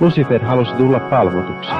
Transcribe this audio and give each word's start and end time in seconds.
Lucifer 0.00 0.44
halusi 0.44 0.72
tulla 0.72 1.00
palvotuksi. 1.00 1.70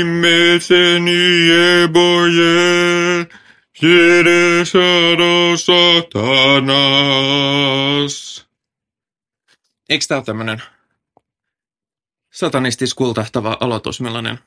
Imeseni 0.00 1.50
eboje, 1.82 3.26
Jeresaro 3.82 5.56
satanas. 5.56 6.88
Eikö 9.88 10.04
tää 10.08 10.18
ole 10.18 10.24
tämmönen 10.24 10.62
satanistis 12.30 12.94
kultahtava 12.94 13.56
aloitus, 13.60 14.00
millainen? 14.00 14.38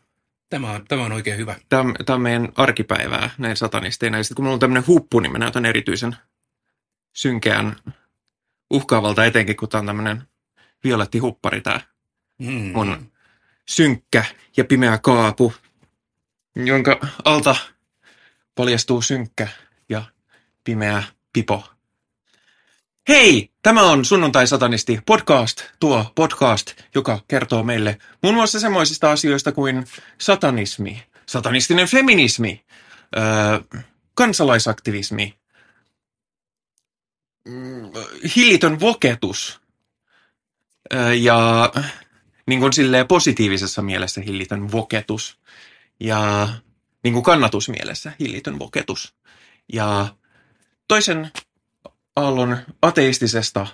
Tämä 0.52 0.72
on, 0.72 0.86
tämä 0.88 1.06
on 1.06 1.12
oikein 1.12 1.38
hyvä. 1.38 1.56
Tämä, 1.70 1.82
on- 1.82 1.96
tämä 2.06 2.16
on 2.16 2.22
meidän 2.22 2.50
arkipäivää 2.56 3.30
näin 3.38 3.58
satanisteina. 3.58 4.18
Ja 4.18 4.24
sitten 4.24 4.36
kun 4.36 4.46
mulla 4.46 4.54
on 4.54 4.60
tämmöinen 4.60 4.88
huppu, 4.88 5.20
niin 5.20 5.32
mä 5.32 5.38
näytän 5.38 5.66
erityisen 5.66 6.16
synkeän 7.16 7.76
uhkaavalta, 8.70 9.26
etenkin 9.26 9.56
kun 9.56 9.70
tämä 9.70 9.80
on 9.80 9.86
tämmöinen 9.86 10.24
violetti 10.84 11.20
huppari 11.20 11.62
tämä 11.62 11.80
Mm. 12.40 12.72
mun 12.74 13.12
synkkä 13.70 14.26
ja 14.58 14.66
pimeä 14.66 14.98
kaapu, 14.98 15.54
jonka 16.56 17.00
alta 17.26 17.56
paljastuu 18.56 19.02
synkkä 19.02 19.48
ja 19.90 20.04
pimeä 20.64 21.04
pipo. 21.34 21.70
Hei! 23.08 23.52
Tämä 23.64 23.82
on 23.84 24.06
Sunnuntai 24.06 24.48
Satanisti 24.48 25.00
podcast, 25.06 25.62
tuo 25.80 26.12
podcast, 26.16 26.74
joka 26.96 27.20
kertoo 27.28 27.64
meille 27.64 27.98
muun 28.24 28.36
muassa 28.36 28.60
semmoisista 28.60 29.12
asioista 29.12 29.52
kuin 29.52 29.86
satanismi, 30.18 31.04
satanistinen 31.26 31.88
feminismi, 31.88 32.66
öö, 33.18 33.24
kansalaisaktivismi, 34.14 35.40
mm, 37.48 37.92
hillitön 38.36 38.80
voketus 38.80 39.62
öö, 40.94 41.14
ja 41.14 41.72
niin 42.48 42.60
kuin 42.60 42.74
silleen 42.74 43.08
positiivisessa 43.08 43.82
mielessä 43.82 44.22
hillitön 44.22 44.72
voketus 44.72 45.40
ja 46.00 46.50
niin 47.04 47.14
kuin 47.14 47.24
kannatusmielessä 47.24 48.12
hillitön 48.20 48.60
voketus. 48.60 49.16
Ja 49.74 50.16
toisen 50.88 51.32
aallon 52.16 52.58
ateistisesta, 52.82 53.68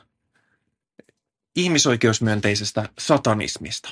ihmisoikeusmyönteisestä 1.56 2.90
satanismista. 3.00 3.90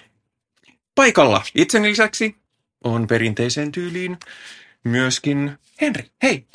Paikalla 0.96 1.44
itseni 1.56 1.90
lisäksi 1.90 2.36
on 2.84 3.08
perinteiseen 3.08 3.72
tyyliin 3.72 4.18
myöskin 4.84 5.58
Henri. 5.82 6.12
Hei! 6.24 6.48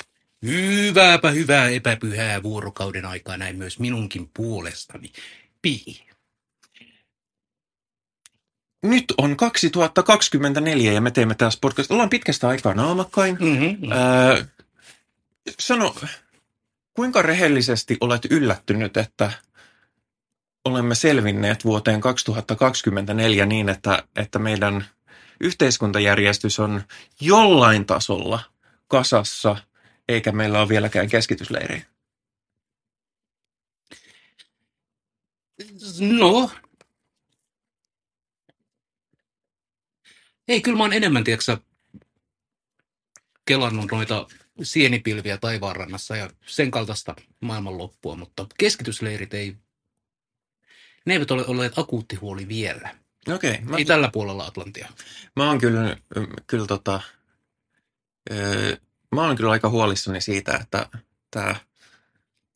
Hyvääpä 0.45 1.31
hyvää 1.31 1.69
epäpyhää 1.69 2.43
vuorokauden 2.43 3.05
aikaa 3.05 3.37
näin 3.37 3.55
myös 3.57 3.79
minunkin 3.79 4.29
puolestani. 4.33 5.11
Pi. 5.61 6.05
Nyt 8.83 9.05
on 9.17 9.37
2024 9.37 10.91
ja 10.91 11.01
me 11.01 11.11
teemme 11.11 11.35
tässä 11.35 11.59
podcast. 11.61 11.91
Ollaan 11.91 12.09
pitkästä 12.09 12.47
aikaa 12.47 12.73
naamakkain. 12.73 13.37
Mm-hmm. 13.39 13.91
Öö, 13.91 14.45
sano, 15.59 15.95
kuinka 16.93 17.21
rehellisesti 17.21 17.97
olet 18.01 18.25
yllättynyt, 18.25 18.97
että 18.97 19.31
olemme 20.65 20.95
selvinneet 20.95 21.65
vuoteen 21.65 22.01
2024 22.01 23.45
niin, 23.45 23.69
että, 23.69 24.03
että 24.15 24.39
meidän 24.39 24.85
yhteiskuntajärjestys 25.39 26.59
on 26.59 26.83
jollain 27.21 27.85
tasolla 27.85 28.39
kasassa, 28.87 29.57
eikä 30.09 30.31
meillä 30.31 30.59
ole 30.59 30.69
vieläkään 30.69 31.09
keskitysleiriä? 31.09 31.85
No. 35.99 36.51
Ei, 40.47 40.61
kyllä 40.61 40.77
mä 40.77 40.83
oon 40.83 40.93
enemmän, 40.93 41.23
tiedätkö, 41.23 41.57
kelannut 43.45 43.91
noita 43.91 44.27
sienipilviä 44.63 45.37
taivaanrannassa 45.37 46.15
ja 46.15 46.29
sen 46.45 46.71
kaltaista 46.71 47.15
maailmanloppua, 47.39 48.15
mutta 48.15 48.45
keskitysleirit 48.57 49.33
ei, 49.33 49.55
ne 51.05 51.13
eivät 51.13 51.31
ole 51.31 51.45
olleet 51.45 51.79
akuutti 51.79 52.15
huoli 52.15 52.47
vielä. 52.47 52.95
Okei, 53.33 53.51
okay, 53.51 53.65
mä, 53.65 53.77
Ei 53.77 53.85
tällä 53.85 54.09
puolella 54.13 54.45
Atlantia. 54.45 54.89
mä 55.35 55.47
oon 55.47 55.59
kyllä, 55.59 55.97
kyllä 56.47 56.65
tota, 56.67 57.01
öö, 58.31 58.77
mä 59.15 59.21
oon 59.21 59.35
kyllä 59.35 59.51
aika 59.51 59.69
huolissani 59.69 60.21
siitä, 60.21 60.59
että 60.61 60.89
tämä 61.31 61.55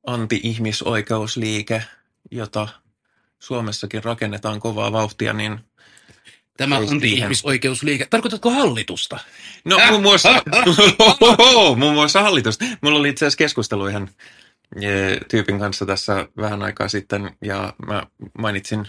anti-ihmisoikeusliike, 0.08 1.84
jota 2.32 2.68
Suomessakin 3.40 4.04
rakennetaan 4.04 4.60
kovaa 4.60 4.92
vauhtia, 4.92 5.34
niin 5.34 5.60
Tämä 6.58 6.78
Ei 6.78 6.88
anti-ihmisoikeusliike. 6.92 8.08
Tarkoitatko 8.10 8.50
hallitusta? 8.50 9.20
No 9.66 9.80
muun 9.90 10.02
muassa, 10.02 10.30
muun 11.76 11.94
muassa 11.94 12.22
hallitus. 12.22 12.60
Mulla 12.82 13.00
oli 13.00 13.10
itse 13.10 13.26
asiassa 13.26 13.38
keskustelu 13.38 13.88
ihan 13.88 14.10
eh, 14.82 15.18
tyypin 15.30 15.60
kanssa 15.60 15.86
tässä 15.86 16.28
vähän 16.38 16.62
aikaa 16.64 16.88
sitten 16.88 17.32
ja 17.42 17.74
mä 17.88 18.04
mainitsin, 18.38 18.88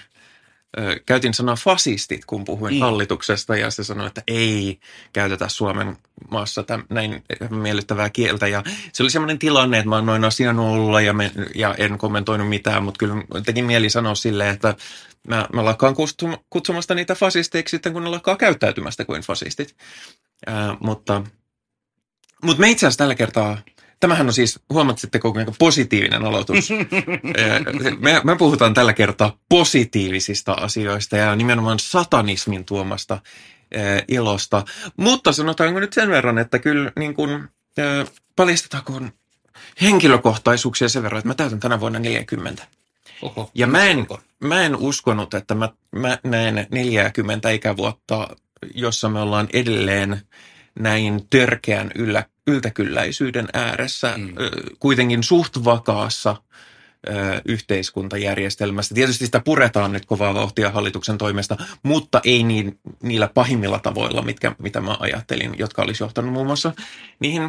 ö, 0.78 1.00
käytin 1.06 1.34
sanaa 1.34 1.56
fasistit, 1.56 2.24
kun 2.24 2.44
puhuin 2.44 2.74
Mm. 2.74 2.80
hallituksesta 2.80 3.56
ja 3.56 3.70
se 3.70 3.84
sanoi, 3.84 4.06
että 4.06 4.22
ei 4.26 4.78
käytetä 5.12 5.48
Suomen 5.48 5.96
maassa 6.30 6.62
täm, 6.62 6.82
näin 6.90 7.24
miellyttävää 7.50 8.10
kieltä 8.10 8.48
ja 8.48 8.62
se 8.92 9.02
oli 9.02 9.10
semmoinen 9.10 9.38
tilanne, 9.38 9.78
että 9.78 9.88
mä 9.88 9.96
oon 9.96 10.06
noin 10.06 10.24
asian 10.24 10.58
ollut 10.58 11.02
ja, 11.02 11.12
me, 11.12 11.32
ja 11.54 11.74
en 11.78 11.98
kommentoinut 11.98 12.48
mitään, 12.48 12.82
mutta 12.82 12.98
kyllä 12.98 13.14
teki 13.44 13.62
mieli 13.62 13.90
sanoa 13.90 14.14
silleen, 14.14 14.54
että 14.54 14.74
mä, 15.28 15.48
mä 15.52 15.64
lakkaan 15.64 15.94
kutsumasta 16.50 16.94
niitä 16.94 17.14
fasisteiksi 17.14 17.70
sitten, 17.70 17.92
kun 17.92 18.04
ne 18.04 18.10
lakkaa 18.10 18.36
käyttäytymästä 18.36 19.04
kuin 19.04 19.22
fasistit. 19.22 19.76
Ää, 20.46 20.76
mutta, 20.80 21.22
mutta 22.42 22.60
me 22.60 22.70
itse 22.70 22.86
asiassa 22.86 22.98
tällä 22.98 23.14
kertaa, 23.14 23.58
tämähän 24.00 24.26
on 24.26 24.32
siis, 24.32 24.60
huomatsitteko 24.72 25.32
kuinka 25.32 25.52
positiivinen 25.58 26.24
aloitus. 26.24 26.70
Me, 28.00 28.20
me 28.24 28.36
puhutaan 28.36 28.74
tällä 28.74 28.92
kertaa 28.92 29.38
positiivisista 29.48 30.52
asioista 30.52 31.16
ja 31.16 31.36
nimenomaan 31.36 31.78
satanismin 31.78 32.64
tuomasta 32.64 33.18
ää, 33.74 34.02
ilosta. 34.08 34.64
Mutta 34.96 35.32
sanotaanko 35.32 35.80
nyt 35.80 35.92
sen 35.92 36.08
verran, 36.10 36.38
että 36.38 36.58
kyllä 36.58 36.92
niin 36.98 37.14
kuin, 37.14 37.48
ää, 37.78 38.06
paljastetaanko 38.36 39.00
henkilökohtaisuuksia 39.82 40.88
sen 40.88 41.02
verran, 41.02 41.18
että 41.18 41.28
mä 41.28 41.34
täytän 41.34 41.60
tänä 41.60 41.80
vuonna 41.80 41.98
40. 41.98 42.66
Oho. 43.22 43.50
Ja 43.54 43.66
mä 43.66 43.84
en, 43.84 44.06
mä 44.40 44.62
en 44.62 44.76
uskonut, 44.76 45.34
että 45.34 45.54
mä, 45.54 45.68
mä 45.92 46.18
näen 46.24 46.66
40 46.70 47.50
ikävuotta, 47.50 48.28
jossa 48.74 49.08
me 49.08 49.20
ollaan 49.20 49.48
edelleen 49.52 50.20
näin 50.78 51.26
törkeän 51.30 51.90
yllä, 51.94 52.24
yltäkylläisyyden 52.46 53.48
ääressä, 53.52 54.14
Mm. 54.16 54.22
mm. 54.24 54.34
kuitenkin 54.80 55.22
suht 55.22 55.64
vakaassa 55.64 56.36
ö, 57.08 57.40
yhteiskuntajärjestelmässä. 57.44 58.94
Tietysti 58.94 59.24
sitä 59.26 59.40
puretaan 59.40 59.92
nyt 59.92 60.06
kovaa 60.06 60.34
vauhtia 60.34 60.70
hallituksen 60.70 61.18
toimesta, 61.18 61.56
mutta 61.82 62.20
ei 62.24 62.42
niin, 62.42 62.78
niillä 63.02 63.28
pahimmilla 63.34 63.78
tavoilla, 63.78 64.22
mitkä, 64.22 64.54
mitä 64.58 64.80
mä 64.80 64.96
ajattelin, 65.00 65.54
jotka 65.58 65.82
olisi 65.82 66.02
johtanut 66.02 66.32
muun 66.32 66.46
muassa 66.46 66.72
niihin 67.20 67.42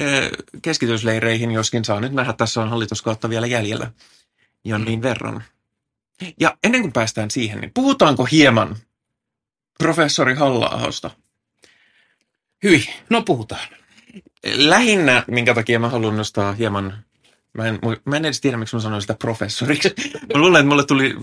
ö, 0.00 0.30
keskitysleireihin, 0.62 1.50
joskin 1.50 1.84
saa 1.84 2.00
nyt 2.00 2.12
nähdä, 2.12 2.32
tässä 2.32 2.62
on 2.62 2.70
hallituskautta 2.70 3.30
vielä 3.30 3.46
jäljellä 3.46 3.90
jonnin 4.64 5.02
verran. 5.02 5.44
Ja 6.40 6.56
ennen 6.64 6.80
kuin 6.80 6.92
päästään 6.92 7.30
siihen, 7.30 7.60
niin 7.60 7.70
puhutaanko 7.74 8.24
hieman 8.24 8.76
professori 9.78 10.34
halla 10.34 10.92
Hyi, 12.62 12.84
no 13.10 13.22
puhutaan. 13.22 13.68
Lähinnä, 14.44 15.24
minkä 15.26 15.54
takia 15.54 15.78
mä 15.78 15.88
haluan 15.88 16.16
nostaa 16.16 16.52
hieman, 16.52 17.04
mä 17.52 17.66
en, 17.66 17.78
mä 18.04 18.16
en 18.16 18.24
edes 18.24 18.40
tiedä, 18.40 18.56
miksi 18.56 18.76
mä 18.76 18.82
sanoin 18.82 19.02
sitä 19.02 19.14
professoriksi. 19.14 19.94
Mä 20.34 20.40
luulen, 20.40 20.60
että 20.60 20.68
mulle 20.68 20.84
tuli, 20.84 21.14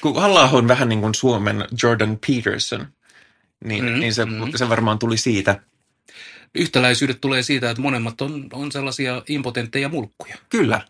kun 0.00 0.20
halla 0.20 0.42
on 0.42 0.68
vähän 0.68 0.88
niin 0.88 1.00
kuin 1.00 1.14
Suomen 1.14 1.64
Jordan 1.82 2.18
Peterson, 2.26 2.86
niin, 3.64 3.84
Mm, 3.84 4.00
niin 4.00 4.14
se, 4.14 4.24
mm. 4.24 4.32
se 4.56 4.68
varmaan 4.68 4.98
tuli 4.98 5.16
siitä. 5.16 5.60
Yhtäläisyydet 6.54 7.20
tulee 7.20 7.42
siitä, 7.42 7.70
että 7.70 7.82
monemmat 7.82 8.20
on, 8.20 8.46
on 8.52 8.72
sellaisia 8.72 9.22
impotentteja 9.28 9.88
mulkkuja. 9.88 10.36
Kyllä. 10.48 10.80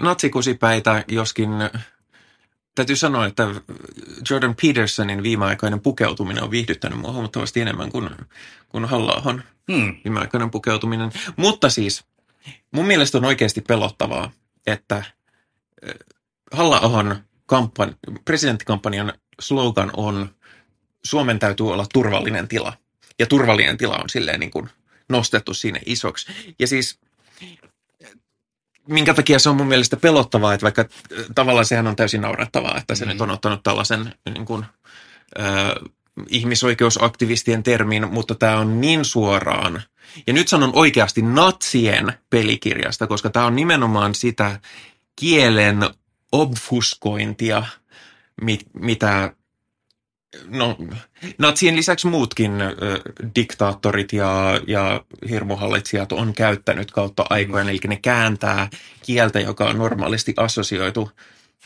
Natsikusipäitä, 0.00 1.04
joskin 1.08 1.50
täytyy 2.74 2.96
sanoa, 2.96 3.26
että 3.26 3.46
Jordan 4.30 4.54
Petersonin 4.62 5.22
viimeaikainen 5.22 5.80
pukeutuminen 5.80 6.44
on 6.44 6.50
viihdyttänyt 6.50 6.98
mua 6.98 7.12
huomattavasti 7.12 7.60
enemmän 7.60 7.90
kuin, 7.90 8.10
kuin 8.68 8.84
halla 8.84 9.22
Hmm. 9.72 9.96
viimeaikainen 10.04 10.50
pukeutuminen. 10.50 11.12
Mutta 11.36 11.70
siis 11.70 12.04
mun 12.70 12.86
mielestä 12.86 13.18
on 13.18 13.24
oikeasti 13.24 13.60
pelottavaa, 13.60 14.30
että 14.66 15.04
halla 16.52 16.80
kampan, 17.46 17.96
presidenttikampanjan 18.24 19.12
slogan 19.40 19.90
on 19.96 20.34
Suomen 21.04 21.38
täytyy 21.38 21.72
olla 21.72 21.86
turvallinen 21.92 22.48
tila. 22.48 22.72
Ja 23.18 23.26
turvallinen 23.26 23.76
tila 23.76 23.96
on 23.96 24.10
silleen 24.10 24.40
niin 24.40 24.50
kuin 24.50 24.70
nostettu 25.08 25.54
sinne 25.54 25.80
isoksi. 25.86 26.32
Ja 26.58 26.66
siis 26.66 26.98
minkä 28.88 29.14
takia 29.14 29.38
se 29.38 29.48
on 29.48 29.56
mun 29.56 29.66
mielestä 29.66 29.96
pelottavaa, 29.96 30.54
että 30.54 30.64
vaikka 30.64 30.82
äh, 30.82 31.24
tavallaan 31.34 31.66
sehän 31.66 31.86
on 31.86 31.96
täysin 31.96 32.20
naurettavaa, 32.20 32.78
että 32.78 32.94
se 32.94 33.04
mm. 33.04 33.08
nyt 33.08 33.20
on 33.20 33.30
ottanut 33.30 33.62
tällaisen 33.62 34.14
niin 34.34 34.44
kuin, 34.44 34.64
äh, 35.40 35.46
ihmisoikeusaktivistien 36.28 37.62
termin, 37.62 38.12
mutta 38.12 38.34
tämä 38.34 38.58
on 38.58 38.80
niin 38.80 39.04
suoraan. 39.04 39.82
Ja 40.26 40.32
nyt 40.32 40.48
sanon 40.48 40.72
oikeasti 40.74 41.22
natsien 41.22 42.12
pelikirjasta, 42.30 43.06
koska 43.06 43.30
tämä 43.30 43.46
on 43.46 43.56
nimenomaan 43.56 44.14
sitä 44.14 44.60
kielen 45.16 45.90
obfuskointia, 46.32 47.64
mit, 48.42 48.60
mitä 48.72 49.32
no, 50.48 50.78
natsien 51.38 51.76
lisäksi 51.76 52.06
muutkin 52.06 52.60
ö, 52.60 52.74
diktaattorit 53.34 54.12
ja, 54.12 54.60
ja 54.66 55.04
hirmuhallitsijat 55.28 56.12
on 56.12 56.34
käyttänyt 56.34 56.90
kautta 56.90 57.26
aikojen, 57.30 57.68
eli 57.68 57.78
ne 57.86 57.98
kääntää 58.02 58.70
kieltä, 59.02 59.40
joka 59.40 59.64
on 59.64 59.78
normaalisti 59.78 60.34
assosioitu 60.36 61.10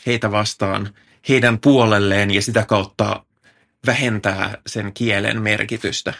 heitä 0.05 0.31
vastaan 0.31 0.93
heidän 1.29 1.59
puolelleen 1.59 2.31
ja 2.31 2.41
sitä 2.41 2.65
kautta 2.65 3.25
vähentää 3.85 4.57
sen 4.67 4.93
kielen 4.93 5.41
merkitystä. 5.41 6.13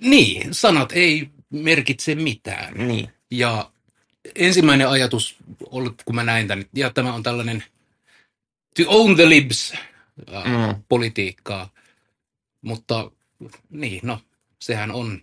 Niin, 0.00 0.54
sanat 0.54 0.92
ei 0.92 1.30
merkitse 1.50 2.14
mitään. 2.14 2.88
Niin. 2.88 3.08
Ja 3.30 3.70
ensimmäinen 4.34 4.88
ajatus, 4.88 5.36
kun 6.04 6.14
mä 6.14 6.24
näin 6.24 6.48
tämän, 6.48 6.64
ja 6.74 6.90
tämä 6.90 7.12
on 7.14 7.22
tällainen 7.22 7.64
to 8.78 8.90
own 8.90 9.16
the 9.16 9.28
libs 9.28 9.72
äh, 10.34 10.44
Mm. 10.44 10.82
politiikkaa, 10.88 11.70
mutta 12.62 13.10
niin, 13.70 14.00
no, 14.02 14.20
sehän 14.60 14.90
on, 14.90 15.22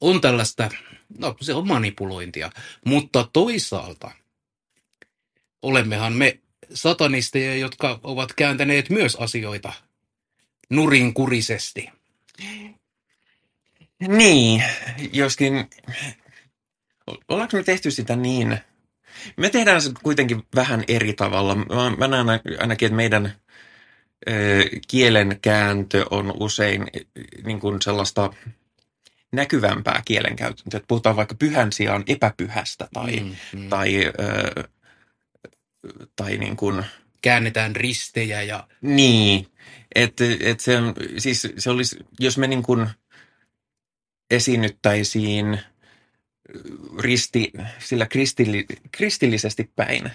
on 0.00 0.20
tällaista, 0.20 0.70
no 1.18 1.36
se 1.40 1.54
on 1.54 1.68
manipulointia, 1.68 2.52
mutta 2.86 3.28
toisaalta 3.32 4.10
olemmehan 5.62 6.12
me 6.12 6.38
satanisteja, 6.74 7.56
jotka 7.56 8.00
ovat 8.02 8.32
kääntäneet 8.32 8.90
myös 8.90 9.16
asioita 9.16 9.72
nurinkurisesti. 10.70 11.88
Niin, 14.08 14.64
joskin, 15.12 15.52
ollaanko 17.28 17.56
me 17.56 17.62
tehty 17.62 17.90
sitä 17.90 18.16
niin? 18.16 18.58
Me 19.36 19.50
tehdään 19.50 19.82
se 19.82 19.90
kuitenkin 20.02 20.42
vähän 20.54 20.84
eri 20.88 21.12
tavalla. 21.12 21.54
Mä, 21.54 21.64
mä 21.98 22.08
näen 22.08 22.40
ainakin, 22.60 22.86
että 22.86 22.96
meidän 22.96 23.34
ö, 24.30 24.64
kielenkääntö 24.88 26.04
on 26.10 26.34
usein 26.40 26.86
niin 27.44 27.60
kuin 27.60 27.82
sellaista 27.82 28.32
näkyvämpää 29.32 30.02
kielenkäyttöä. 30.04 30.64
Että 30.66 30.86
puhutaan 30.88 31.16
vaikka 31.16 31.34
pyhän 31.34 31.72
sijaan 31.72 32.04
epäpyhästä 32.06 32.88
tai, 32.92 33.20
Mm, 33.20 33.36
mm. 33.60 33.68
tai, 33.68 34.06
ö, 34.06 34.68
tai 36.16 36.36
niin 36.36 36.56
kuin, 36.56 36.84
Käännetään 37.22 37.76
ristejä 37.76 38.42
ja 38.42 38.68
niin, 38.82 39.46
että 39.94 40.24
et 40.40 40.60
se, 40.60 40.72
siis 41.18 41.48
se 41.58 41.70
olisi, 41.70 41.96
jos 42.20 42.38
me 42.38 42.46
niin 42.46 42.62
kuin 42.62 42.86
esiinnyttäisiin 44.30 45.60
risti, 46.98 47.52
sillä 47.78 48.06
kristilli, 48.06 48.66
kristillisesti 48.92 49.70
päin, 49.76 50.10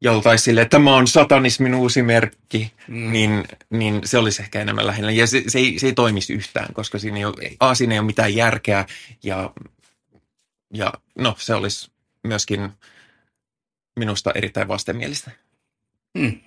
ja 0.00 0.12
oltaisiin 0.12 0.44
silleen, 0.44 0.62
että 0.62 0.74
tämä 0.74 0.96
on 0.96 1.06
satanismin 1.06 1.74
uusi 1.74 2.02
merkki, 2.02 2.72
mm, 2.88 3.12
niin, 3.12 3.44
niin 3.70 4.00
se 4.04 4.18
olisi 4.18 4.42
ehkä 4.42 4.60
enemmän 4.60 4.86
lähellä. 4.86 5.12
Ja 5.12 5.26
se, 5.26 5.42
se, 5.46 5.58
ei, 5.58 5.78
se 5.78 5.86
ei 5.86 5.92
toimisi 5.92 6.32
yhtään, 6.32 6.74
koska 6.74 6.98
siinä 6.98 7.16
ei 7.18 7.24
ole. 7.24 7.50
A, 7.60 7.74
siinä 7.74 7.94
ei 7.94 7.98
ole 7.98 8.06
mitään 8.06 8.34
järkeä, 8.34 8.86
ja, 9.22 9.50
ja 10.74 10.92
no, 11.18 11.36
se 11.38 11.54
olisi 11.54 11.90
myöskin 12.22 12.70
minusta 13.96 14.32
erittäin 14.34 14.68
vastenmielistä. 14.68 15.30
Mm. 16.14 16.40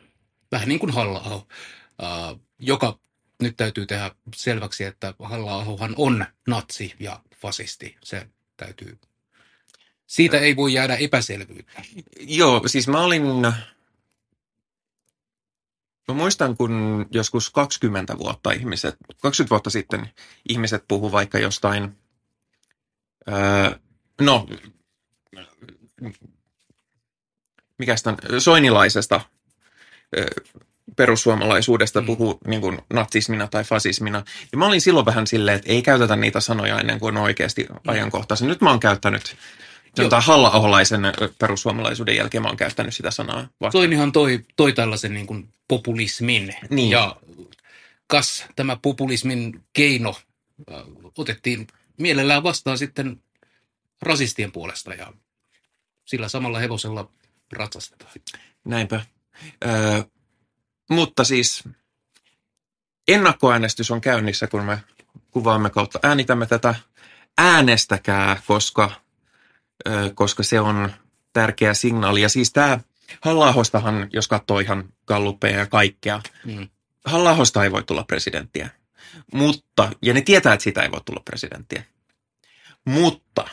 Vähän 0.52 0.68
niin 0.68 0.80
kuin 0.80 0.94
halla 0.94 1.36
uh, 1.36 2.40
joka 2.60 3.00
nyt 3.42 3.58
täytyy 3.58 3.86
tehdä 3.86 4.12
selväksi, 4.36 4.84
että 4.84 5.14
halla 5.20 5.66
on 5.96 6.26
natsi 6.48 6.94
ja 7.00 7.20
fasisti. 7.36 7.98
Se 8.04 8.28
täytyy. 8.58 8.98
Siitä 10.08 10.40
ei 10.40 10.56
voi 10.56 10.74
jäädä 10.74 10.96
epäselvyyttä. 10.96 11.82
Joo, 12.20 12.62
siis 12.68 12.88
mä 12.88 13.02
olin... 13.02 13.24
Mä 16.08 16.14
muistan, 16.14 16.58
kun 16.58 17.06
joskus 17.12 17.50
20 17.50 18.18
vuotta 18.18 18.52
ihmiset, 18.52 18.96
20 19.22 19.50
vuotta 19.50 19.70
sitten 19.70 20.10
ihmiset 20.50 20.84
puhu 20.88 21.12
vaikka 21.12 21.40
jostain, 21.40 21.98
öö, 23.30 23.80
no, 24.22 24.48
mikä 27.78 27.96
on, 28.06 28.42
soinilaisesta 28.42 29.22
öö, 30.18 30.28
perussuomalaisuudesta 30.96 32.02
Mm. 32.02 32.06
puhuu 32.08 32.38
niin 32.48 32.62
kuin 32.62 32.80
natsismina 32.94 33.48
tai 33.48 33.64
fasismina. 33.64 34.24
Ja 34.52 34.58
mä 34.58 34.66
olin 34.66 34.82
silloin 34.82 35.06
vähän 35.06 35.28
silleen, 35.28 35.58
että 35.58 35.72
ei 35.72 35.82
käytetä 35.82 36.16
niitä 36.16 36.40
sanoja 36.40 36.80
ennen 36.80 37.00
kuin 37.00 37.18
on 37.18 37.24
oikeasti 37.24 37.68
ajankohtaisen. 37.88 38.48
Nyt 38.48 38.62
mä 38.62 38.70
oon 38.70 38.80
käyttänyt 38.80 39.36
Joo. 39.98 40.04
Sanotaan 40.04 40.24
halla 40.24 40.52
perussuomalaisuuden 41.40 42.16
jälkeen 42.16 42.42
mä 42.42 42.48
oon 42.48 42.58
käyttänyt 42.58 42.94
sitä 42.94 43.12
sanaa 43.12 43.40
vastaan. 43.40 43.72
Soinihan 43.72 44.12
toi, 44.12 44.46
toi 44.56 44.74
tällaisen 44.74 45.14
niin 45.14 45.28
kuin 45.28 45.50
populismin. 45.68 46.56
Niin. 46.70 46.90
Ja 46.90 47.16
kas 48.08 48.46
tämä 48.56 48.78
populismin 48.82 49.64
keino 49.74 50.16
äh, 50.72 50.82
otettiin 51.18 51.68
mielellään 51.98 52.44
vastaan 52.44 52.78
sitten 52.78 53.22
rasistien 54.02 54.52
puolesta 54.52 54.94
ja 54.94 55.14
sillä 56.06 56.28
samalla 56.30 56.60
hevosella 56.60 57.10
ratsastetaan. 57.52 58.12
Näinpä. 58.66 59.02
Öö, 59.66 60.04
mutta 60.90 61.24
siis 61.24 61.64
ennakkoäänestys 63.08 63.92
on 63.92 64.02
käynnissä, 64.02 64.48
kun 64.48 64.66
me 64.66 64.80
kuvaamme 65.32 65.70
kautta 65.70 66.00
äänitämme 66.04 66.46
tätä. 66.46 66.76
Äänestäkää, 67.38 68.42
koska, 68.48 68.92
öö, 69.88 70.10
koska 70.14 70.44
se 70.44 70.60
on 70.60 70.92
tärkeä 71.34 71.74
signaali. 71.74 72.22
Ja 72.22 72.30
siis 72.30 72.54
tämä 72.54 72.80
halla 73.22 73.54
jos 74.14 74.28
katsoo 74.28 74.60
ihan 74.60 74.94
galluppeja 75.08 75.58
ja 75.60 75.66
kaikkea, 75.66 76.22
Mm. 76.46 76.70
halla 77.06 77.38
ei 77.64 77.72
voi 77.72 77.84
tulla 77.84 78.04
presidenttiä. 78.04 78.70
Mutta, 79.34 79.92
ja 80.02 80.14
ne 80.14 80.22
tietää, 80.22 80.54
että 80.54 80.64
siitä 80.64 80.82
ei 80.82 80.92
voi 80.92 81.02
tulla 81.06 81.22
presidenttiä. 81.26 81.84
Mutta 82.86 83.48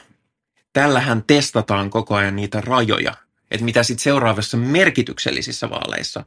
tällähän 0.72 1.24
testataan 1.26 1.90
koko 1.90 2.14
ajan 2.14 2.36
niitä 2.36 2.60
rajoja, 2.60 3.14
että 3.50 3.64
mitä 3.64 3.82
sitten 3.82 4.02
seuraavassa 4.02 4.56
merkityksellisissä 4.56 5.70
vaaleissa 5.70 6.24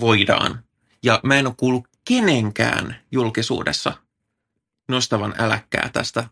voidaan. 0.00 0.64
Ja 1.02 1.20
mä 1.22 1.36
en 1.36 1.46
ole 1.46 1.54
kuullut 1.56 1.88
kenenkään 2.04 2.96
julkisuudessa 3.12 3.92
nostavan 4.88 5.34
äläkkää 5.38 5.90
tästä, 5.92 6.28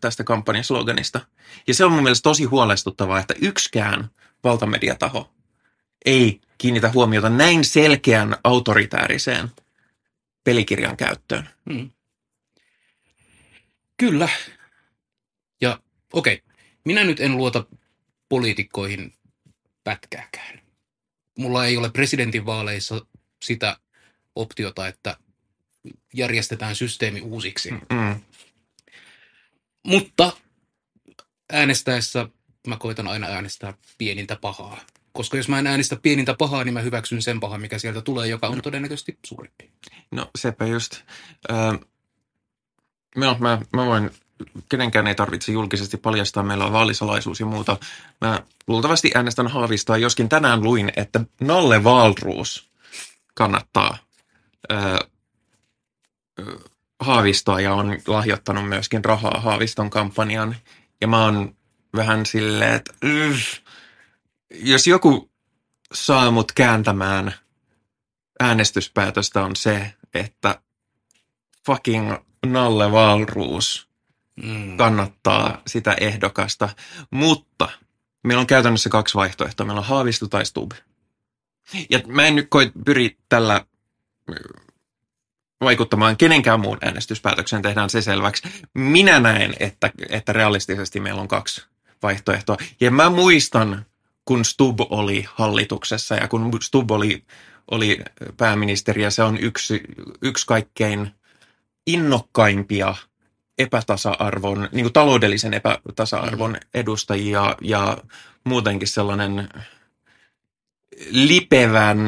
tästä 0.00 0.24
kampanjan 0.24 0.64
sloganista. 0.64 1.20
Ja 1.66 1.74
se 1.74 1.84
on 1.84 1.92
mun 1.92 2.02
mielestä 2.02 2.22
tosi 2.22 2.44
huolestuttavaa, 2.44 3.20
että 3.20 3.34
yksikään 3.40 4.10
valtamediataho 4.44 5.32
ei 6.04 6.40
kiinnitä 6.58 6.92
huomiota 6.92 7.30
näin 7.30 7.64
selkeän 7.64 8.36
autoritääriseen 8.44 9.48
pelikirjan 10.44 10.96
käyttöön. 10.96 11.48
Mm. 11.64 11.90
Kyllä. 13.96 14.28
Ja 15.60 15.80
okei, 16.12 16.42
minä 16.84 17.04
nyt 17.04 17.20
en 17.20 17.36
luota 17.36 17.64
poliitikkoihin 18.28 19.12
pätkääkään. 19.84 20.65
Mulla 21.38 21.66
ei 21.66 21.76
ole 21.76 21.90
presidentinvaaleissa 21.90 23.06
sitä 23.42 23.76
optiota, 24.34 24.88
että 24.88 25.16
järjestetään 26.14 26.76
systeemi 26.76 27.20
uusiksi. 27.20 27.70
Mm. 27.70 28.20
Mutta 29.86 30.32
äänestäessä 31.52 32.28
mä 32.66 32.76
koitan 32.76 33.08
aina 33.08 33.26
äänestää 33.26 33.74
pienintä 33.98 34.36
pahaa. 34.36 34.80
Koska 35.12 35.36
jos 35.36 35.48
mä 35.48 35.58
en 35.58 35.66
äänestä 35.66 35.96
pienintä 35.96 36.34
pahaa, 36.38 36.64
niin 36.64 36.74
mä 36.74 36.80
hyväksyn 36.80 37.22
sen 37.22 37.40
pahan, 37.40 37.60
mikä 37.60 37.78
sieltä 37.78 38.00
tulee, 38.00 38.28
joka 38.28 38.46
on 38.46 38.62
todennäköisesti 38.62 39.18
suurempi. 39.26 39.70
No 40.10 40.30
sepä 40.38 40.66
just. 40.66 41.02
Öö, 41.50 41.56
no, 43.16 43.36
mä, 43.40 43.58
mä 43.72 43.86
voin, 43.86 44.10
kenenkään 44.68 45.06
ei 45.06 45.14
tarvitse 45.14 45.52
julkisesti 45.52 45.96
paljastaa, 45.96 46.42
meillä 46.42 46.64
on 46.64 46.72
vaalisalaisuus 46.72 47.40
ja 47.40 47.46
muuta. 47.46 47.76
Mä 48.20 48.42
luultavasti 48.66 49.10
äänestän 49.14 49.48
Haavistaa, 49.48 49.96
joskin 49.96 50.28
tänään 50.28 50.62
luin, 50.62 50.92
että 50.96 51.20
Nalle 51.40 51.84
Valruus 51.84 52.70
kannattaa 53.34 53.98
öö, 54.72 54.98
Haavistoa 57.00 57.60
ja 57.60 57.74
on 57.74 57.98
lahjoittanut 58.06 58.68
myöskin 58.68 59.04
rahaa 59.04 59.40
Haaviston 59.40 59.90
kampanjaan. 59.90 60.56
Ja 61.00 61.08
mä 61.08 61.24
oon 61.24 61.56
vähän 61.96 62.26
silleen, 62.26 62.74
että 62.74 62.92
yh, 63.02 63.62
jos 64.50 64.86
joku 64.86 65.30
saa 65.92 66.30
mut 66.30 66.52
kääntämään 66.52 67.34
äänestyspäätöstä 68.40 69.44
on 69.44 69.56
se, 69.56 69.94
että 70.14 70.60
fucking 71.66 72.14
Nalle 72.46 72.92
Valruus 72.92 73.85
Mm. 74.42 74.76
kannattaa 74.76 75.62
sitä 75.66 75.96
ehdokasta, 76.00 76.68
mutta 77.10 77.68
meillä 78.24 78.40
on 78.40 78.46
käytännössä 78.46 78.90
kaksi 78.90 79.14
vaihtoehtoa. 79.14 79.66
Meillä 79.66 79.80
on 79.80 79.86
Haavisto 79.86 80.28
tai 80.28 80.46
Stub. 80.46 80.72
Ja 81.90 82.00
mä 82.06 82.26
en 82.26 82.34
nyt 82.34 82.46
koi, 82.50 82.72
pyri 82.84 83.16
tällä 83.28 83.64
ö, 84.30 84.34
vaikuttamaan 85.60 86.16
kenenkään 86.16 86.60
muun 86.60 86.78
äänestyspäätökseen, 86.82 87.62
tehdään 87.62 87.90
se 87.90 88.02
selväksi. 88.02 88.48
Minä 88.74 89.20
näen, 89.20 89.54
että, 89.60 89.90
että 90.08 90.32
realistisesti 90.32 91.00
meillä 91.00 91.20
on 91.20 91.28
kaksi 91.28 91.66
vaihtoehtoa. 92.02 92.56
Ja 92.80 92.90
mä 92.90 93.10
muistan, 93.10 93.86
kun 94.24 94.44
Stub 94.44 94.80
oli 94.80 95.24
hallituksessa 95.34 96.14
ja 96.14 96.28
kun 96.28 96.58
Stub 96.62 96.90
oli, 96.90 97.24
oli 97.70 97.98
pääministeri 98.36 99.02
ja 99.02 99.10
se 99.10 99.22
on 99.22 99.38
yksi, 99.38 99.80
yksi 100.22 100.46
kaikkein 100.46 101.10
innokkaimpia 101.86 102.94
epätasa-arvon, 103.58 104.68
niin 104.72 104.84
kuin 104.84 104.92
taloudellisen 104.92 105.54
epätasa-arvon 105.54 106.56
edustajia 106.74 107.56
ja 107.60 107.98
muutenkin 108.44 108.88
sellainen 108.88 109.48
lipevän, 111.10 111.98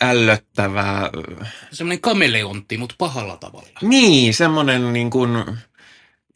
ällöttävä, 0.00 1.10
Semmoinen 1.72 2.00
kameleontti, 2.00 2.76
mutta 2.78 2.94
pahalla 2.98 3.36
tavalla. 3.36 3.68
niin 3.82 4.34
semmoinen 4.34 4.92
niin 4.92 5.10
kuin, 5.10 5.44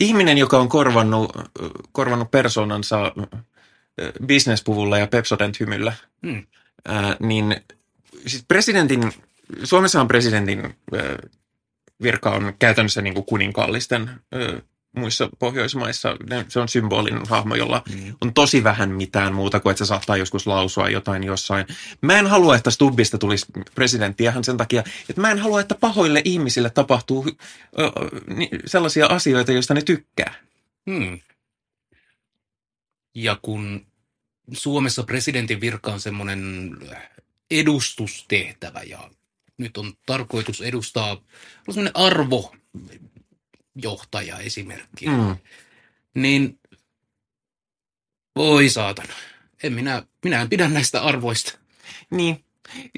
ihminen, 0.00 0.38
joka 0.38 0.58
on 0.58 0.68
korvannut, 0.68 1.32
korvannut 1.92 2.30
persoonansa 2.30 3.12
bisnespuvulla 4.26 4.98
ja 4.98 5.06
Pepsodent 5.06 5.60
hymyllä, 5.60 5.92
Mm. 6.22 6.46
ää, 6.84 7.16
niin 7.20 7.56
siis 8.26 8.44
presidentin, 8.48 9.12
Suomessahan 9.64 10.08
presidentin 10.08 10.60
ää, 10.64 11.02
virka 12.02 12.30
on 12.30 12.54
käytännössä 12.58 13.02
niin 13.02 13.14
kuin 13.14 13.26
kuninkaallisten 13.26 14.10
ää, 14.32 14.40
muissa 14.96 15.28
Pohjoismaissa. 15.38 16.16
Se 16.48 16.60
on 16.60 16.68
symbolinen 16.68 17.22
hahmo, 17.28 17.54
jolla 17.54 17.82
Mm. 17.94 18.14
on 18.20 18.34
tosi 18.34 18.64
vähän 18.64 18.90
mitään 18.90 19.34
muuta 19.34 19.60
kuin, 19.60 19.70
että 19.70 19.84
se 19.84 19.88
saattaa 19.88 20.16
joskus 20.16 20.46
lausua 20.46 20.88
jotain 20.88 21.24
jossain. 21.24 21.66
Mä 22.00 22.18
en 22.18 22.26
halua, 22.26 22.56
että 22.56 22.70
Stubbista 22.70 23.18
tulisi 23.18 23.46
presidentti 23.74 24.24
ihan 24.24 24.44
sen 24.44 24.56
takia, 24.56 24.84
että 25.08 25.20
mä 25.20 25.30
en 25.30 25.38
halua, 25.38 25.60
että 25.60 25.74
pahoille 25.74 26.22
ihmisille 26.24 26.70
tapahtuu 26.70 27.26
ö, 27.78 27.84
ö, 27.84 27.90
sellaisia 28.66 29.06
asioita, 29.06 29.52
joista 29.52 29.74
ne 29.74 29.82
tykkää. 29.82 30.34
Hmm. 30.90 31.20
Ja 33.14 33.38
kun 33.42 33.86
Suomessa 34.52 35.02
presidentin 35.02 35.60
virka 35.60 35.92
on 35.92 36.00
semmoinen 36.00 36.70
edustustehtävä 37.50 38.82
ja 38.82 39.10
nyt 39.58 39.76
on 39.76 39.92
tarkoitus 40.06 40.60
edustaa 40.60 41.10
olla 41.10 41.22
semmoinen 41.70 41.96
arvojohtaja 41.96 44.38
esimerkki, 44.38 45.06
Mm. 45.06 45.36
niin 46.14 46.58
voi 48.36 48.68
saatana. 48.68 49.12
En 49.62 49.72
minä, 49.72 50.02
minä 50.24 50.40
en 50.40 50.48
pidä 50.48 50.68
näistä 50.68 51.02
arvoista. 51.02 51.58
Niin. 52.10 52.44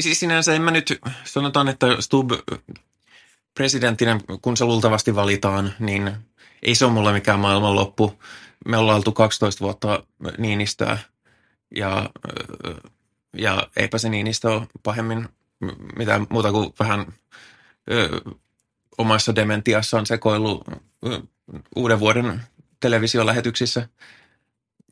Siis 0.01 0.21
sinänsä 0.21 0.55
en 0.55 0.63
mä 0.63 0.71
nyt, 0.71 1.01
sanotaan, 1.25 1.69
että 1.69 1.87
Stubb 2.01 2.33
presidenttinä, 3.55 4.21
kun 4.43 4.57
se 4.57 4.65
luultavasti 4.65 5.15
valitaan, 5.15 5.75
niin 5.79 6.13
ei 6.63 6.75
se 6.75 6.85
ole 6.85 6.93
mulle 6.93 7.13
mikään 7.13 7.41
maailmanloppu. 7.41 8.23
Me 8.67 8.77
ollaan 8.77 8.97
oltu 8.97 9.13
12 9.13 9.65
vuotta 9.65 10.03
Niinistöä 10.39 10.99
ja, 11.77 12.11
ja 13.39 13.69
eipä 13.77 13.99
se 13.99 14.09
Niinistö 14.09 14.51
ole 14.51 14.67
pahemmin 14.83 15.29
mitään 15.99 16.27
muuta 16.31 16.53
kuin 16.53 16.73
vähän 16.79 17.07
ö, 17.91 18.21
omassa 18.99 19.35
dementiassaan 19.35 20.07
sekoillut 20.07 20.65
ö, 21.07 21.23
uuden 21.77 22.01
vuoden 22.01 22.43
televisiolähetyksissä. 22.81 23.89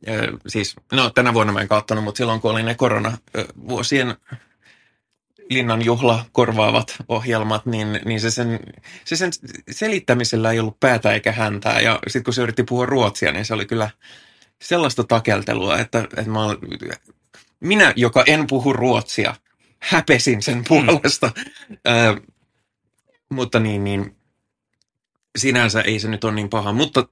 Ö, 0.09 0.38
siis, 0.47 0.76
no 0.92 1.11
tänä 1.11 1.35
vuonna 1.35 1.52
mä 1.52 1.61
en 1.61 1.68
katsonut, 1.68 2.04
mutta 2.04 2.18
silloin 2.18 2.40
kun 2.40 2.50
oli 2.50 2.62
ne 2.62 2.75
koronavuosien 2.75 4.16
linnan 5.50 5.85
juhla 5.85 6.25
korvaavat 6.33 6.94
ohjelmat, 7.09 7.66
niin, 7.66 8.00
niin 8.04 8.21
se, 8.21 8.30
sen, 8.30 8.61
se 9.04 9.16
sen 9.16 9.30
selittämisellä 9.71 10.52
ei 10.52 10.61
ollut 10.61 10.80
päätä 10.80 11.12
eikä 11.12 11.33
häntää. 11.33 11.80
Ja 11.80 11.99
sitten 12.06 12.25
kun 12.25 12.35
se 12.35 12.42
yritti 12.42 12.62
puhua 12.62 12.87
ruotsia, 12.87 13.33
niin 13.33 13.44
se 13.44 13.54
oli 13.54 13.66
kyllä 13.66 13.90
sellaista 14.62 15.04
takeltelua, 15.04 15.78
että, 15.78 15.99
että 15.99 16.30
mä, 16.30 16.40
minä, 17.61 17.92
joka 17.97 18.25
en 18.26 18.47
puhu 18.47 18.73
ruotsia, 18.73 19.35
häpesin 19.84 20.42
sen 20.42 20.64
puolesta. 20.68 21.32
Ö, 21.88 22.20
mutta 23.30 23.60
niin, 23.60 23.84
niin 23.84 24.16
sinänsä 25.38 25.80
ei 25.80 25.98
se 25.98 26.08
nyt 26.08 26.24
ole 26.24 26.34
niin 26.34 26.50
paha. 26.50 26.72
Mutta 26.72 27.08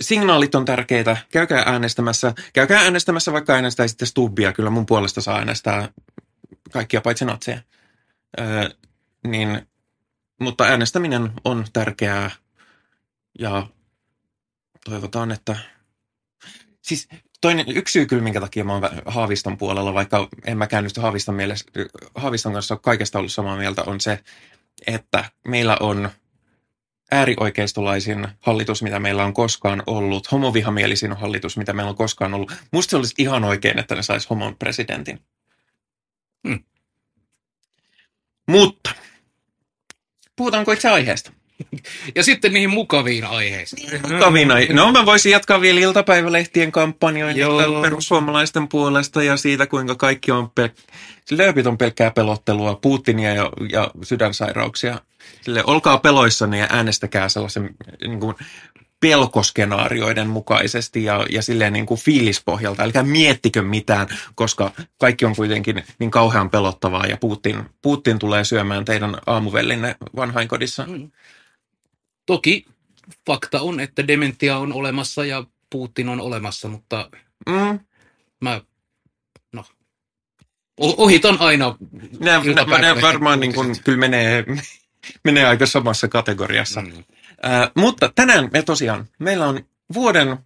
signaalit 0.00 0.54
on 0.54 0.64
tärkeitä. 0.64 1.16
Käykää 1.32 1.62
äänestämässä. 1.66 2.34
Käykää 2.52 2.80
äänestämässä, 2.80 3.32
vaikka 3.32 3.52
äänestäisitte 3.52 4.06
Stubbia. 4.06 4.52
Kyllä 4.52 4.70
mun 4.70 4.86
puolesta 4.86 5.20
saa 5.20 5.38
äänestää 5.38 5.88
kaikkia 6.72 7.00
paitsi 7.00 7.24
natseja. 7.24 7.60
Öö, 8.40 8.68
niin, 9.26 9.68
mutta 10.40 10.64
äänestäminen 10.64 11.32
on 11.44 11.66
tärkeää 11.72 12.30
ja 13.38 13.66
toivotaan, 14.84 15.30
että... 15.32 15.56
Siis 16.82 17.08
toinen, 17.40 17.66
yksi 17.68 17.92
syy 17.92 18.06
kyllä, 18.06 18.22
minkä 18.22 18.40
takia 18.40 18.64
mä 18.64 18.72
oon 18.72 18.82
Haaviston 19.06 19.58
puolella, 19.58 19.94
vaikka 19.94 20.28
en 20.46 20.58
mäkään 20.58 20.84
nyt 20.84 20.96
Haaviston, 20.96 21.34
mielessä, 21.34 21.64
Haaviston 22.14 22.52
kanssa 22.52 22.76
kaikesta 22.76 23.18
ollut 23.18 23.32
samaa 23.32 23.56
mieltä, 23.56 23.82
on 23.82 24.00
se, 24.00 24.18
että 24.86 25.24
meillä 25.48 25.76
on 25.80 26.10
äärioikeistolaisin 27.10 28.28
hallitus, 28.40 28.82
mitä 28.82 28.98
meillä 28.98 29.24
on 29.24 29.34
koskaan 29.34 29.82
ollut, 29.86 30.32
homovihamielisin 30.32 31.12
hallitus, 31.12 31.56
mitä 31.56 31.72
meillä 31.72 31.90
on 31.90 31.96
koskaan 31.96 32.34
ollut. 32.34 32.52
Musta 32.72 32.90
se 32.90 32.96
olisi 32.96 33.14
ihan 33.18 33.44
oikein, 33.44 33.78
että 33.78 33.94
ne 33.94 34.02
sais 34.02 34.30
homon 34.30 34.56
presidentin. 34.56 35.20
Hmm. 36.48 36.64
Mutta, 38.48 38.90
puhutaanko 40.36 40.72
itse 40.72 40.88
aiheesta? 40.88 41.32
Ja 42.14 42.22
sitten 42.22 42.52
niihin 42.52 42.70
mukaviin 42.70 43.24
aiheisiin. 43.24 44.00
Mukavina. 44.12 44.54
No 44.72 44.92
mä 44.92 45.06
voisin 45.06 45.32
jatkaa 45.32 45.60
vielä 45.60 45.80
iltapäivälehtien 45.80 46.72
kampanjoita 46.72 47.40
perussuomalaisten 47.82 48.68
puolesta 48.68 49.22
ja 49.22 49.36
siitä, 49.36 49.66
kuinka 49.66 49.94
kaikki 49.94 50.30
on 50.30 50.50
pel- 50.60 50.82
lööpit 51.30 51.66
on 51.66 51.78
pelkkää 51.78 52.10
pelottelua, 52.10 52.74
Putinia 52.74 53.34
ja, 53.34 53.50
ja 53.70 53.90
sydänsairauksia. 54.02 55.00
Sille, 55.40 55.64
olkaa 55.66 55.98
peloissanne 55.98 56.58
ja 56.58 56.66
äänestäkää 56.70 57.28
sellaisen 57.28 57.70
niin 58.00 58.20
kuin, 58.20 58.34
pelkoskenaarioiden 59.00 60.28
mukaisesti 60.28 61.04
ja, 61.04 61.26
ja 61.30 61.42
silleen 61.42 61.72
niin 61.72 61.86
kuin 61.86 62.00
fiilispohjalta. 62.00 62.82
Älkää 62.82 63.02
miettikö 63.02 63.62
mitään, 63.62 64.06
koska 64.34 64.70
kaikki 64.98 65.24
on 65.24 65.36
kuitenkin 65.36 65.84
niin 65.98 66.10
kauhean 66.10 66.50
pelottavaa 66.50 67.06
ja 67.06 67.16
Putin, 67.16 67.64
Putin 67.82 68.18
tulee 68.18 68.44
syömään 68.44 68.84
teidän 68.84 69.16
aamuvellinne 69.26 69.96
vanhainkodissa. 70.16 70.86
Mm. 70.86 71.10
Toki 72.28 72.64
fakta 73.26 73.60
on, 73.60 73.80
että 73.80 74.06
dementia 74.08 74.58
on 74.58 74.72
olemassa 74.72 75.24
ja 75.24 75.44
Putin 75.70 76.08
on 76.08 76.20
olemassa, 76.20 76.68
mutta 76.68 77.10
Mm. 77.48 77.80
mä 78.40 78.60
no, 79.52 79.64
ohitan 80.78 81.36
aina. 81.40 81.76
Nämä, 81.80 82.08
nämä, 82.20 82.40
nämä 82.40 82.44
iltapäivälehti- 82.44 83.02
varmaan 83.02 83.40
niin 83.40 83.54
kuin, 83.54 83.76
kyllä 83.84 83.98
menee, 83.98 84.44
menee 85.24 85.46
aika 85.46 85.66
samassa 85.66 86.08
kategoriassa. 86.08 86.80
Mm. 86.80 87.04
Ää, 87.42 87.70
mutta 87.74 88.12
tänään 88.14 88.48
me 88.52 88.62
tosiaan, 88.62 89.06
meillä 89.18 89.46
on 89.46 89.60
vuoden 89.94 90.38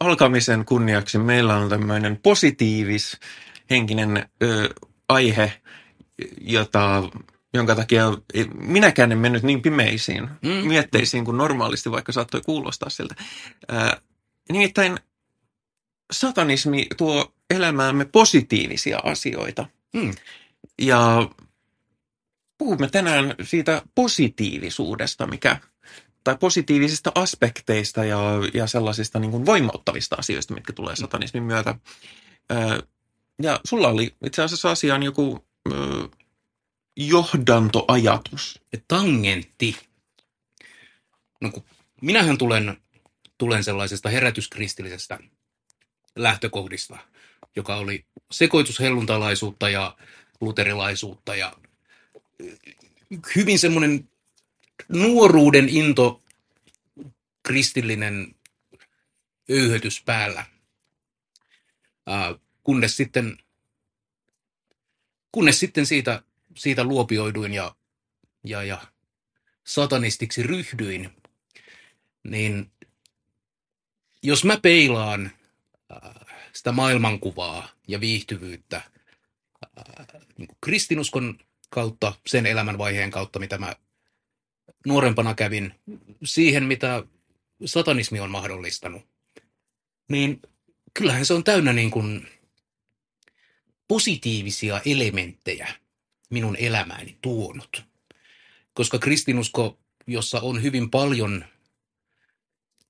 alkamisen 0.00 0.64
kunniaksi, 0.64 1.18
meillä 1.18 1.56
on 1.56 1.68
tämmöinen 1.68 2.18
positiivis 2.22 3.18
henkinen 3.70 4.28
ö, 4.42 4.68
aihe, 5.08 5.52
jota, 6.40 7.02
jonka 7.54 7.74
takia 7.74 8.04
minäkään 8.54 9.12
en 9.12 9.18
mennyt 9.18 9.42
niin 9.42 9.62
pimeisiin 9.62 10.22
Mm. 10.22 10.50
mm. 10.50 10.68
mietteisiin 10.68 11.24
kuin 11.24 11.36
normaalisti, 11.36 11.90
vaikka 11.90 12.12
saattoi 12.12 12.40
kuulostaa 12.40 12.90
siltä. 12.90 13.14
Ää, 13.68 14.00
nimittäin 14.52 14.98
satanismi 16.12 16.86
tuo 16.96 17.34
elämäämme 17.50 18.04
positiivisia 18.04 18.98
asioita. 19.04 19.66
Mm. 19.92 20.14
Ja 20.82 21.28
puhumme 22.58 22.88
tänään 22.88 23.34
siitä 23.42 23.82
positiivisuudesta, 23.94 25.26
mikä, 25.26 25.60
tai 26.24 26.36
positiivisista 26.40 27.12
aspekteista 27.14 28.04
ja, 28.04 28.20
ja 28.54 28.66
sellaisista 28.66 29.18
niin 29.18 29.30
kuin 29.30 29.46
voimauttavista 29.46 30.16
asioista, 30.18 30.54
mitkä 30.54 30.72
tulee 30.72 30.96
satanismin 30.96 31.42
myötä. 31.42 31.74
Ö, 32.52 32.82
ja 33.42 33.60
sulla 33.64 33.88
oli 33.88 34.14
itse 34.24 34.42
asiassa 34.42 34.70
asiaan 34.70 35.02
joku 35.02 35.44
ö, 35.72 35.72
johdantoajatus. 37.08 38.60
Tangentti. 38.88 39.76
No 41.40 41.50
kun 41.50 41.64
minähän 42.00 42.38
tulen, 42.38 42.76
tulen 43.38 43.64
sellaisesta 43.64 44.08
herätyskristillisestä 44.08 45.18
lähtökohdista, 46.16 46.98
joka 47.56 47.76
oli 47.76 48.06
sekoitus 48.30 48.80
helluntalaisuutta 48.80 49.68
ja 49.68 49.96
luterilaisuutta 50.40 51.36
ja 51.36 51.52
hyvin 53.36 53.58
semmoinen 53.58 54.08
nuoruuden 54.88 55.68
into 55.68 56.22
kristillinen 57.42 58.34
öyhötys 59.50 60.02
päällä. 60.02 60.44
Ää, 62.06 62.34
kunnes 62.62 62.96
sitten, 62.96 63.38
kunnes 65.32 65.60
sitten 65.60 65.86
siitä, 65.86 66.22
siitä 66.60 66.84
luopioiduin 66.84 67.54
ja, 67.54 67.74
ja, 68.44 68.62
ja 68.62 68.80
satanistiksi 69.66 70.42
ryhdyin, 70.42 71.10
niin 72.24 72.70
jos 74.22 74.44
mä 74.44 74.56
peilaan 74.62 75.30
ää, 75.90 76.24
sitä 76.52 76.72
maailmankuvaa 76.72 77.68
ja 77.88 78.00
viihtyvyyttä 78.00 78.82
ää, 79.76 80.20
niin 80.38 80.48
kuin 80.48 80.58
kristinuskon 80.60 81.38
kautta, 81.70 82.12
sen 82.26 82.46
elämänvaiheen 82.46 83.10
kautta, 83.10 83.38
mitä 83.38 83.58
mä 83.58 83.76
nuorempana 84.86 85.34
kävin, 85.34 85.74
siihen, 86.24 86.64
mitä 86.64 87.04
satanismi 87.64 88.20
on 88.20 88.30
mahdollistanut, 88.30 89.02
niin 90.08 90.42
kyllähän 90.94 91.26
se 91.26 91.34
on 91.34 91.44
täynnä 91.44 91.72
niin 91.72 91.90
kuin 91.90 92.28
positiivisia 93.88 94.80
elementtejä 94.84 95.74
minun 96.30 96.56
elämääni 96.56 97.18
tuonut. 97.22 97.84
Koska 98.74 98.98
kristinusko, 98.98 99.78
jossa 100.06 100.40
on 100.40 100.62
hyvin 100.62 100.90
paljon 100.90 101.44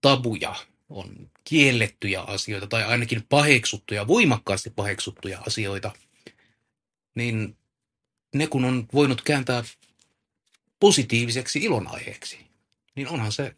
tabuja, 0.00 0.54
on 0.88 1.30
kiellettyjä 1.44 2.20
asioita 2.23 2.66
tai 2.66 2.85
ainakin 2.85 3.26
paheksuttuja, 3.28 4.06
voimakkaasti 4.06 4.70
paheksuttuja 4.70 5.42
asioita, 5.47 5.92
niin 7.14 7.56
ne 8.35 8.47
kun 8.47 8.64
on 8.64 8.88
voinut 8.94 9.23
kääntää 9.23 9.64
positiiviseksi 10.80 11.59
ilonaiheeksi, 11.59 12.38
niin 12.94 13.09
onhan 13.09 13.32
se 13.32 13.54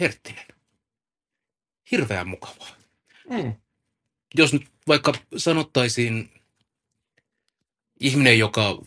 herttinen. 0.00 0.46
Hirveän 1.90 2.28
mukavaa. 2.28 2.76
Mm. 3.30 3.54
Jos 4.34 4.52
nyt 4.52 4.66
vaikka 4.88 5.12
sanottaisiin 5.36 6.35
ihminen, 8.00 8.38
joka 8.38 8.78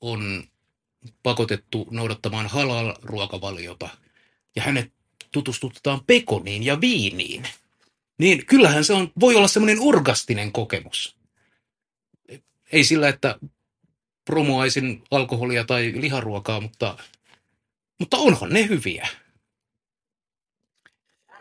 on 0.00 0.44
pakotettu 1.22 1.88
noudattamaan 1.90 2.46
halal-ruokavaliota 2.46 3.88
ja 4.56 4.62
hänet 4.62 4.92
tutustutetaan 5.32 6.04
pekoniin 6.06 6.62
ja 6.62 6.80
viiniin, 6.80 7.48
niin 8.18 8.46
kyllähän 8.46 8.84
se 8.84 8.92
on, 8.92 9.12
voi 9.20 9.36
olla 9.36 9.48
semmoinen 9.48 9.80
orgastinen 9.80 10.52
kokemus. 10.52 11.16
Ei 12.72 12.84
sillä, 12.84 13.08
että 13.08 13.38
promoaisin 14.24 15.02
alkoholia 15.10 15.64
tai 15.64 15.92
liharuokaa, 15.96 16.60
mutta, 16.60 16.98
mutta 17.98 18.16
onhan 18.16 18.50
ne 18.50 18.68
hyviä. 18.68 19.08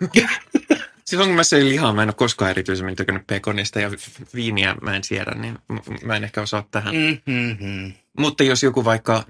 Silloin 1.11 1.29
kun 1.29 1.35
mä 1.35 1.43
söin 1.43 1.69
lihaa, 1.69 1.93
mä 1.93 2.03
en 2.03 2.09
ole 2.09 2.13
koskaan 2.13 2.51
erityisemmin 2.51 2.95
tykännyt 2.95 3.27
pekonista 3.27 3.79
ja 3.79 3.91
viiniä 4.35 4.75
mä 4.81 4.95
en 4.95 5.03
siedä, 5.03 5.31
niin 5.31 5.59
mä 6.03 6.15
en 6.15 6.23
ehkä 6.23 6.41
osaa 6.41 6.67
tähän. 6.71 6.95
Mm-hmm. 6.95 7.93
Mutta 8.17 8.43
jos 8.43 8.63
joku 8.63 8.85
vaikka, 8.85 9.25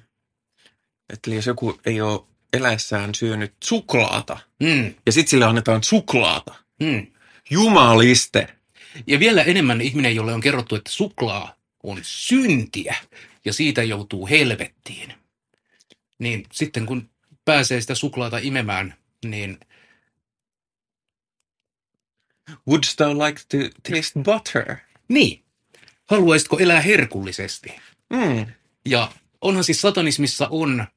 että 1.13 1.31
jos 1.31 1.45
joku 1.45 1.79
ei 1.85 2.01
ole 2.01 2.21
eläessään 2.53 3.15
syönyt 3.15 3.53
suklaata, 3.63 4.37
Mm, 4.59 4.93
ja 5.05 5.11
sitten 5.11 5.29
sille 5.29 5.45
annetaan 5.45 5.83
suklaata, 5.83 6.55
mm. 6.79 7.07
jumaliste. 7.49 8.47
Ja 9.07 9.19
vielä 9.19 9.43
enemmän 9.43 9.81
ihminen, 9.81 10.15
jolle 10.15 10.33
on 10.33 10.41
kerrottu, 10.41 10.75
että 10.75 10.91
suklaa 10.91 11.55
on 11.83 11.99
syntiä 12.01 12.95
ja 13.45 13.53
siitä 13.53 13.83
joutuu 13.83 14.27
helvettiin. 14.27 15.13
Niin 16.19 16.43
sitten 16.53 16.85
kun 16.85 17.09
pääsee 17.45 17.81
sitä 17.81 17.95
suklaata 17.95 18.37
imemään, 18.37 18.93
niin 19.25 19.59
Would 22.67 22.83
thou 22.97 23.19
like 23.27 23.41
to 23.49 23.57
taste 23.91 24.19
butter? 24.19 24.77
niin, 25.11 25.43
haluaisitko 26.09 26.59
elää 26.59 26.81
herkullisesti? 26.81 27.69
Mm. 28.09 28.45
Ja 28.85 29.11
onhan 29.41 29.63
siis 29.63 29.81
satanismissa 29.81 30.47
on, 30.51 30.87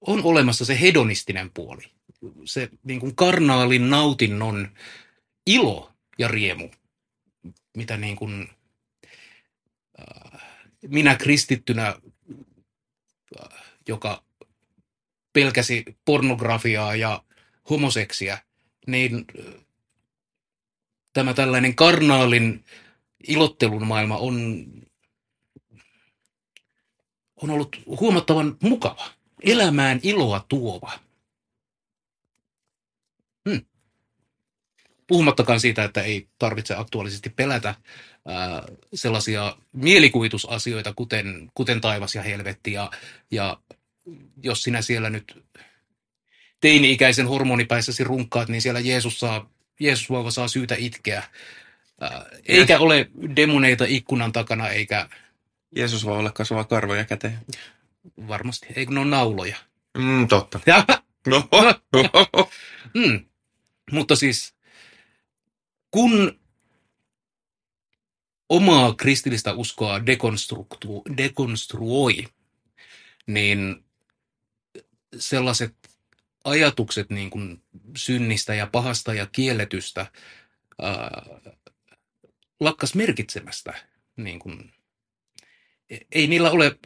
on 0.00 0.24
olemassa 0.24 0.64
se 0.64 0.80
hedonistinen 0.80 1.50
puoli. 1.50 1.82
Se 2.44 2.68
niin 2.84 3.00
kuin 3.00 3.16
karnaalin 3.16 3.90
nautinnon 3.90 4.68
ilo 5.46 5.92
ja 6.18 6.28
riemu, 6.28 6.68
mitä 7.76 7.96
niin 7.96 8.16
kuin, 8.16 8.48
äh, 10.00 10.42
minä 10.88 11.16
kristittynä, 11.16 11.86
äh, 13.40 13.62
joka 13.88 14.22
pelkäsi 15.32 15.84
pornografiaa 16.04 16.96
ja 16.96 17.24
homoseksiä, 17.70 18.38
niin 18.86 19.24
äh, 19.38 19.54
tämä 21.12 21.34
tällainen 21.34 21.74
karnaalin 21.74 22.64
ilottelun 23.28 23.86
maailma 23.86 24.16
on 24.16 24.66
on 27.42 27.50
ollut 27.50 27.76
huomattavan 27.86 28.56
mukava, 28.62 29.10
elämään 29.42 30.00
iloa 30.02 30.44
tuova. 30.48 30.92
Hmm. 33.50 33.60
Puhumattakaan 35.06 35.60
siitä, 35.60 35.84
että 35.84 36.02
ei 36.02 36.28
tarvitse 36.38 36.74
aktuaalisesti 36.74 37.30
pelätä 37.30 37.74
ää, 38.26 38.62
sellaisia 38.94 39.56
mielikuvitusasioita, 39.72 40.92
kuten, 40.92 41.50
kuten 41.54 41.80
taivas 41.80 42.14
ja 42.14 42.22
helvetti. 42.22 42.72
Ja, 42.72 42.90
ja 43.30 43.60
jos 44.42 44.62
sinä 44.62 44.82
siellä 44.82 45.10
nyt 45.10 45.44
teini-ikäisen 46.60 47.28
hormonipäissäsi 47.28 48.04
runkkaat, 48.04 48.48
niin 48.48 48.62
siellä 48.62 48.80
Jeesus, 48.80 49.20
saa, 49.20 49.50
Jeesus 49.80 50.10
vauva 50.10 50.30
saa 50.30 50.48
syytä 50.48 50.74
itkeä. 50.78 51.22
Ää, 52.00 52.26
eikä 52.46 52.78
ole 52.78 53.10
demoneita 53.36 53.84
ikkunan 53.88 54.32
takana, 54.32 54.68
eikä 54.68 55.08
Jeesus 55.76 56.04
voi 56.04 56.18
olla 56.18 56.30
kasvaa 56.30 56.64
karvoja 56.64 57.04
käteen. 57.04 57.38
varmasti, 58.28 58.66
ei 58.76 58.86
kun 58.86 58.94
ne 58.94 59.00
on 59.00 59.10
nauloja. 59.10 59.56
Mm, 59.98 60.28
totta. 60.28 60.60
No. 61.26 61.48
mm. 62.94 63.24
Mutta 63.92 64.16
siis, 64.16 64.54
kun 65.90 66.40
omaa 68.48 68.94
kristillistä 68.94 69.52
uskoa 69.52 70.06
dekonstruoi, 71.16 72.24
niin 73.26 73.84
sellaiset 75.18 75.74
ajatukset 76.48 77.10
niin 77.10 77.30
kuin 77.30 77.62
synnistä 77.96 78.54
ja 78.54 78.66
pahasta 78.66 79.14
ja 79.14 79.26
kielletystä 79.26 80.06
ää, 80.82 81.22
lakkas 82.60 82.94
merkitsemästä. 82.94 83.74
Niin 84.16 84.38
kuin, 84.38 84.72
ei 86.12 86.26
niillä 86.26 86.50
ole 86.50 86.78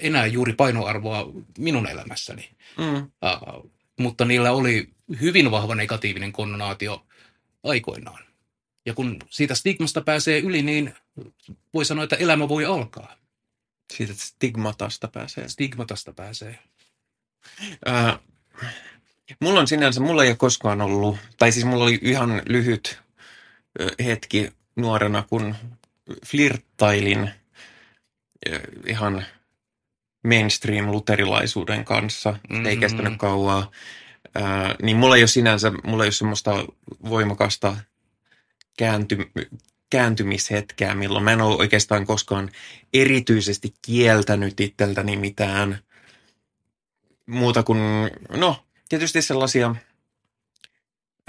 enää 0.00 0.26
juuri 0.26 0.52
painoarvoa 0.52 1.32
minun 1.58 1.88
elämässäni. 1.88 2.50
Mm. 2.78 2.96
Uh, 2.96 3.70
mutta 4.00 4.24
niillä 4.24 4.52
oli 4.52 4.90
hyvin 5.20 5.50
vahva 5.50 5.74
negatiivinen 5.74 6.32
konnotaatio 6.32 7.06
aikoinaan. 7.62 8.24
Ja 8.86 8.94
kun 8.94 9.18
siitä 9.30 9.54
stigmasta 9.54 10.00
pääsee 10.00 10.38
yli, 10.38 10.62
niin 10.62 10.94
voi 11.74 11.84
sanoa, 11.84 12.04
että 12.04 12.16
elämä 12.16 12.48
voi 12.48 12.64
alkaa. 12.64 13.16
Siitä 13.96 14.14
stigmatasta 14.16 15.08
pääsee. 15.08 15.48
Stigmatasta 15.48 16.12
pääsee. 16.12 16.58
Ää, 17.86 18.18
mulla 19.40 19.60
on 19.60 19.68
sinänsä, 19.68 20.00
mulla 20.00 20.24
ei 20.24 20.30
ole 20.30 20.36
koskaan 20.36 20.80
ollut, 20.80 21.16
tai 21.38 21.52
siis 21.52 21.64
mulla 21.64 21.84
oli 21.84 21.98
ihan 22.02 22.42
lyhyt 22.46 23.00
hetki 24.04 24.50
nuorena, 24.76 25.24
kun 25.28 25.54
flirttailin 26.26 27.30
ihan 28.86 29.24
mainstream-luterilaisuuden 30.26 31.84
kanssa. 31.84 32.30
Mm-hmm. 32.50 32.66
Ei 32.66 32.76
kestänyt 32.76 33.18
kauaa. 33.18 33.70
Ää, 34.34 34.74
niin 34.82 34.96
mulla 34.96 35.16
ei 35.16 35.22
ole 35.22 35.28
sinänsä, 35.28 35.72
mulla 35.84 36.04
ei 36.04 36.06
ole 36.06 36.12
semmoista 36.12 36.64
voimakasta 37.08 37.76
käänty, 38.78 39.30
kääntymishetkeä, 39.90 40.94
milloin 40.94 41.24
mä 41.24 41.32
en 41.32 41.40
ole 41.40 41.56
oikeastaan 41.56 42.06
koskaan 42.06 42.50
erityisesti 42.94 43.74
kieltänyt 43.82 44.60
itseltäni 44.60 45.16
mitään 45.16 45.78
muuta 47.26 47.62
kuin, 47.62 47.78
no, 48.28 48.64
tietysti 48.88 49.22
sellaisia, 49.22 49.74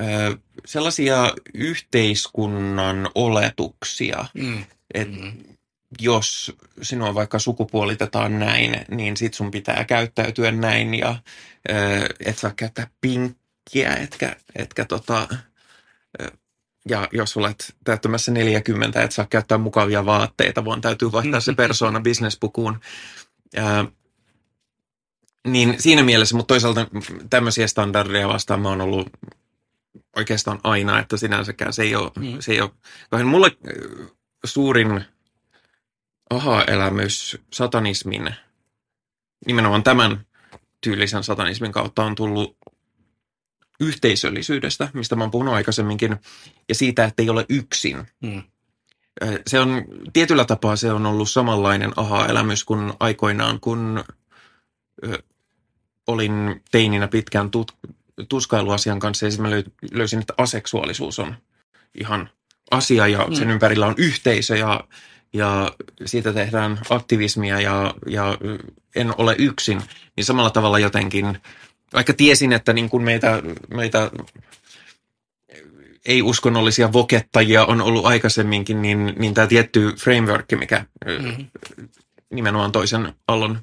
ö, 0.01 0.38
sellaisia 0.65 1.34
yhteiskunnan 1.53 3.10
oletuksia, 3.15 4.25
Mm. 4.34 4.65
että 4.93 5.17
Mm. 5.17 5.34
jos 6.01 6.53
sinua 6.82 7.15
vaikka 7.15 7.39
sukupuolitetaan 7.39 8.39
näin, 8.39 8.86
niin 8.91 9.17
sit 9.17 9.34
sun 9.34 9.51
pitää 9.51 9.84
käyttäytyä 9.84 10.51
näin 10.51 10.93
ja 10.93 11.15
ö, 11.69 11.73
et 12.25 12.38
saa 12.38 12.53
käyttää 12.56 12.88
pinkkiä, 13.01 13.95
etkä, 13.95 14.36
etkä 14.56 14.86
tota, 14.86 15.27
ö, 16.21 16.32
ja 16.89 17.08
jos 17.12 17.38
olet 17.38 17.75
täyttämässä 17.84 18.32
40, 18.32 19.03
et 19.03 19.12
saa 19.12 19.25
käyttää 19.29 19.58
mukavia 19.58 20.06
vaatteita, 20.06 20.65
vaan 20.65 20.82
täytyy 20.82 21.12
vaihtaa 21.12 21.39
se 21.39 21.53
persoona 21.63 21.99
bisnespukuun. 22.01 22.79
Ö, 23.58 23.62
Niin 25.47 25.75
siinä 25.82 26.03
mielessä, 26.03 26.36
mutta 26.36 26.53
toisaalta 26.53 26.88
tämmöisiä 27.29 27.67
standardeja 27.67 28.27
vastaan 28.27 28.62
mä 28.62 28.69
oon 28.69 28.82
ollut 28.82 29.10
oikeastaan 30.15 30.60
aina, 30.63 30.99
että 30.99 31.17
sinänsäkään 31.17 31.73
se 31.73 31.84
ei 31.84 31.95
ole, 31.95 32.12
mm. 32.19 32.38
se 32.39 32.51
ei 32.51 32.62
ole. 32.62 33.23
Mulle 33.23 33.47
äh, 33.47 34.08
suurin 34.45 35.01
aha-elämys 36.29 37.38
satanismin, 37.53 38.36
nimenomaan 39.45 39.84
tämän 39.84 40.25
tyylisen 40.82 41.23
satanismin 41.23 41.71
kautta 41.71 42.03
on 42.03 42.15
tullut 42.15 42.58
yhteisöllisyydestä, 43.79 44.89
mistä 44.93 45.15
mä 45.15 45.23
oon 45.23 45.32
puhunut 45.32 45.53
aikaisemminkin, 45.53 46.17
ja 46.69 46.75
siitä, 46.75 47.06
että 47.06 47.23
ei 47.23 47.29
ole 47.29 47.45
yksin. 47.49 48.08
Mm. 48.21 48.43
Se 49.47 49.60
on, 49.60 49.86
tietyllä 50.13 50.45
tapaa 50.45 50.75
se 50.75 50.91
on 50.91 51.06
ollut 51.06 51.29
samanlainen 51.29 51.93
aha-elämys 51.95 52.63
kuin 52.63 52.93
aikoinaan, 52.99 53.60
kun 53.60 54.03
olin 56.08 56.62
teininä 56.72 57.08
pitkään 57.08 57.52
tut, 57.52 57.72
tuskailuasian 58.30 59.00
kanssa 59.00 59.26
ja 59.26 59.32
sitten 59.32 59.46
mä 59.46 59.52
löy, 59.52 59.63
löysin, 59.92 60.20
että 60.20 60.34
aseksuaalisuus 60.38 61.20
on 61.20 61.36
ihan 61.96 62.30
asia 62.72 63.08
ja 63.08 63.28
sen 63.34 63.48
Mm. 63.48 63.52
ympärillä 63.54 63.86
on 63.88 63.96
yhteisö 63.98 64.58
ja, 64.58 64.84
ja 65.34 65.72
siitä 66.06 66.34
tehdään 66.34 66.80
aktivismia 66.89 67.62
ja, 67.62 67.94
ja 68.10 68.38
en 68.96 69.13
ole 69.18 69.36
yksin. 69.39 69.82
Niin 70.16 70.26
samalla 70.26 70.50
tavalla 70.50 70.80
jotenkin, 70.80 71.38
vaikka 71.94 72.13
tiesin, 72.13 72.54
että 72.54 72.74
niin 72.74 72.89
kuin 72.89 73.04
meitä, 73.04 73.42
meitä 73.74 74.12
ei-uskonnollisia 76.06 76.94
vokettajia 76.94 77.66
on 77.66 77.82
ollut 77.82 78.06
aikaisemminkin, 78.06 78.82
niin, 78.82 79.13
niin 79.18 79.34
tämä 79.34 79.48
tietty 79.48 79.94
framework, 80.00 80.46
mikä 80.60 80.86
Mm. 81.20 81.46
nimenomaan 82.30 82.72
toisen 82.72 83.13
allon 83.28 83.60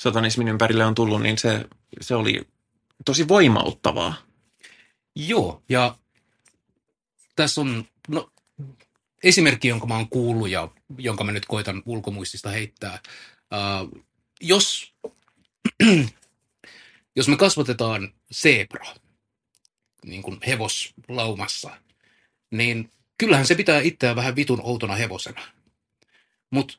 satanismin 0.00 0.48
ympärille 0.48 0.84
on 0.84 0.94
tullut, 0.94 1.22
niin 1.22 1.38
se, 1.38 1.64
se 2.00 2.14
oli 2.14 2.48
tosi 3.04 3.28
voimauttavaa. 3.28 4.14
Joo, 5.14 5.62
ja 5.68 5.96
tässä 7.36 7.60
on 7.60 7.84
no, 8.08 8.32
esimerkki, 9.22 9.68
jonka 9.68 9.86
mä 9.86 9.96
oon 9.96 10.08
kuullut 10.08 10.48
ja 10.48 10.68
jonka 10.98 11.24
mä 11.24 11.32
nyt 11.32 11.46
koitan 11.46 11.82
ulkomuistista 11.86 12.50
heittää. 12.50 12.98
Uh, 13.54 14.04
jos, 14.40 14.94
jos 17.16 17.28
me 17.28 17.36
kasvatetaan 17.36 18.14
zebra 18.34 18.94
niin 20.04 20.22
kuin 20.22 20.40
hevoslaumassa, 20.46 21.70
niin 22.50 22.90
kyllähän 23.18 23.46
se 23.46 23.54
pitää 23.54 23.80
itseään 23.80 24.16
vähän 24.16 24.36
vitun 24.36 24.60
outona 24.62 24.94
hevosena. 24.94 25.42
Mutta 26.50 26.78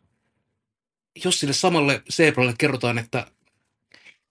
jos 1.24 1.40
sille 1.40 1.54
samalle 1.54 2.04
zebralle 2.12 2.54
kerrotaan, 2.58 2.98
että 2.98 3.28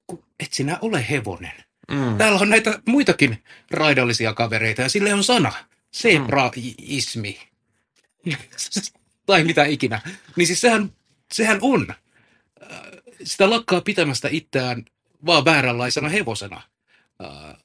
"Ku- 0.07 0.25
et 0.41 0.53
sinä 0.53 0.79
ole 0.81 1.07
hevonen, 1.11 1.65
Mm. 1.91 2.17
Täällä 2.19 2.39
on 2.39 2.51
näitä 2.51 2.83
muitakin 2.87 3.45
raidallisia 3.71 4.35
kavereita 4.35 4.83
ja 4.83 4.89
sille 4.89 5.15
on 5.15 5.25
sana. 5.25 5.53
Zebraismi. 5.97 7.41
tai 9.27 9.45
mitä 9.45 9.65
ikinä. 9.65 10.01
Niin 10.37 10.47
siis 10.47 10.61
sehän, 10.61 10.93
sehän 11.33 11.59
on. 11.61 11.87
Äh, 11.91 12.79
Sitä 13.25 13.51
lakkaa 13.51 13.81
pitämästä 13.81 14.29
itseään 14.31 14.85
vaan 15.27 15.45
vääränlaisena 15.45 16.09
hevosena. 16.09 16.63
Äh, 17.25 17.57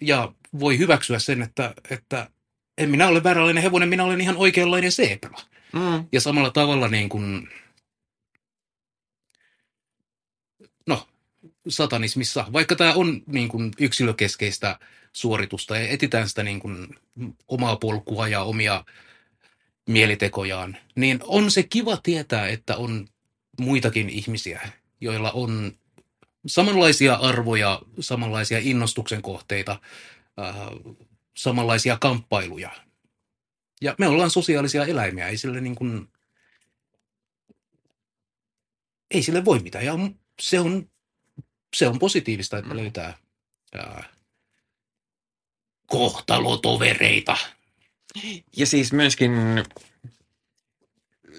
Ja 0.00 0.32
voi 0.60 0.78
hyväksyä 0.78 1.18
sen, 1.18 1.42
että, 1.42 1.74
että 1.90 2.30
en 2.78 2.90
minä 2.90 3.08
ole 3.08 3.22
vääränlainen 3.24 3.62
hevonen, 3.62 3.88
minä 3.88 4.04
olen 4.04 4.20
ihan 4.20 4.36
oikeanlainen 4.36 4.92
zebra. 4.92 5.38
Mm. 5.72 6.08
Ja 6.12 6.20
samalla 6.20 6.50
tavalla 6.50 6.88
niin 6.88 7.08
kuin, 7.08 7.48
no, 10.86 11.08
satanismissa, 11.68 12.46
vaikka 12.52 12.76
tämä 12.76 12.92
on 12.92 13.22
niin 13.26 13.48
kuin 13.48 13.72
yksilökeskeistä 13.78 14.78
suoritusta 15.12 15.76
ja 15.76 15.88
etsitään 15.88 16.28
sitä 16.28 16.42
niin 16.42 16.60
kuin 16.60 16.88
omaa 17.48 17.76
polkua 17.76 18.28
ja 18.28 18.42
omia 18.42 18.84
mielitekojaan, 19.88 20.76
niin 20.94 21.20
on 21.24 21.50
se 21.50 21.62
kiva 21.62 21.96
tietää, 21.96 22.48
että 22.48 22.76
on 22.76 23.08
muitakin 23.60 24.10
ihmisiä, 24.10 24.68
joilla 25.00 25.30
on 25.30 25.72
samanlaisia 26.46 27.14
arvoja, 27.14 27.82
samanlaisia 28.00 28.58
innostuksen 28.58 29.22
kohteita, 29.22 29.80
äh, 30.40 30.56
samanlaisia 31.36 31.98
kamppailuja. 32.00 32.70
Ja 33.80 33.94
me 33.98 34.08
ollaan 34.08 34.30
sosiaalisia 34.30 34.84
eläimiä, 34.84 35.28
ei 35.28 35.36
sille 35.36 35.60
niin 35.60 35.74
kuin, 35.74 36.08
ei 39.10 39.22
sille 39.22 39.44
voi 39.44 39.58
mitään. 39.58 39.84
Ja 39.84 39.94
se 40.40 40.60
on, 40.60 40.90
se 41.78 41.88
on 41.88 41.98
positiivista, 41.98 42.58
että 42.58 42.76
löytää 42.76 43.14
ää, 43.74 44.04
kohtalotovereita. 45.86 47.36
Ja 48.56 48.66
siis 48.66 48.92
myöskin 48.92 49.32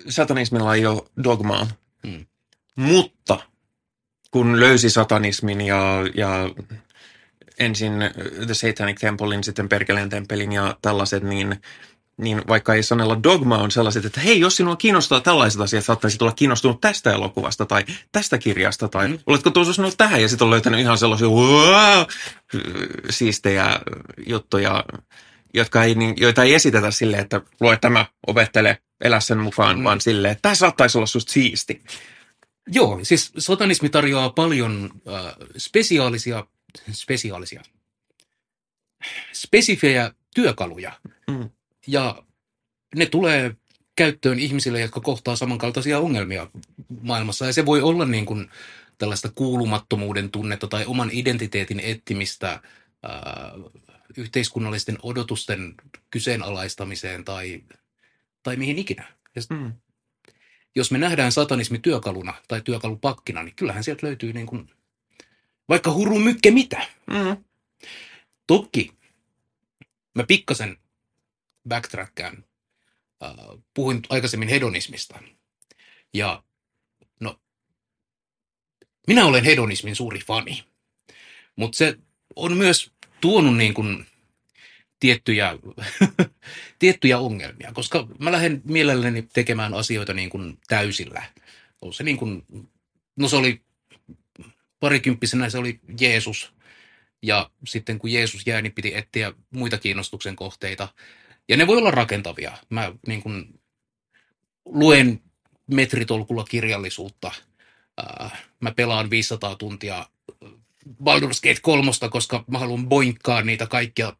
satanismilla 0.09 0.75
ei 0.75 0.85
ole 0.85 1.01
dogmaa. 1.23 1.67
Mm. 2.03 2.25
Mutta 2.75 3.39
kun 4.31 4.59
löysi 4.59 4.89
satanismin 4.89 5.61
ja, 5.61 5.83
ja 6.15 6.29
ensin 7.59 7.93
The 8.45 8.53
Satanic 8.53 8.99
Templein, 8.99 9.43
sitten 9.43 9.69
Perkeleen 9.69 10.09
temppelin 10.09 10.51
ja 10.51 10.77
tällaiset, 10.81 11.23
niin, 11.23 11.61
niin 12.19 12.41
vaikka 12.47 12.73
ei 12.73 12.83
sanella 12.83 13.23
dogma 13.23 13.57
on 13.57 13.71
sellaiset, 13.71 14.05
että 14.05 14.21
hei, 14.21 14.39
jos 14.39 14.55
sinua 14.55 14.75
kiinnostaa 14.75 15.21
tällaiset 15.21 15.61
asiat, 15.61 15.85
saattaisit 15.85 16.21
olla 16.21 16.31
kiinnostunut 16.31 16.81
tästä 16.81 17.13
elokuvasta 17.13 17.65
tai 17.65 17.85
tästä 18.11 18.37
kirjasta 18.37 18.87
tai 18.87 19.07
Mm. 19.07 19.19
oletko 19.25 19.49
tutustunut 19.49 19.97
tähän 19.97 20.21
ja 20.21 20.29
sitten 20.29 20.45
on 20.45 20.51
löytänyt 20.51 20.79
ihan 20.79 20.97
sellaisia 20.97 21.27
wow, 21.27 22.05
siistejä 23.09 23.79
juttuja, 24.27 24.83
jotka 25.53 25.83
ei, 25.83 25.95
niin- 25.95 26.15
joita 26.17 26.43
ei 26.43 26.53
esitetä 26.53 26.91
silleen, 26.91 27.21
että 27.23 27.41
lue 27.61 27.77
tämä, 27.77 28.05
opettele, 28.27 28.81
elä 29.01 29.19
sen 29.19 29.37
mukaan, 29.37 29.77
mm. 29.77 29.83
vaan 29.83 30.01
silleen, 30.01 30.31
että 30.31 30.41
tämä 30.41 30.55
saattaisi 30.55 30.97
olla 30.97 31.07
susta 31.07 31.31
siisti. 31.31 31.83
Joo, 32.71 32.99
siis 33.03 33.31
satanismi 33.37 33.89
tarjoaa 33.89 34.29
paljon 34.29 34.89
äh, 35.07 35.33
spesiaalisia, 35.57 36.45
spesiaalisia, 36.91 37.61
spesifejä 39.33 40.11
työkaluja. 40.35 40.91
Mm. 41.31 41.49
Ja 41.87 42.23
ne 42.95 43.05
tulee 43.05 43.55
käyttöön 43.95 44.39
ihmisille, 44.39 44.79
jotka 44.81 44.99
kohtaa 44.99 45.35
samankaltaisia 45.35 45.99
ongelmia 45.99 46.47
maailmassa. 47.01 47.45
Ja 47.45 47.53
se 47.53 47.65
voi 47.65 47.81
olla 47.81 48.05
niin 48.05 48.25
kuin 48.25 48.49
tällaista 48.97 49.29
kuulumattomuuden 49.35 50.31
tunnetta 50.31 50.67
tai 50.67 50.85
oman 50.85 51.09
identiteetin 51.11 51.79
etsimistä 51.79 52.61
ää, 53.03 53.53
yhteiskunnallisten 54.17 54.97
odotusten 55.03 55.75
kyseenalaistamiseen 56.09 57.25
tai, 57.25 57.63
tai 58.43 58.55
mihin 58.55 58.79
ikinä. 58.79 59.07
Ja 59.35 59.41
Mm. 59.49 59.73
jos 60.75 60.91
me 60.91 60.97
nähdään 60.97 61.31
satanismi 61.31 61.79
työkaluna 61.79 62.33
tai 62.47 62.61
työkalupakkina, 62.61 63.43
niin 63.43 63.55
kyllähän 63.55 63.83
sieltä 63.83 64.07
löytyy 64.07 64.33
niin 64.33 64.45
kuin, 64.45 64.69
vaikka 65.69 65.93
huru 65.93 66.19
mykke 66.19 66.51
mitä. 66.51 66.87
Mm. 67.07 67.43
Toki 68.47 68.91
mä 70.15 70.23
pikkasen 70.23 70.77
backtrackään. 71.69 72.45
Äh, 73.23 73.33
puhuin 73.73 74.01
aikaisemmin 74.09 74.49
hedonismista. 74.49 75.19
Ja 76.13 76.43
no, 77.19 77.39
minä 79.07 79.25
olen 79.25 79.43
hedonismin 79.43 79.95
suuri 79.95 80.19
fani. 80.19 80.63
Mutta 81.55 81.77
se 81.77 81.97
on 82.35 82.57
myös 82.57 82.91
tuonut 83.21 83.57
niin 83.57 83.73
kuin 83.73 84.05
tiettyjä, 84.99 85.57
tiettyjä 86.79 87.19
ongelmia, 87.19 87.71
koska 87.73 88.07
mä 88.19 88.31
lähden 88.31 88.61
mielelläni 88.63 89.21
tekemään 89.21 89.73
asioita 89.73 90.13
niin 90.13 90.29
kuin 90.29 90.57
täysillä. 90.67 91.23
On 91.81 91.93
se 91.93 92.03
niin 92.03 92.17
kuin, 92.17 92.45
no 93.15 93.27
se 93.27 93.35
oli 93.35 93.61
parikymppisenä 94.79 95.49
se 95.49 95.57
oli 95.57 95.79
Jeesus, 95.99 96.53
ja 97.21 97.49
sitten 97.67 97.99
kun 97.99 98.11
Jeesus 98.11 98.47
jää, 98.47 98.61
niin 98.61 98.73
piti 98.73 98.95
etsiä 98.95 99.33
muita 99.49 99.77
kiinnostuksen 99.77 100.35
kohteita. 100.35 100.87
Ja 101.49 101.57
ne 101.57 101.67
voi 101.67 101.77
olla 101.77 101.91
rakentavia. 101.91 102.57
Mä 102.69 102.91
niin 103.07 103.21
kun, 103.21 103.59
luen 104.65 105.21
metritolkulla 105.67 106.43
kirjallisuutta. 106.43 107.31
Ää, 107.97 108.37
mä 108.59 108.71
pelaan 108.71 109.09
500 109.09 109.55
tuntia 109.55 110.09
Baldur's 111.03 111.39
Gate 111.43 111.59
3, 111.61 111.91
koska 112.11 112.43
mä 112.47 112.59
haluan 112.59 112.89
boinkkaa 112.89 113.41
niitä 113.41 113.67
kaikkia 113.67 114.13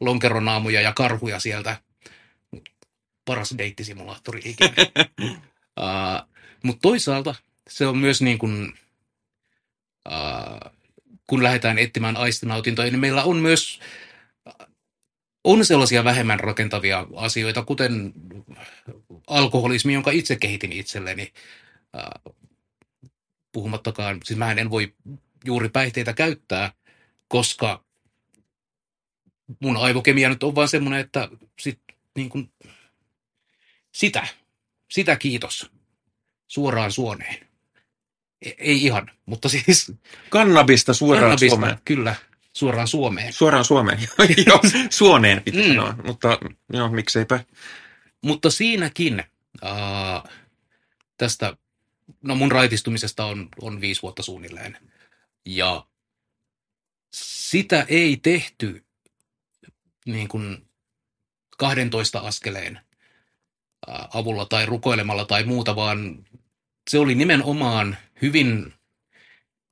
lonkeronaamuja 0.00 0.80
ja 0.80 0.92
karhuja 0.92 1.40
sieltä. 1.40 1.80
Paras 3.24 3.54
deittisimulaattori 3.58 4.40
ikinä. 4.44 4.74
Mutta 6.64 6.80
toisaalta 6.82 7.34
se 7.68 7.86
on 7.86 7.98
myös 7.98 8.22
niin 8.22 8.38
kuin, 8.38 8.78
ää, 10.08 10.70
kun 11.26 11.42
lähdetään 11.42 11.78
etsimään 11.78 12.16
aistinautintoja, 12.16 12.90
niin 12.90 13.00
meillä 13.00 13.24
on 13.24 13.36
myös 13.36 13.80
on 15.46 15.64
sellaisia 15.64 16.04
vähemmän 16.04 16.40
rakentavia 16.40 17.06
asioita, 17.16 17.62
kuten 17.62 18.12
alkoholismi, 19.26 19.94
jonka 19.94 20.10
itse 20.10 20.36
kehitin 20.36 20.72
itselleni. 20.72 21.32
Puhumattakaan, 23.52 24.20
siis 24.24 24.38
mä 24.38 24.52
en 24.52 24.70
voi 24.70 24.94
juuri 25.44 25.68
päihteitä 25.68 26.12
käyttää, 26.12 26.72
koska 27.28 27.84
mun 29.60 29.76
aivokemia 29.76 30.28
nyt 30.28 30.42
on 30.42 30.54
vaan 30.54 30.68
semmoinen, 30.68 31.00
että 31.00 31.28
sit, 31.60 31.80
niin 32.16 32.28
kuin, 32.28 32.52
sitä, 33.92 34.26
sitä 34.90 35.16
kiitos 35.16 35.70
suoraan 36.48 36.92
suoneen. 36.92 37.46
E- 38.42 38.50
ei 38.58 38.84
ihan, 38.84 39.10
mutta 39.26 39.48
siis 39.48 39.92
Kannabista 40.28 40.94
suoraan 40.94 41.22
kannabista, 41.22 41.56
Suomeen. 41.56 41.78
kyllä, 41.84 42.14
suoraan 42.56 42.88
Suomeen. 42.88 43.32
Suoraan 43.32 43.64
Suomeen. 43.64 43.98
Joo, 44.46 44.60
suoneen 44.90 45.42
piti 45.42 45.62
Mm. 45.62 45.68
sanoa, 45.68 45.94
mutta 46.04 46.38
joo, 46.72 46.88
mikseipä. 46.88 47.44
Mutta 48.22 48.50
siinäkin 48.50 49.24
ää, 49.62 50.22
tästä, 51.16 51.56
no 52.22 52.34
mun 52.34 52.52
raitistumisesta 52.52 53.24
on, 53.24 53.48
on 53.62 53.80
viisi 53.80 54.02
vuotta 54.02 54.22
suunnilleen. 54.22 54.78
Ja 55.46 55.86
sitä 57.12 57.86
ei 57.88 58.16
tehty 58.16 58.84
niin 60.06 60.28
kuin 60.28 60.66
12 61.58 62.18
askeleen 62.18 62.80
ää, 63.88 64.08
avulla 64.14 64.46
tai 64.46 64.66
rukoilemalla 64.66 65.24
tai 65.24 65.44
muuta, 65.44 65.76
vaan 65.76 66.24
se 66.90 66.98
oli 66.98 67.14
nimenomaan 67.14 67.96
hyvin 68.22 68.74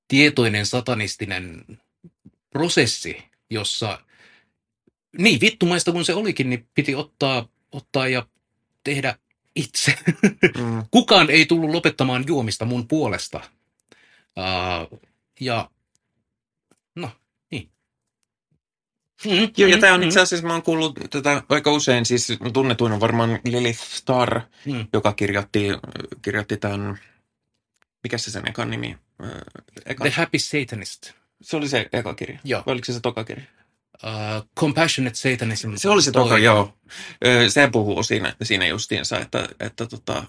tietoinen 0.08 0.66
satanistinen 0.66 1.64
prosessi, 2.54 3.24
jossa 3.50 3.98
niin 5.18 5.40
vittumaista 5.40 5.92
kuin 5.92 6.04
se 6.04 6.14
olikin, 6.14 6.50
niin 6.50 6.68
piti 6.74 6.94
ottaa, 6.94 7.48
ottaa 7.72 8.08
ja 8.08 8.26
tehdä 8.84 9.18
itse. 9.56 9.98
Mm. 10.58 10.84
Kukaan 10.90 11.30
ei 11.30 11.46
tullut 11.46 11.70
lopettamaan 11.70 12.24
juomista 12.26 12.64
mun 12.64 12.88
puolesta. 12.88 13.40
Uh, 14.38 15.00
ja 15.40 15.70
no, 16.94 17.10
niin. 17.50 17.70
Mm, 19.24 19.48
Joo, 19.56 19.68
ja 19.68 19.78
tämä 19.78 19.94
on 19.94 20.00
mm, 20.00 20.06
itse 20.06 20.20
asiassa, 20.20 20.46
mä 20.46 20.52
oon 20.52 20.62
kuullut 20.62 20.98
tätä 21.10 21.42
aika 21.48 21.72
usein, 21.72 22.06
siis 22.06 22.32
tunnetuin 22.52 22.92
on 22.92 23.00
varmaan 23.00 23.40
Lilith 23.44 23.80
Starr, 23.80 24.40
mm. 24.66 24.86
joka 24.92 25.12
kirjoitti, 25.12 25.68
kirjoitti 26.22 26.56
tämän, 26.56 26.98
mikä 28.02 28.18
se 28.18 28.30
sen 28.30 28.48
ekan 28.48 28.70
nimi? 28.70 28.98
Ö, 29.22 29.26
Eka, 29.86 30.04
The 30.04 30.10
Happy 30.10 30.38
Satanist. 30.38 31.23
Se 31.44 31.56
oli 31.56 31.68
se 31.68 31.88
eka 31.92 32.14
kirja. 32.14 32.38
Joo. 32.44 32.62
Vai 32.66 32.72
oliko 32.72 32.84
se 32.84 32.92
se 32.92 33.00
toka 33.00 33.24
kirja? 33.24 33.44
Uh, 34.04 34.48
Compassionate 34.60 35.16
Satanism. 35.16 35.74
Se 35.76 35.88
oli 35.88 36.02
se 36.02 36.12
toka, 36.12 36.38
joo. 36.38 36.74
Se 37.48 37.68
puhuu 37.72 38.02
siinä, 38.02 38.34
siinä 38.42 38.66
justiinsa, 38.66 39.18
että, 39.18 39.48
että 39.60 39.86
tota, 39.86 40.24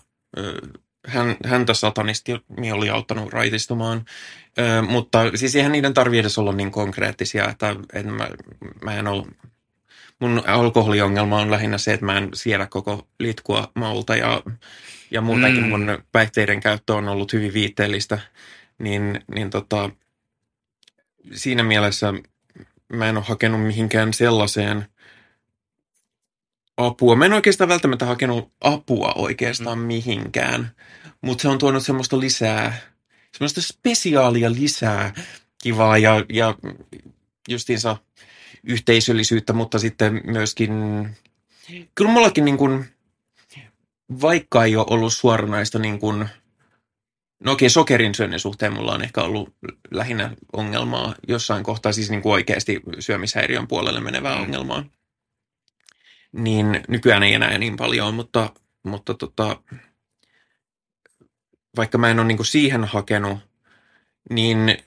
hän, 1.08 1.38
häntä 1.46 1.74
satanisti 1.74 2.32
oli 2.74 2.90
auttanut 2.90 3.34
raitistumaan, 3.34 4.06
Ö, 4.60 4.82
mutta 4.82 5.20
siis 5.36 5.56
eihän 5.56 5.72
niiden 5.72 5.94
tarvitse 5.94 6.20
edes 6.20 6.38
olla 6.38 6.52
niin 6.52 6.72
konkreettisia, 6.72 7.50
että, 7.50 7.76
että 7.94 8.12
mä, 8.12 8.28
mä 8.84 8.96
en 8.96 9.08
ole, 9.08 9.26
mun 10.20 10.44
alkoholiongelma 10.48 11.42
on 11.42 11.52
lähinnä 11.52 11.78
se, 11.78 11.94
että 11.94 12.06
mä 12.06 12.18
en 12.18 12.30
siedä 12.34 12.68
koko 12.68 13.08
litkua 13.20 13.72
maulta 13.76 14.16
ja, 14.16 14.42
ja 15.12 15.22
muutenkin 15.22 15.64
Mm. 15.64 15.70
mun 15.70 15.98
päihteiden 16.12 16.60
käyttö 16.60 16.94
on 16.94 17.08
ollut 17.10 17.34
hyvin 17.34 17.54
viitteellistä, 17.54 18.20
niin, 18.80 19.20
niin 19.36 19.50
tota, 19.50 19.90
siinä 21.32 21.64
mielessä 21.64 22.14
mä 22.94 23.10
en 23.10 23.18
ole 23.18 23.26
hakenut 23.28 23.62
mihinkään 23.62 24.14
sellaiseen 24.14 24.86
apua. 26.78 27.16
Mä 27.16 27.26
en 27.26 27.34
oikeastaan 27.34 27.68
välttämättä 27.68 28.06
hakenut 28.06 28.52
apua 28.62 29.14
oikeastaan 29.16 29.80
mm. 29.80 29.86
mihinkään, 29.86 30.72
mutta 31.22 31.42
se 31.42 31.48
on 31.48 31.58
tuonut 31.58 31.86
semmoista 31.86 32.20
lisää, 32.20 32.78
semmoista 33.32 33.62
spesiaalia 33.62 34.52
lisää 34.52 35.14
kivaa 35.64 35.98
ja, 35.98 36.26
ja 36.30 36.56
justiinsa 37.50 37.98
yhteisöllisyyttä, 38.64 39.54
mutta 39.54 39.80
sitten 39.80 40.22
myöskin, 40.26 40.72
kyllä 41.96 42.12
mullakin 42.12 42.46
niin 42.46 42.58
kuin, 42.58 42.86
vaikka 44.22 44.64
ei 44.64 44.76
ole 44.76 44.86
ollut 44.90 45.14
suoranaista 45.14 45.80
niin 45.80 46.00
kuin, 46.00 46.30
no 47.40 47.52
okei, 47.52 47.70
sokerin 47.70 48.16
syönnin 48.16 48.40
suhteen 48.40 48.74
mulla 48.74 48.94
on 48.94 49.02
ehkä 49.02 49.22
ollut 49.22 49.56
lähinnä 49.92 50.32
ongelmaa 50.54 51.16
jossain 51.28 51.64
kohtaa, 51.64 51.92
siis 51.92 52.10
niin 52.10 52.22
kuin 52.22 52.34
oikeasti 52.34 52.82
syömishäiriön 53.00 53.68
puolelle 53.68 54.00
menevää 54.00 54.36
Mm. 54.36 54.42
ongelmaa. 54.42 54.86
Niin 56.32 56.82
nykyään 56.88 57.24
ei 57.24 57.34
enää 57.34 57.58
niin 57.58 57.76
paljon, 57.78 58.14
mutta, 58.14 58.50
mutta 58.84 59.14
tota, 59.14 59.62
vaikka 61.78 61.98
mä 61.98 62.10
en 62.12 62.20
ole 62.20 62.28
niin 62.28 62.38
kuin 62.38 62.48
siihen 62.48 62.84
hakenut, 62.84 63.40
niin 64.30 64.78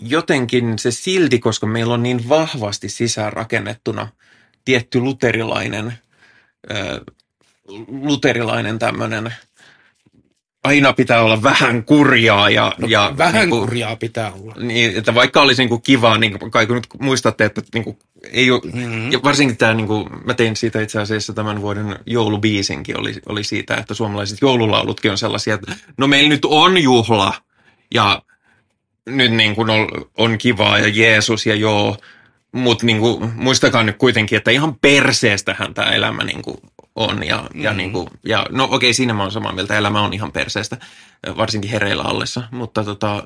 jotenkin 0.00 0.78
se 0.78 0.90
silti, 0.90 1.38
koska 1.38 1.66
meillä 1.66 1.94
on 1.94 2.02
niin 2.02 2.28
vahvasti 2.28 2.88
sisäänrakennettuna 2.88 4.08
tietty 4.64 5.00
luterilainen, 5.00 5.98
ö, 6.70 7.04
luterilainen 7.88 8.78
tämmöinen, 8.78 9.34
aina 10.64 10.92
pitää 10.92 11.22
olla 11.22 11.42
vähän 11.42 11.84
kurjaa 11.84 12.50
ja, 12.50 12.72
No, 12.78 12.88
ja 12.88 13.14
vähän 13.18 13.34
niin 13.34 13.50
kuin- 13.50 13.60
kurjaa 13.60 13.96
pitää 13.96 14.32
olla. 14.32 14.54
niin, 14.60 14.96
että 14.96 15.14
vaikka 15.14 15.42
olisi 15.42 15.62
niin 15.62 15.68
kuin 15.68 15.82
kivaa, 15.82 16.18
niin 16.18 16.38
kai 16.50 16.66
kun 16.66 16.76
nyt 16.76 16.86
muistatte, 17.00 17.44
että 17.44 17.62
niin 17.74 17.84
kuin, 17.84 17.98
ei 18.32 18.50
ole, 18.50 18.60
Mm. 18.72 19.12
ja 19.12 19.20
varsinkin 19.22 19.56
tämä, 19.56 19.74
niin 19.74 19.86
kuin, 19.86 20.06
mä 20.24 20.34
tein 20.34 20.56
siitä 20.56 20.80
itse 20.80 21.00
asiassa 21.00 21.32
tämän 21.32 21.60
vuoden 21.60 21.96
joulubiisinkin, 22.06 23.00
oli, 23.00 23.14
oli 23.26 23.44
siitä, 23.44 23.74
että 23.74 23.94
suomalaiset 23.94 24.38
joululaulutkin 24.42 25.10
on 25.10 25.18
sellaisia, 25.18 25.54
että 25.54 25.72
no 25.98 26.06
meillä 26.06 26.28
nyt 26.28 26.44
on 26.44 26.82
juhla, 26.82 27.34
ja 27.94 28.22
nyt 29.08 29.32
niin 29.32 29.54
kuin 29.54 29.70
on, 29.70 29.88
on 30.16 30.38
kivaa, 30.38 30.78
ja 30.78 30.88
Jeesus, 30.88 31.46
ja 31.46 31.54
joo, 31.54 31.96
mutta 32.52 32.86
niin 32.86 32.98
kuin, 33.00 33.30
muistakaa 33.36 33.82
nyt 33.82 33.96
kuitenkin, 33.98 34.36
että 34.36 34.50
ihan 34.50 34.74
perseestähän 34.74 35.74
tämä 35.74 35.90
elämä 35.92 36.24
niin 36.24 36.42
kuin 36.42 36.56
on. 36.94 37.26
Ja, 37.26 37.48
ja, 37.54 37.70
Mhm. 37.70 37.76
niin 37.76 37.92
kuin, 37.92 38.08
ja 38.26 38.46
no 38.50 38.68
okei, 38.70 38.94
siinä 38.94 39.14
mä 39.14 39.22
oon 39.22 39.32
samaa 39.32 39.52
mieltä, 39.52 39.76
elämä 39.78 40.02
on 40.02 40.12
ihan 40.14 40.32
perseestä, 40.32 40.76
varsinkin 41.36 41.70
hereillä 41.70 42.02
ollessa, 42.02 42.48
mutta 42.50 42.84
tota, 42.84 43.24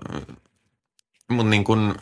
mut 1.30 1.48
niin 1.48 1.64
kuin, 1.64 1.94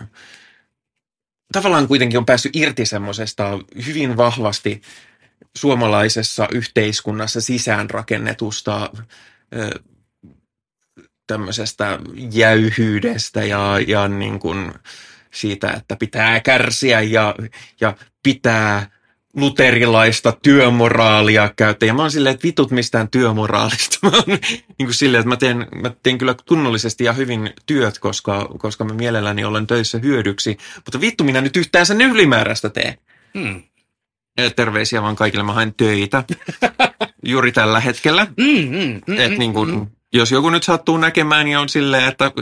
tavallaan 1.52 1.88
kuitenkin 1.88 2.18
on 2.18 2.26
päässyt 2.26 2.56
irti 2.56 2.86
semmoisesta 2.86 3.58
hyvin 3.86 4.16
vahvasti 4.16 4.82
suomalaisessa 5.56 6.48
yhteiskunnassa 6.52 7.40
sisäänrakennetusta 7.40 8.90
ö, 9.54 9.70
tämmöisestä 11.26 11.98
jäyhyydestä 12.32 13.44
ja, 13.44 13.78
ja 13.86 14.08
niin 14.08 14.38
kuin 14.38 14.72
siitä, 15.32 15.70
että 15.70 15.96
pitää 15.96 16.40
kärsiä 16.40 17.00
ja, 17.00 17.34
ja 17.80 17.96
pitää 18.22 18.90
luterilaista 19.36 20.32
työmoraalia 20.42 21.50
käyttää. 21.56 21.86
Ja 21.86 21.94
mä 21.94 22.02
oon 22.02 22.10
silleen, 22.10 22.34
että 22.34 22.46
vitut 22.46 22.70
mistään 22.70 23.08
työmoraalista. 23.10 23.98
Mä 24.06 24.10
oon 24.10 24.24
niin 24.26 24.86
kuin 24.86 24.94
silleen, 24.94 25.20
että 25.20 25.28
mä 25.28 25.36
teen, 25.36 25.66
mä 25.82 25.90
teen 26.02 26.18
kyllä 26.18 26.34
tunnollisesti 26.46 27.04
ja 27.04 27.12
hyvin 27.12 27.50
työt, 27.66 27.98
koska, 27.98 28.48
koska 28.58 28.84
mä 28.84 28.94
mielelläni 28.94 29.44
olen 29.44 29.66
töissä 29.66 29.98
hyödyksi. 29.98 30.56
Mutta 30.76 31.00
vittu 31.00 31.24
minä 31.24 31.40
nyt 31.40 31.56
yhtään 31.56 31.86
sen 31.86 32.00
ylimääräistä 32.00 32.68
teen. 32.68 32.98
Mm. 33.34 33.62
Ja 34.38 34.50
Terveisiä 34.50 35.02
vaan 35.02 35.16
kaikille, 35.16 35.44
mä 35.44 35.52
haen 35.52 35.74
töitä 35.74 36.24
juuri 37.32 37.52
tällä 37.52 37.80
hetkellä. 37.80 38.26
Mm, 38.36 38.44
mm, 38.44 39.00
mm, 39.06 39.18
Et 39.18 39.38
niin 39.38 39.52
kun, 39.52 39.70
mm. 39.70 39.86
jos 40.12 40.32
joku 40.32 40.50
nyt 40.50 40.62
sattuu 40.62 40.96
näkemään, 40.96 41.44
niin 41.44 41.58
on 41.58 41.68
silleen, 41.68 42.08
että 42.08 42.32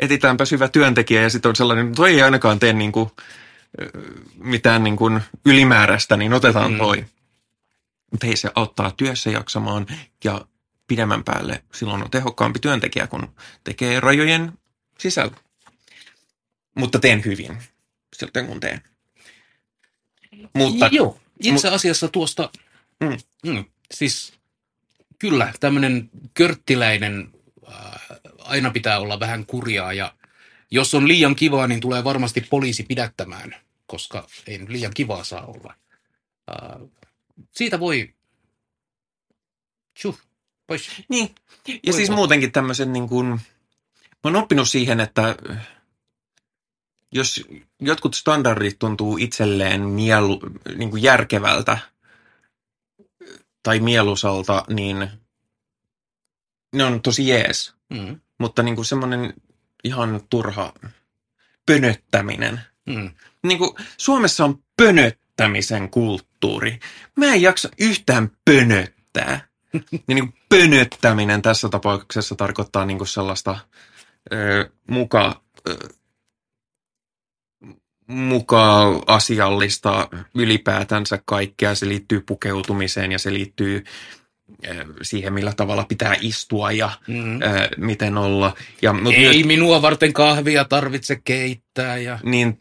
etitäänpä 0.00 0.44
hyvä 0.50 0.68
työntekijä 0.68 1.22
ja 1.22 1.30
sitten 1.30 1.48
on 1.48 1.56
sellainen, 1.56 1.86
että 1.86 1.96
toi 1.96 2.10
ei 2.10 2.22
ainakaan 2.22 2.58
tee 2.58 2.72
niin 2.72 2.92
kuin, 2.92 3.10
mitään 4.36 4.84
niin 4.84 4.96
kuin 4.96 5.20
ylimääräistä, 5.46 6.16
niin 6.16 6.32
otetaan 6.32 6.72
Mm. 6.72 6.78
toi. 6.78 7.04
Mutta 8.10 8.26
hei, 8.26 8.36
se 8.36 8.50
auttaa 8.54 8.90
työssä 8.90 9.30
jaksamaan 9.30 9.86
ja 10.24 10.46
pidemmän 10.86 11.24
päälle 11.24 11.64
silloin 11.74 12.02
on 12.02 12.10
tehokkaampi 12.10 12.58
työntekijä, 12.58 13.06
kun 13.06 13.34
tekee 13.64 14.00
rajojen 14.00 14.52
sisällä. 14.98 15.36
Mutta 16.74 16.98
teen 16.98 17.24
hyvin 17.24 17.62
siltä 18.16 18.42
kun 18.42 18.60
teen. 18.60 18.82
Mutta 20.54 20.88
Joo, 20.92 21.20
itse 21.42 21.68
asiassa 21.68 22.08
tuosta, 22.08 22.50
Mm. 23.00 23.18
mm, 23.52 23.64
siis 23.94 24.32
kyllä 25.18 25.52
tämmöinen 25.60 26.10
körttiläinen 26.34 27.28
äh, 27.68 28.00
aina 28.38 28.70
pitää 28.70 28.98
olla 28.98 29.20
vähän 29.20 29.46
kurjaa 29.46 29.92
ja 29.92 30.14
jos 30.70 30.94
on 30.94 31.08
liian 31.08 31.36
kivaa, 31.36 31.66
niin 31.66 31.80
tulee 31.80 32.04
varmasti 32.04 32.40
poliisi 32.40 32.82
pidättämään, 32.82 33.56
koska 33.86 34.26
ei 34.46 34.58
nyt 34.58 34.68
liian 34.68 34.92
kivaa 34.94 35.24
saa 35.24 35.46
olla. 35.46 35.74
Äh, 36.50 36.88
siitä 37.50 37.80
voi, 37.80 38.14
tjuh, 40.02 40.18
pois. 40.66 40.90
Niin. 41.08 41.34
Ja 41.68 41.74
Voi 41.86 41.92
siis 41.92 42.08
voi. 42.08 42.16
muutenkin 42.16 42.52
tämmöisen 42.52 42.92
niin 42.92 43.08
kuin, 43.08 43.26
mä 43.26 43.40
oon 44.24 44.36
oppinut 44.36 44.68
siihen, 44.68 45.00
että 45.00 45.36
jos 47.12 47.44
jotkut 47.80 48.14
standardit 48.14 48.78
tuntuu 48.78 49.16
itselleen 49.16 49.82
mielu, 49.82 50.40
niin 50.76 50.90
kuin 50.90 51.02
järkevältä 51.02 51.78
tai 53.62 53.80
mieluisalta, 53.80 54.64
niin 54.68 55.10
ne 56.72 56.84
on 56.84 57.02
tosi 57.02 57.28
jees. 57.28 57.74
Mm. 57.88 58.20
Mutta 58.38 58.62
niin 58.62 58.74
kuin 58.74 58.86
semmoinen 58.86 59.34
ihan 59.84 60.20
turha 60.30 60.72
pönöttäminen. 61.66 62.60
Mm. 62.86 63.10
Niin 63.42 63.58
kuin 63.58 63.70
Suomessa 63.96 64.44
on 64.44 64.62
pönöttämisen 64.76 65.90
kulttuuri. 65.90 66.78
Mä 67.16 67.26
en 67.26 67.42
jaksa 67.42 67.68
yhtään 67.80 68.30
pönöttää. 68.44 69.48
niin, 70.06 70.18
kuin 70.18 70.34
pönöttäminen 70.48 71.42
tässä 71.42 71.68
tapauksessa 71.68 72.34
tarkoittaa 72.34 72.86
niin 72.86 72.98
kuin 72.98 73.08
sellaista 73.08 73.58
ö, 74.32 74.70
muka, 74.90 75.42
ö, 75.68 75.88
muka 78.06 78.86
asiallista 79.06 80.08
ylipäätänsä 80.34 81.22
kaikkea. 81.24 81.74
Se 81.74 81.88
liittyy 81.88 82.20
pukeutumiseen 82.20 83.12
ja 83.12 83.18
se 83.18 83.32
liittyy 83.32 83.84
siihen, 85.02 85.32
millä 85.32 85.52
tavalla 85.56 85.84
pitää 85.84 86.16
istua 86.20 86.72
ja 86.72 86.90
Mm. 87.06 87.42
ö, 87.42 87.46
miten 87.76 88.18
olla. 88.18 88.54
Ja, 88.82 88.92
mut 88.92 89.12
Ei 89.14 89.20
myös- 89.20 89.46
minua 89.46 89.82
varten 89.82 90.12
kahvia 90.12 90.64
tarvitse 90.64 91.20
keittää. 91.24 91.96
Ja... 91.96 92.18
Niin, 92.22 92.58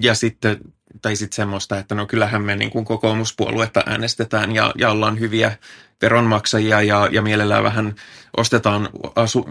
ja 0.00 0.14
sitten, 0.14 0.58
tai 1.02 1.16
sitten 1.16 1.36
semmoista, 1.36 1.78
että 1.78 1.94
no 1.94 2.06
kyllähän 2.06 2.42
me 2.42 2.56
niin 2.56 2.70
kuin 2.70 2.84
kokoomuspuoluetta 2.84 3.82
äänestetään 3.86 4.52
ja, 4.54 4.72
ja 4.78 4.90
ollaan 4.90 5.20
hyviä 5.20 5.56
veronmaksajia 6.02 6.82
ja, 6.82 7.08
ja 7.12 7.22
mielellään 7.22 7.64
vähän 7.64 7.94
ostetaan 8.36 8.88
asu, 9.16 9.46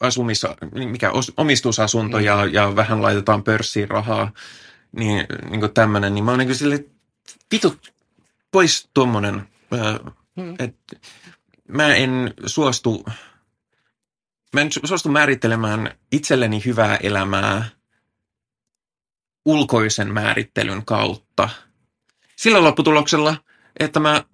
asumis, 0.00 0.42
mikä, 0.74 1.10
os, 1.10 1.32
omistusasunto 1.36 2.18
Mm. 2.18 2.24
ja, 2.24 2.44
ja 2.52 2.76
vähän 2.76 3.02
laitetaan 3.02 3.42
pörssiin 3.44 3.88
rahaa, 3.90 4.32
niin, 4.96 5.26
niin 5.50 5.60
kuin 5.60 5.72
tämmöinen, 5.74 6.14
niin 6.14 6.24
mä 6.24 6.30
oon 6.30 6.38
niin 6.38 6.48
kuin 6.48 6.56
sille, 6.56 6.84
vitu, 7.52 7.76
pois 8.50 8.88
tuommoinen, 8.94 9.42
Mm. 10.36 10.54
että 10.58 10.96
mä 11.68 11.94
en 11.94 12.34
suostu, 12.46 13.04
mä 14.52 14.60
en 14.60 14.66
su- 14.68 14.86
suostu 14.86 15.08
määrittelemään 15.08 15.98
itselleni 16.12 16.62
hyvää 16.64 16.96
elämää 16.96 17.68
ulkoisen 19.44 20.12
määrittelyn 20.14 20.84
kautta. 20.84 21.48
Sillä 22.36 22.62
lopputuloksella, 22.62 23.36
että 23.80 24.00
mä 24.00 24.24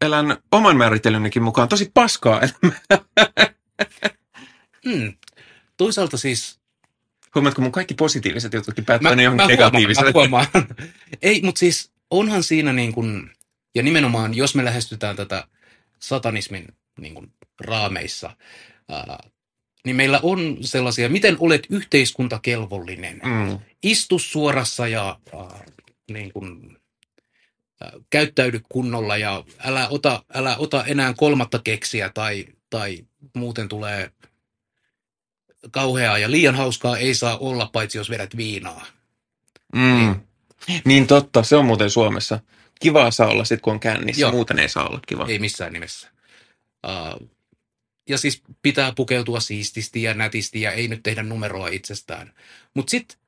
elän 0.00 0.36
oman 0.52 0.76
määrittelynikin 0.76 1.42
mukaan 1.42 1.68
tosi 1.68 1.90
paskaa 1.94 2.40
elämää. 2.40 2.80
Mm. 4.84 5.14
Toisaalta 5.76 6.16
siis 6.16 6.64
Huomaatko 7.34 7.62
mun 7.62 7.72
kaikki 7.72 7.94
positiiviset 7.94 8.52
jututkin 8.52 8.84
ne 8.88 9.16
mä, 9.16 9.22
johonkin 9.22 9.46
negatiiviselle? 9.48 10.10
mä 10.10 10.12
huomaan. 10.14 10.46
Ei, 11.22 11.40
mutta 11.42 11.58
siis 11.58 11.92
onhan 12.10 12.42
siinä 12.42 12.72
niin 12.72 12.92
kuin, 12.92 13.30
ja 13.74 13.82
nimenomaan 13.82 14.34
jos 14.34 14.54
me 14.54 14.64
lähestytään 14.64 15.16
tätä 15.16 15.44
satanismin 15.98 16.66
niin 17.00 17.14
kuin 17.14 17.32
raameissa, 17.60 18.36
ää, 18.88 19.18
niin 19.84 19.96
meillä 19.96 20.20
on 20.22 20.56
sellaisia, 20.60 21.08
miten 21.08 21.36
olet 21.40 21.66
yhteiskuntakelvollinen. 21.70 23.20
Mm, 23.24 23.58
Istu 23.82 24.18
suorassa 24.18 24.88
ja 24.88 25.18
ää, 25.34 25.64
niin 26.10 26.32
kuin, 26.32 26.78
ää, 27.80 27.92
käyttäydy 28.10 28.60
kunnolla 28.68 29.16
ja 29.16 29.44
älä 29.58 29.88
ota, 29.88 30.24
älä 30.34 30.56
ota 30.56 30.84
enää 30.84 31.14
kolmatta 31.16 31.60
keksiä 31.64 32.10
tai, 32.14 32.46
tai 32.70 32.98
muuten 33.34 33.68
tulee 33.68 34.10
kauheaa 35.70 36.18
ja 36.18 36.30
liian 36.30 36.54
hauskaa 36.54 36.96
ei 36.96 37.14
saa 37.14 37.38
olla, 37.38 37.70
paitsi 37.72 37.98
jos 37.98 38.10
vedät 38.10 38.36
viinaa. 38.36 38.86
mm. 39.74 40.20
Niin 40.84 41.06
totta, 41.06 41.42
se 41.42 41.56
on 41.56 41.66
muuten 41.66 41.90
Suomessa. 41.90 42.40
Kivaa 42.84 43.10
saa 43.10 43.28
olla 43.28 43.44
sit 43.44 43.60
kun 43.60 43.72
on 43.72 43.80
kännissä, 43.80 44.20
Joo. 44.20 44.30
muuten 44.30 44.58
ei 44.58 44.68
saa 44.68 44.88
olla 44.88 45.00
kiva. 45.06 45.26
Ei 45.28 45.38
missään 45.38 45.72
nimessä. 45.72 46.10
Uh, 46.86 47.28
ja 48.08 48.18
siis 48.18 48.42
pitää 48.62 48.92
pukeutua 48.96 49.40
siististi 49.40 50.02
ja 50.02 50.14
nätisti 50.14 50.60
ja 50.60 50.72
ei 50.72 50.88
nyt 50.88 51.02
tehdä 51.02 51.22
numeroa 51.22 51.68
itsestään. 51.68 52.34
Mutta 52.74 52.90
sitten 52.90 53.18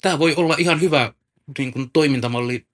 tämä 0.00 0.18
voi 0.18 0.34
olla 0.34 0.56
ihan 0.58 0.80
hyvä 0.80 1.12
niin 1.58 1.72
kun, 1.72 1.90
toimintamalli 1.90 2.66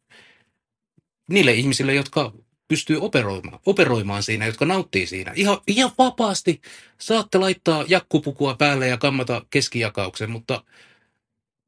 niille 1.30 1.52
ihmisille, 1.52 1.94
jotka 1.94 2.32
pystyy 2.68 2.96
operoimaan, 3.00 3.60
operoimaan 3.66 4.22
siinä, 4.22 4.46
jotka 4.46 4.64
nauttii 4.64 5.06
siinä. 5.06 5.32
Ihan, 5.36 5.58
ihan 5.66 5.90
vapaasti 5.98 6.60
saatte 6.98 7.38
laittaa 7.38 7.84
jakkupukua 7.88 8.54
päälle 8.54 8.88
ja 8.88 8.98
kammata 8.98 9.46
keskijakauksen, 9.50 10.30
mutta, 10.30 10.64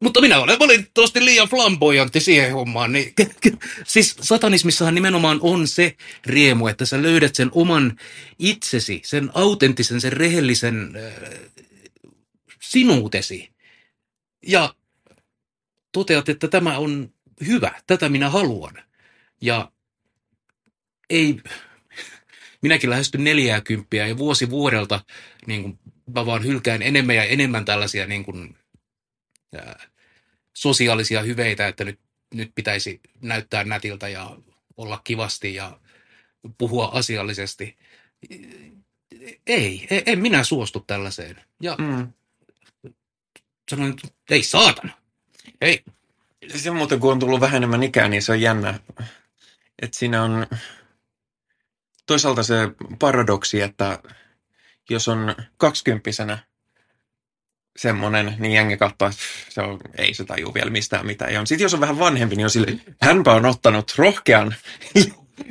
mutta 0.02 0.20
minä 0.20 0.38
olen 0.38 0.58
valitettavasti 0.58 1.24
liian 1.24 1.48
flamboyantti 1.48 2.20
siihen 2.20 2.52
hommaan. 2.52 2.92
Niin, 2.92 3.12
siis 3.84 4.16
satanismissahan 4.20 4.94
nimenomaan 4.94 5.38
on 5.42 5.68
se 5.68 5.96
riemu, 6.26 6.66
että 6.66 6.86
sä 6.86 7.02
löydät 7.02 7.34
sen 7.34 7.50
oman 7.52 7.96
itsesi, 8.38 9.00
sen 9.04 9.30
autenttisen, 9.34 10.00
sen 10.00 10.12
rehellisen 10.12 10.92
äh, 10.96 11.30
sinuutesi. 12.60 13.52
Ja 14.46 14.74
toteat, 15.92 16.28
että 16.28 16.48
tämä 16.48 16.78
on 16.78 17.12
hyvä, 17.46 17.80
tätä 17.86 18.08
minä 18.08 18.30
haluan. 18.30 18.82
Ja 19.40 19.72
ei, 21.10 21.40
minäkin 22.62 22.90
lähestyn 22.90 23.24
neljääkymppiä 23.24 24.06
ja 24.06 24.18
vuosi 24.18 24.50
vuodelta 24.50 25.00
niin 25.46 25.62
kuin, 25.62 25.78
mä 26.14 26.26
vaan 26.26 26.44
hylkään 26.44 26.82
enemmän 26.82 27.16
ja 27.16 27.24
enemmän 27.24 27.64
tällaisia 27.64 28.06
niin 28.06 28.24
kuin, 28.24 28.56
ää, 29.54 29.91
sosiaalisia 30.54 31.22
hyveitä, 31.22 31.68
että 31.68 31.84
nyt, 31.84 32.00
nyt 32.34 32.52
pitäisi 32.54 33.00
näyttää 33.20 33.64
nätiltä 33.64 34.08
ja 34.08 34.36
olla 34.76 35.00
kivasti 35.04 35.54
ja 35.54 35.80
puhua 36.58 36.86
asiallisesti. 36.86 37.78
Ei, 39.46 39.86
ei 39.90 40.02
en 40.06 40.18
minä 40.18 40.44
suostu 40.44 40.80
tällaiseen. 40.80 41.42
Ja 41.62 41.76
Mm. 41.78 42.12
sanoin, 43.70 43.90
että 43.92 44.08
ei 44.30 44.42
saatana. 44.42 44.92
Ei, 45.60 45.84
Se 46.56 46.70
muuten, 46.70 47.00
kun 47.00 47.12
on 47.12 47.18
tullut 47.18 47.40
vähän 47.40 47.56
enemmän 47.56 47.82
ikää, 47.82 48.08
niin 48.08 48.22
se 48.22 48.32
on 48.32 48.40
jännä. 48.40 48.80
Että 49.82 49.98
siinä 49.98 50.22
on 50.22 50.46
toisaalta 52.06 52.42
se 52.42 52.54
paradoksi, 52.98 53.60
että 53.60 54.02
jos 54.90 55.08
on 55.08 55.34
kaksikymppisenä 55.56 56.38
semmoinen, 57.76 58.34
niin 58.38 58.52
jengi 58.52 58.76
katsoo, 58.76 59.08
että 59.08 59.20
se 59.48 59.60
on, 59.60 59.78
ei 59.98 60.14
se 60.14 60.24
tajuu 60.24 60.54
vielä 60.54 60.70
mistään 60.70 61.06
mitään. 61.06 61.34
Ja 61.34 61.46
sitten 61.46 61.64
jos 61.64 61.74
on 61.74 61.80
vähän 61.80 61.98
vanhempi, 61.98 62.36
niin 62.36 62.46
on 62.46 62.50
sille, 62.50 62.78
hänpä 63.00 63.32
on 63.32 63.46
ottanut 63.46 63.92
rohkean 63.96 64.54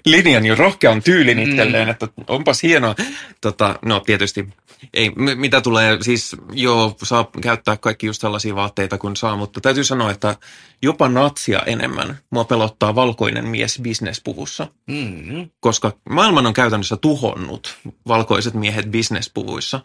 linjan 0.06 0.46
ja 0.46 0.56
rohkean 0.56 1.04
tyylin 1.04 1.38
Mm. 1.38 1.44
itselleen, 1.50 1.90
että 1.90 2.08
onpas 2.28 2.64
hienoa. 2.64 2.96
Tota, 3.42 3.80
no 3.86 4.00
tietysti 4.00 4.48
ei, 4.94 5.12
mitä 5.36 5.62
tulee, 5.62 5.98
siis 6.02 6.36
joo, 6.54 6.96
saa 7.04 7.30
käyttää 7.42 7.78
kaikki 7.78 8.08
just 8.08 8.22
tällaisia 8.22 8.56
vaatteita 8.56 8.98
kuin 8.98 9.16
saa, 9.16 9.36
mutta 9.36 9.62
täytyy 9.62 9.84
sanoa, 9.84 10.12
että 10.12 10.36
jopa 10.82 11.10
natsia 11.10 11.60
enemmän 11.66 12.18
mua 12.30 12.44
pelottaa 12.44 12.96
valkoinen 12.96 13.48
mies 13.48 13.80
bisnespuvussa, 13.82 14.68
mm, 14.88 15.50
koska 15.60 15.92
maailman 16.10 16.46
on 16.48 16.54
käytännössä 16.54 16.98
tuhonnut 16.98 17.78
valkoiset 18.08 18.54
miehet 18.54 18.92
bisnespuvuissa, 18.92 19.80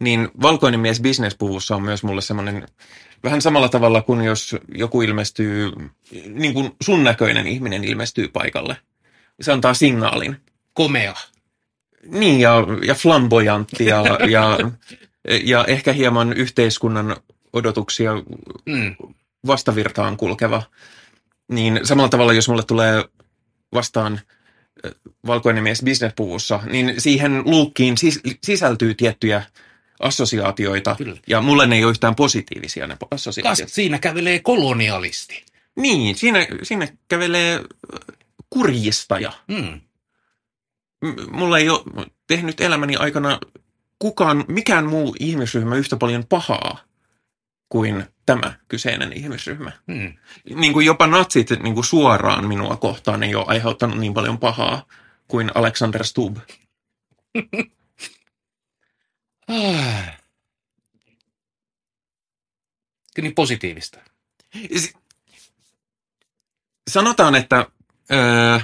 niin 0.00 0.28
valkoinen 0.42 0.80
mies 0.80 1.00
bisnespuvussa 1.00 1.76
on 1.76 1.82
myös 1.82 2.02
mulle 2.02 2.20
semmoinen 2.20 2.66
vähän 3.24 3.42
samalla 3.42 3.68
tavalla 3.68 4.02
kuin 4.02 4.24
jos 4.24 4.56
joku 4.74 5.02
ilmestyy, 5.02 5.72
niin 6.28 6.54
kuin 6.54 6.70
sun 6.82 7.04
näköinen 7.04 7.46
ihminen 7.46 7.84
ilmestyy 7.84 8.28
paikalle. 8.28 8.76
Se 9.40 9.52
antaa 9.52 9.74
signaalin. 9.74 10.36
komea. 10.72 11.14
Niin, 12.06 12.40
ja, 12.40 12.54
ja 12.86 12.94
flamboyantti 12.94 13.86
ja, 13.86 14.04
ja, 14.30 14.58
ja 15.44 15.64
ehkä 15.64 15.92
hieman 15.92 16.32
yhteiskunnan 16.32 17.16
odotuksia 17.52 18.12
Mm, 18.66 18.96
vastavirtaan 19.46 20.16
kulkeva. 20.16 20.62
Niin 21.48 21.80
samalla 21.82 22.08
tavalla, 22.08 22.32
jos 22.32 22.48
mulle 22.48 22.62
tulee 22.62 23.04
vastaan 23.74 24.20
valkoinen 25.26 25.62
mies 25.62 25.82
bisnespuvussa, 25.82 26.60
niin 26.66 26.94
siihen 27.00 27.42
luukkiin 27.44 27.94
sis- 27.98 28.38
sisältyy 28.44 28.94
tiettyjä 28.94 29.42
assosiaatioita. 30.00 30.94
Kyllä. 30.98 31.16
Ja 31.26 31.40
mulle 31.40 31.66
ne 31.66 31.76
ei 31.76 31.84
ole 31.84 31.90
yhtään 31.90 32.14
positiivisia 32.14 32.86
ne 32.86 32.96
kas, 33.00 33.08
assosiaatiot. 33.10 33.68
siinä 33.68 33.98
kävelee 33.98 34.38
kolonialisti. 34.38 35.44
Niin, 35.76 36.16
siinä, 36.16 36.46
siinä 36.62 36.88
kävelee 37.08 37.60
kurjistaja. 38.50 39.32
Mm, 39.48 39.80
mulla 41.30 41.58
ei 41.58 41.68
ole 41.68 42.06
tehnyt 42.26 42.60
elämäni 42.60 42.96
aikana 42.96 43.40
kukaan, 43.98 44.44
mikään 44.48 44.86
muu 44.86 45.16
ihmisryhmä 45.20 45.76
yhtä 45.76 45.96
paljon 45.96 46.26
pahaa 46.26 46.78
kuin 47.68 48.04
tämä 48.26 48.58
kyseinen 48.68 49.12
ihmisryhmä. 49.12 49.72
mm. 49.86 50.14
Niin 50.54 50.72
kuin 50.72 50.86
jopa 50.86 51.06
natsit 51.06 51.50
niin 51.50 51.74
kuin 51.74 51.84
suoraan 51.84 52.48
minua 52.48 52.76
kohtaan 52.76 53.22
ei 53.22 53.34
ole 53.34 53.44
aiheuttanut 53.48 53.98
niin 53.98 54.14
paljon 54.14 54.38
pahaa 54.38 54.86
kuin 55.28 55.50
Alexander 55.54 56.04
Stubb. 56.04 56.36
Ah. 59.50 60.18
Kyllä 63.14 63.26
niin 63.26 63.34
positiivista. 63.34 63.98
Sanotaan, 66.90 67.34
että 67.34 67.66
öö, 68.12 68.60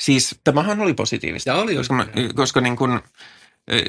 siis 0.00 0.40
tämähän 0.44 0.80
oli 0.80 0.94
positiivista. 0.94 1.50
Ja 1.50 1.56
oli 1.56 1.76
koska, 1.76 1.94
mä, 1.94 2.06
koska 2.34 2.60
niin 2.60 2.76
kuin, 2.76 3.00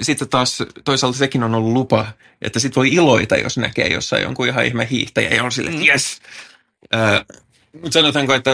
sitten 0.01 0.29
taas 0.29 0.57
toisaalta 0.85 1.17
sekin 1.17 1.43
on 1.43 1.55
ollut 1.55 1.73
lupa, 1.73 2.07
että 2.41 2.59
sit 2.59 2.75
voi 2.75 2.89
iloita, 2.93 3.37
jos 3.37 3.57
näkee 3.57 3.87
jossain 3.87 4.23
jonkun 4.23 4.47
ihan 4.47 4.65
ihme 4.65 4.87
hiihtäjä 4.91 5.29
ja 5.29 5.43
on 5.43 5.51
silleen, 5.51 5.75
että 5.75 5.85
Mm. 5.85 5.91
yes. 5.91 6.21
Mutta 7.73 7.91
sanotaanko, 7.93 8.33
että 8.33 8.51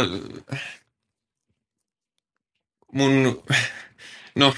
mun, 2.93 3.43
no, 4.35 4.53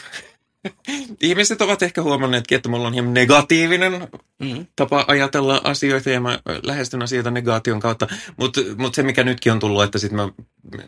ihmiset 1.22 1.62
ovat 1.62 1.84
ehkä 1.84 2.02
huomanneetkin, 2.02 2.56
että 2.56 2.70
mulla 2.70 2.88
on 2.88 2.94
hieman 2.94 3.14
negatiivinen 3.14 4.08
Mm. 4.42 4.66
tapa 4.76 5.06
ajatella 5.08 5.62
asioita 5.64 6.10
ja 6.10 6.22
mä 6.22 6.40
lähestyn 6.64 7.02
asioita 7.02 7.32
negaation 7.32 7.80
kautta. 7.80 8.08
Mutta 8.38 8.62
mut 8.78 8.96
se, 8.96 9.04
mikä 9.04 9.24
nytkin 9.24 9.52
on 9.52 9.60
tullut, 9.60 9.84
että 9.84 10.00
sit 10.00 10.12
mä, 10.12 10.30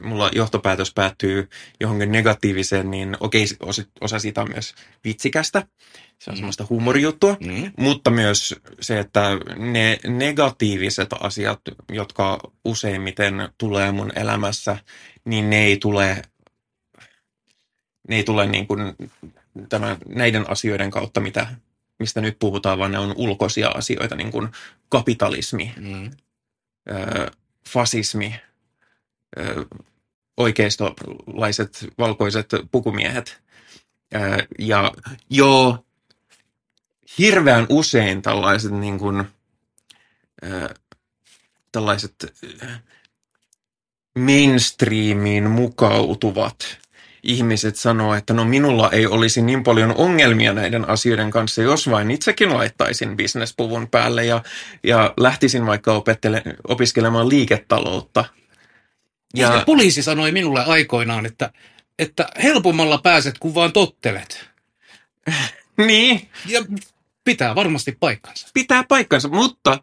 mulla 0.01 0.29
johtopäätös 0.35 0.93
päättyy 0.93 1.49
johonkin 1.79 2.11
negatiiviseen, 2.11 2.91
niin 2.91 3.17
okei, 3.19 3.45
osa, 3.59 3.83
osa 4.01 4.19
siitä 4.19 4.41
on 4.41 4.49
myös 4.49 4.73
vitsikästä. 5.03 5.67
Se 6.19 6.29
on 6.29 6.33
Mm. 6.33 6.37
semmoista 6.37 6.67
huumorijuttua. 6.69 7.37
Mm. 7.39 7.71
Mutta 7.77 8.09
myös 8.09 8.55
se, 8.81 8.99
että 8.99 9.29
ne 9.57 9.99
negatiiviset 10.07 11.09
asiat, 11.19 11.59
jotka 11.91 12.39
useimmiten 12.65 13.49
tulee 13.57 13.91
mun 13.91 14.11
elämässä, 14.15 14.77
niin 15.25 15.49
ne 15.49 15.63
ei 15.65 15.77
tule, 15.77 16.21
ne 18.09 18.15
ei 18.15 18.23
tule 18.23 18.45
niin 18.47 18.67
kuin 18.67 18.79
tämän, 19.69 19.97
näiden 20.07 20.49
asioiden 20.49 20.91
kautta, 20.91 21.19
mitä, 21.19 21.47
mistä 21.99 22.21
nyt 22.21 22.39
puhutaan, 22.39 22.79
vaan 22.79 22.91
ne 22.91 22.99
on 22.99 23.13
ulkoisia 23.17 23.69
asioita, 23.69 24.15
niin 24.15 24.31
kuin 24.31 24.49
kapitalismi, 24.89 25.73
Mm. 25.77 26.11
ö, 26.91 27.31
fasismi, 27.69 28.35
ö, 29.39 29.65
oikeistolaiset 30.37 31.85
valkoiset 31.97 32.49
pukumiehet. 32.71 33.41
Ö, 34.15 34.47
ja 34.59 34.91
joo, 35.29 35.85
hirveän 37.17 37.65
usein 37.69 38.21
tällaiset 38.21 38.71
niin 38.71 38.99
kuin, 38.99 39.23
ö, 40.43 40.73
tällaiset 41.71 42.13
mainstreamiin 44.19 45.49
mukautuvat 45.49 46.82
ihmiset 47.23 47.75
sanoo, 47.75 48.15
että 48.15 48.33
no 48.33 48.45
minulla 48.45 48.89
ei 48.91 49.07
olisi 49.07 49.41
niin 49.41 49.63
paljon 49.63 49.95
ongelmia 49.95 50.53
näiden 50.53 50.89
asioiden 50.89 51.31
kanssa, 51.31 51.61
jos 51.61 51.89
vain 51.89 52.11
itsekin 52.11 52.53
laittaisin 52.53 53.17
bisnespuvun 53.17 53.87
päälle 53.89 54.25
ja, 54.25 54.43
ja 54.83 55.13
lähtisin 55.17 55.65
vaikka 55.65 55.93
opettele, 55.93 56.43
opiskelemaan 56.67 57.29
liiketaloutta. 57.29 58.25
Ja 59.35 59.55
Ja 59.55 59.63
poliisi 59.65 60.03
sanoi 60.03 60.31
minulle 60.31 60.63
aikoinaan, 60.63 61.25
että, 61.25 61.51
että 61.99 62.27
helpommalla 62.43 62.97
pääset, 62.97 63.37
kun 63.39 63.55
vaan 63.55 63.73
tottelet. 63.73 64.49
niin, 65.87 66.29
Ja 66.45 66.65
pitää 67.23 67.55
varmasti 67.55 67.97
paikkansa. 67.99 68.47
pitää 68.53 68.83
paikkansa, 68.83 69.27
mutta 69.27 69.79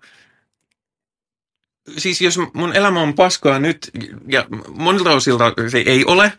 siis 1.98 2.20
jos 2.20 2.38
mun 2.54 2.76
elämä 2.76 3.00
on 3.00 3.14
paskaa 3.14 3.58
nyt, 3.58 3.90
ja 4.28 4.46
monilta 4.74 5.12
osilta 5.12 5.52
se 5.68 5.78
ei 5.86 6.04
ole, 6.04 6.32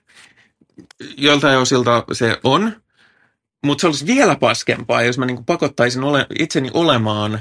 joiltain 1.18 1.58
osilta 1.58 2.04
se 2.12 2.40
on, 2.44 2.82
mutta 3.66 3.82
se 3.82 3.88
olisi 3.88 4.06
vielä 4.06 4.36
paskempaa, 4.36 5.02
jos 5.04 5.18
mä 5.18 5.26
niinku 5.26 5.44
pakottaisin 5.44 6.04
ole, 6.04 6.28
itseni 6.40 6.70
olemaan 6.74 7.40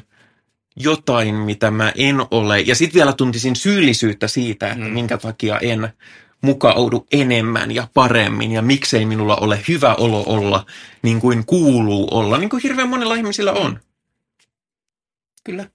jotain, 0.76 1.34
mitä 1.34 1.70
mä 1.70 1.92
en 1.96 2.16
ole, 2.30 2.60
ja 2.60 2.74
sitten 2.74 2.94
vielä 2.94 3.12
tuntisin 3.12 3.56
syyllisyyttä 3.56 4.28
siitä, 4.28 4.68
että 4.68 4.84
Mm. 4.84 4.90
minkä 4.92 5.18
takia 5.18 5.58
en 5.58 5.88
mukaudu 6.42 7.06
enemmän 7.12 7.70
ja 7.70 7.88
paremmin, 7.94 8.52
ja 8.52 8.62
miksei 8.62 9.04
minulla 9.06 9.36
ole 9.36 9.60
hyvä 9.68 9.94
olo 9.94 10.22
olla 10.26 10.66
niin 11.02 11.20
kuin 11.20 11.46
kuuluu 11.46 12.08
olla, 12.10 12.38
niin 12.38 12.50
kuin 12.50 12.62
hirveän 12.62 12.88
monilla 12.88 13.14
ihmisillä 13.14 13.52
on. 13.52 13.80
Kyllä. 15.44 15.68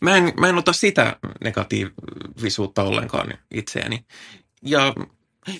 Mä 0.00 0.16
en, 0.16 0.32
mä 0.40 0.48
en 0.48 0.58
ota 0.58 0.72
sitä 0.72 1.16
negatiivisuutta 1.44 2.82
ollenkaan 2.82 3.34
itseäni. 3.50 4.04
Ja 4.62 4.94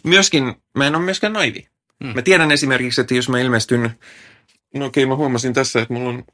myöskin, 0.04 0.54
mä 0.74 0.86
en 0.86 0.94
ole 0.96 1.04
myöskään 1.04 1.32
naivi. 1.32 1.68
Mm. 2.00 2.06
Mä 2.14 2.22
tiedän 2.22 2.52
esimerkiksi, 2.52 3.00
että 3.00 3.14
jos 3.14 3.28
mä 3.28 3.38
ilmestyn, 3.40 3.90
no 4.74 4.86
okei 4.86 5.06
mä 5.06 5.16
huomasin 5.16 5.54
tässä, 5.54 5.80
että 5.82 5.94
mulla 5.94 6.08
on 6.08 6.24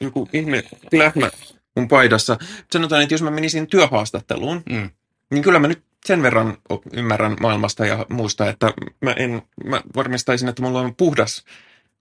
joku 0.00 0.28
ihme 0.32 0.64
lähmä 0.92 1.30
mun 1.76 1.88
paidassa. 1.88 2.38
Sanotaan, 2.72 3.02
että 3.02 3.14
jos 3.14 3.22
mä 3.22 3.30
menisin 3.30 3.66
työhaastatteluun, 3.66 4.62
Mm. 4.70 4.90
niin 5.30 5.42
kyllä 5.42 5.58
mä 5.58 5.68
nyt 5.68 5.82
sen 6.06 6.22
verran 6.22 6.56
ymmärrän 6.92 7.36
maailmasta 7.40 7.86
ja 7.86 8.06
muusta, 8.08 8.48
että 8.50 8.72
mä, 9.00 9.12
en, 9.12 9.42
mä 9.64 9.82
varmistaisin, 9.96 10.48
että 10.48 10.62
mulla 10.62 10.80
on 10.80 10.94
puhdas 10.94 11.44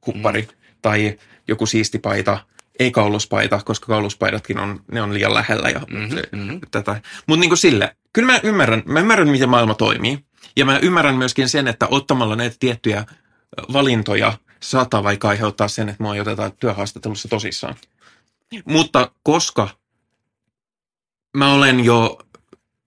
huppari 0.08 0.42
mm. 0.42 0.48
tai 0.82 1.18
joku 1.48 1.66
siisti 1.66 2.00
paita, 2.00 2.40
ei 2.80 2.92
kauluspaita, 2.92 3.62
koska 3.66 3.88
kauluspaidatkin 3.88 4.60
on, 4.60 4.80
ne 4.92 5.02
on 5.02 5.14
liian 5.14 5.34
lähellä 5.34 5.70
ja 5.70 5.82
Mhm, 5.90 6.16
se, 6.16 6.24
mhm. 6.32 6.58
tätä. 6.72 7.02
Mutta 7.28 7.40
niin 7.40 7.50
kuin 7.50 7.58
sille, 7.58 7.96
kyllä 8.14 8.32
mä 8.32 8.40
ymmärrän, 8.44 8.84
mä 8.86 9.00
ymmärrän, 9.00 9.30
miten 9.30 9.50
maailma 9.50 9.74
toimii. 9.74 10.20
Ja 10.56 10.66
mä 10.66 10.78
ymmärrän 10.78 11.16
myöskin 11.16 11.50
sen, 11.50 11.68
että 11.68 11.88
ottamalla 11.92 12.36
näitä 12.36 12.56
tiettyjä 12.60 13.06
valintoja 13.74 14.38
saattaa 14.60 15.04
vaikka 15.04 15.30
aiheuttaa 15.30 15.68
sen, 15.68 15.90
että 15.90 16.04
mua 16.04 16.16
ei 16.16 16.22
oteta 16.22 16.50
työhaastattelussa 16.50 17.28
tosissaan. 17.28 17.76
Mutta 18.66 19.12
koska 19.24 19.70
mä 21.38 21.54
olen 21.54 21.86
jo 21.86 22.20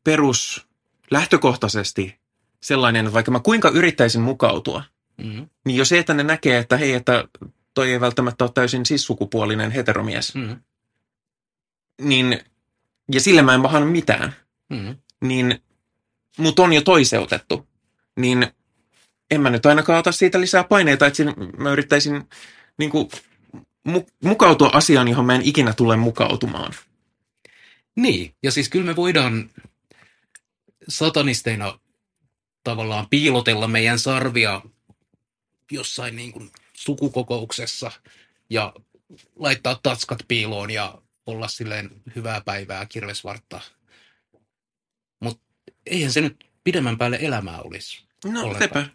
perus 0.04 0.66
lähtökohtaisesti 1.10 2.18
sellainen, 2.60 3.04
että 3.06 3.14
vaikka 3.14 3.30
mä 3.32 3.40
kuinka 3.40 3.68
yrittäisin 3.68 4.20
mukautua, 4.22 4.82
Mm. 5.24 5.48
niin 5.66 5.76
jo 5.76 5.84
se, 5.84 5.98
että 5.98 6.14
ne 6.14 6.22
näkee, 6.22 6.58
että 6.58 6.76
hei, 6.76 6.92
että 6.92 7.28
toi 7.74 7.92
ei 7.92 8.00
välttämättä 8.00 8.44
ole 8.44 8.50
täysin 8.54 8.86
sissukupuolinen 8.86 9.70
heteromies, 9.70 10.34
Mm. 10.34 10.56
niin, 12.00 12.40
ja 13.12 13.20
sille 13.20 13.42
mä 13.42 13.54
en 13.54 13.86
mitään, 13.86 14.34
Mm. 14.68 14.96
niin 15.20 15.62
mut 16.38 16.58
on 16.58 16.72
jo 16.72 16.80
toiseutettu, 16.80 17.68
niin 18.16 18.46
en 19.30 19.40
mä 19.40 19.50
nyt 19.50 19.66
ainakaan 19.66 19.98
ota 19.98 20.12
siitä 20.12 20.40
lisää 20.40 20.64
paineita, 20.64 21.06
että 21.06 21.22
mä 21.56 21.72
yrittäisin 21.72 22.28
niin 22.78 22.90
kuin, 22.90 23.08
mu- 23.88 24.06
mukautua 24.24 24.70
asiaan, 24.72 25.08
johon 25.08 25.24
mä 25.24 25.34
en 25.34 25.42
ikinä 25.42 25.72
tule 25.72 25.96
mukautumaan. 25.96 26.72
Niin, 27.96 28.34
ja 28.42 28.50
siis 28.50 28.68
kyllä 28.68 28.86
me 28.86 28.96
voidaan 28.96 29.50
satanisteina 30.88 31.78
tavallaan 32.64 33.06
piilotella 33.10 33.68
meidän 33.68 33.98
sarvia 33.98 34.62
jossain 35.70 36.16
niin 36.16 36.32
kuin 36.32 36.50
sukukokouksessa 36.72 37.90
ja 38.50 38.72
laittaa 39.36 39.80
tatskat 39.82 40.18
piiloon 40.28 40.70
ja 40.70 41.02
olla 41.26 41.48
silleen 41.48 41.90
hyvää 42.16 42.40
päivää 42.40 42.86
kirvesvartta. 42.86 43.60
Eihän 45.90 46.12
se 46.12 46.20
nyt 46.20 46.44
pidemmän 46.64 46.98
päälle 46.98 47.18
elämää 47.20 47.60
olisi. 47.60 48.04
No, 48.24 48.40
Ollenkaan. 48.40 48.58
sepä. 48.62 48.86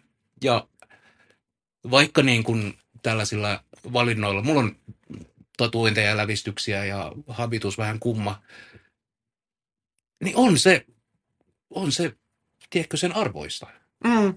Ja 0.42 0.68
vaikka 1.90 2.22
niin 2.22 2.44
kuin 2.44 2.78
tällaisilla 3.02 3.64
valinnoilla, 3.92 4.42
mulla 4.42 4.60
on 4.60 4.76
tatuointeja 5.56 6.08
ja 6.08 6.16
lävistyksiä 6.16 6.84
ja 6.84 7.12
habitus 7.28 7.78
vähän 7.78 7.98
kumma, 7.98 8.42
niin 10.24 10.36
on 10.36 10.58
se, 10.58 10.86
on 11.70 11.92
se, 11.92 12.14
tiedätkö, 12.70 12.96
sen 12.96 13.16
arvoista. 13.16 13.66
Mm. 14.04 14.34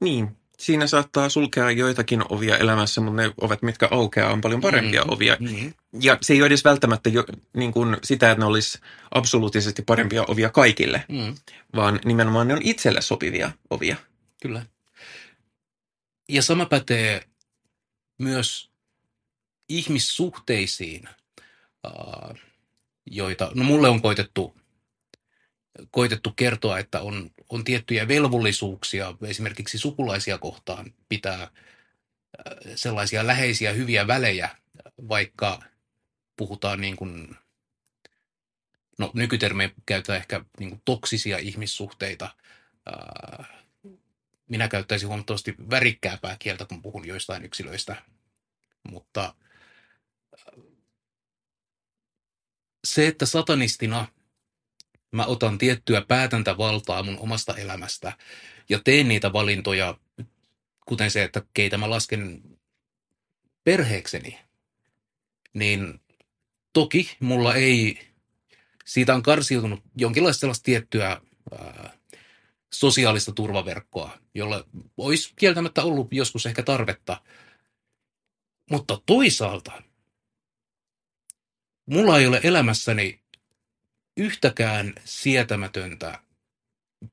Niin. 0.00 0.36
Siinä 0.58 0.86
saattaa 0.86 1.28
sulkea 1.28 1.70
joitakin 1.70 2.22
ovia 2.28 2.58
elämässä, 2.58 3.00
mutta 3.00 3.22
ne 3.22 3.32
ovet, 3.40 3.62
mitkä 3.62 3.88
aukeaa, 3.90 4.32
on 4.32 4.40
paljon 4.40 4.60
parempia 4.60 5.02
Mm. 5.04 5.10
ovia. 5.10 5.36
Mm. 5.40 5.72
Ja 6.00 6.18
se 6.22 6.32
ei 6.32 6.40
ole 6.40 6.46
edes 6.46 6.64
välttämättä 6.64 7.08
jo, 7.10 7.24
niin 7.56 7.72
kuin 7.72 7.96
sitä, 8.02 8.30
että 8.30 8.40
ne 8.40 8.46
olisi 8.46 8.78
absoluuttisesti 9.10 9.82
parempia 9.82 10.24
ovia 10.28 10.50
kaikille, 10.50 11.04
Mm. 11.08 11.34
vaan 11.76 12.00
nimenomaan 12.04 12.48
ne 12.48 12.54
on 12.54 12.62
itselle 12.62 13.00
sopivia 13.00 13.52
ovia. 13.70 13.96
Kyllä. 14.42 14.66
Ja 16.28 16.42
sama 16.42 16.66
pätee 16.66 17.24
myös 18.18 18.70
ihmissuhteisiin, 19.68 21.08
joita, 23.06 23.52
no 23.54 23.64
mulle 23.64 23.88
on 23.88 24.02
koitettu, 24.02 24.56
koitettu 25.90 26.32
kertoa, 26.36 26.78
että 26.78 27.00
on, 27.00 27.30
on 27.48 27.64
tiettyjä 27.64 28.08
velvollisuuksia 28.08 29.14
esimerkiksi 29.26 29.78
sukulaisia 29.78 30.38
kohtaan 30.38 30.92
pitää 31.08 31.38
ää, 31.40 31.50
sellaisia 32.74 33.26
läheisiä 33.26 33.72
hyviä 33.72 34.06
välejä, 34.06 34.48
vaikka 35.08 35.62
puhutaan 36.40 36.80
niin 36.80 36.96
kuin, 36.96 37.36
no 38.98 39.10
nykytermejä 39.14 39.70
käytetään 39.86 40.20
ehkä 40.20 40.44
niin 40.58 40.70
kuin 40.70 40.82
toksisia 40.84 41.38
ihmissuhteita, 41.38 42.34
minä 44.48 44.68
käyttäisin 44.68 45.08
huomattavasti 45.08 45.54
värikkääpää 45.70 46.36
kieltä, 46.38 46.64
kun 46.64 46.82
puhun 46.82 47.08
joistain 47.08 47.44
yksilöistä. 47.44 47.96
Mutta 48.90 49.34
se, 52.84 53.06
että 53.06 53.26
satanistina 53.26 54.06
mä 55.10 55.24
otan 55.24 55.58
tiettyä 55.58 56.02
päätäntävaltaa 56.08 57.02
mun 57.02 57.18
omasta 57.18 57.56
elämästä 57.56 58.12
ja 58.68 58.80
teen 58.84 59.08
niitä 59.08 59.32
valintoja, 59.32 59.98
kuten 60.86 61.10
se, 61.10 61.24
että 61.24 61.42
keitä 61.54 61.78
mä 61.78 61.90
lasken 61.90 62.42
perheekseni, 63.64 64.38
niin 65.54 66.00
toki 66.72 67.16
mulla 67.20 67.54
ei, 67.54 68.08
siitä 68.84 69.14
on 69.14 69.22
karsiutunut 69.22 69.80
jonkinlaista 69.96 70.40
sellaista 70.40 70.64
tiettyä 70.64 71.20
ää, 71.52 71.98
sosiaalista 72.72 73.32
turvaverkkoa, 73.32 74.18
jolle 74.34 74.64
olisi 74.96 75.32
kieltämättä 75.36 75.82
ollut 75.82 76.12
joskus 76.12 76.46
ehkä 76.46 76.62
tarvetta. 76.62 77.22
Mutta 78.70 79.00
toisaalta 79.06 79.82
mulla 81.86 82.18
ei 82.18 82.26
ole 82.26 82.40
elämässäni 82.42 83.20
yhtäkään 84.16 84.92
sietämätöntä 85.04 86.18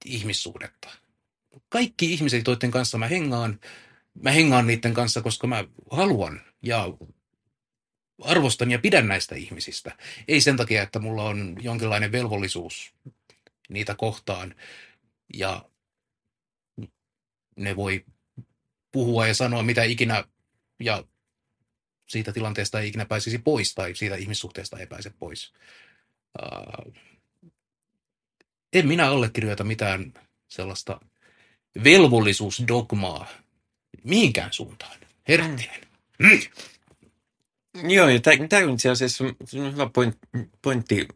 ihmissuhdetta. 0.06 0.90
Kaikki 1.70 2.14
ihmiset, 2.14 2.48
joiden 2.48 2.72
kanssa 2.72 2.98
mä 2.98 3.08
hengaan, 3.08 3.60
mä 4.24 4.32
hengaan 4.32 4.68
niiden 4.68 4.94
kanssa, 4.94 5.22
koska 5.22 5.48
mä 5.48 5.64
haluan 5.92 6.42
ja 6.62 6.86
arvostan 8.22 8.72
ja 8.72 8.80
pidän 8.80 9.08
näistä 9.08 9.36
ihmisistä. 9.36 9.98
Ei 10.28 10.42
sen 10.42 10.58
takia, 10.58 10.82
että 10.82 11.00
mulla 11.00 11.24
on 11.24 11.58
jonkinlainen 11.62 12.12
velvollisuus 12.12 12.94
niitä 13.70 13.96
kohtaan 13.96 14.56
ja 15.34 15.70
ne 17.56 17.76
voi 17.76 18.06
puhua 18.92 19.28
ja 19.28 19.34
sanoa 19.34 19.64
mitä 19.64 19.84
ikinä 19.84 20.24
ja 20.80 21.04
siitä 22.08 22.34
tilanteesta 22.34 22.80
ei 22.80 22.88
ikinä 22.88 23.06
pääsisi 23.06 23.38
pois 23.38 23.76
tai 23.76 23.96
siitä 23.96 24.16
ihmissuhteesta 24.16 24.80
ei 24.80 24.88
pääse 24.88 25.12
pois. 25.20 25.54
Uh, 26.42 26.94
en 28.74 28.88
minä 28.88 29.10
allekirjoita 29.10 29.64
mitään 29.64 30.14
sellaista 30.48 31.00
velvollisuusdogmaa 31.84 33.28
mihinkään 34.04 34.54
suuntaan. 34.54 34.98
Herttinen. 35.28 35.82
Mm. 36.20 36.40
Joo, 37.84 38.10
ja 38.10 38.20
tämä 38.50 38.64
on 38.64 38.74
itse 38.74 38.90
asiassa 38.90 39.24
hyvä 39.54 39.90
point, 39.94 40.18
pointti 40.62 41.08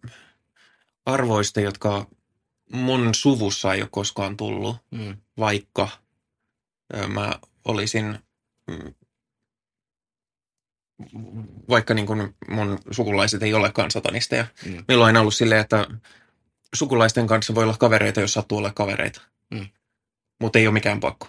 arvoista, 1.06 1.62
jotka 1.62 2.06
mun 2.72 3.16
suvussa 3.16 3.74
ei 3.74 3.82
ole 3.82 3.90
koskaan 3.92 4.38
tullut, 4.38 4.78
Mm. 4.92 5.18
vaikka 5.40 5.88
mä 7.08 7.34
olisin, 7.66 8.20
mm, 8.68 8.94
vaikka 11.70 11.94
niin 11.94 12.08
kuin 12.08 12.36
mun 12.50 12.80
sukulaiset 12.92 13.44
ei 13.44 13.54
olekaan 13.54 13.92
satanisteja. 13.92 14.46
Mm. 14.66 14.84
Meillä 14.88 15.02
on 15.02 15.08
aina 15.08 15.20
ollut 15.20 15.36
silleen, 15.36 15.62
että 15.62 15.88
sukulaisten 16.76 17.28
kanssa 17.28 17.56
voi 17.56 17.64
olla 17.64 17.78
kavereita, 17.78 18.22
jos 18.22 18.34
sattuu 18.34 18.58
olla 18.58 18.72
kavereita. 18.72 19.22
Mm. 19.52 19.68
Mutta 20.40 20.60
ei 20.60 20.68
ole 20.68 20.74
mikään 20.74 21.00
pakko. 21.00 21.28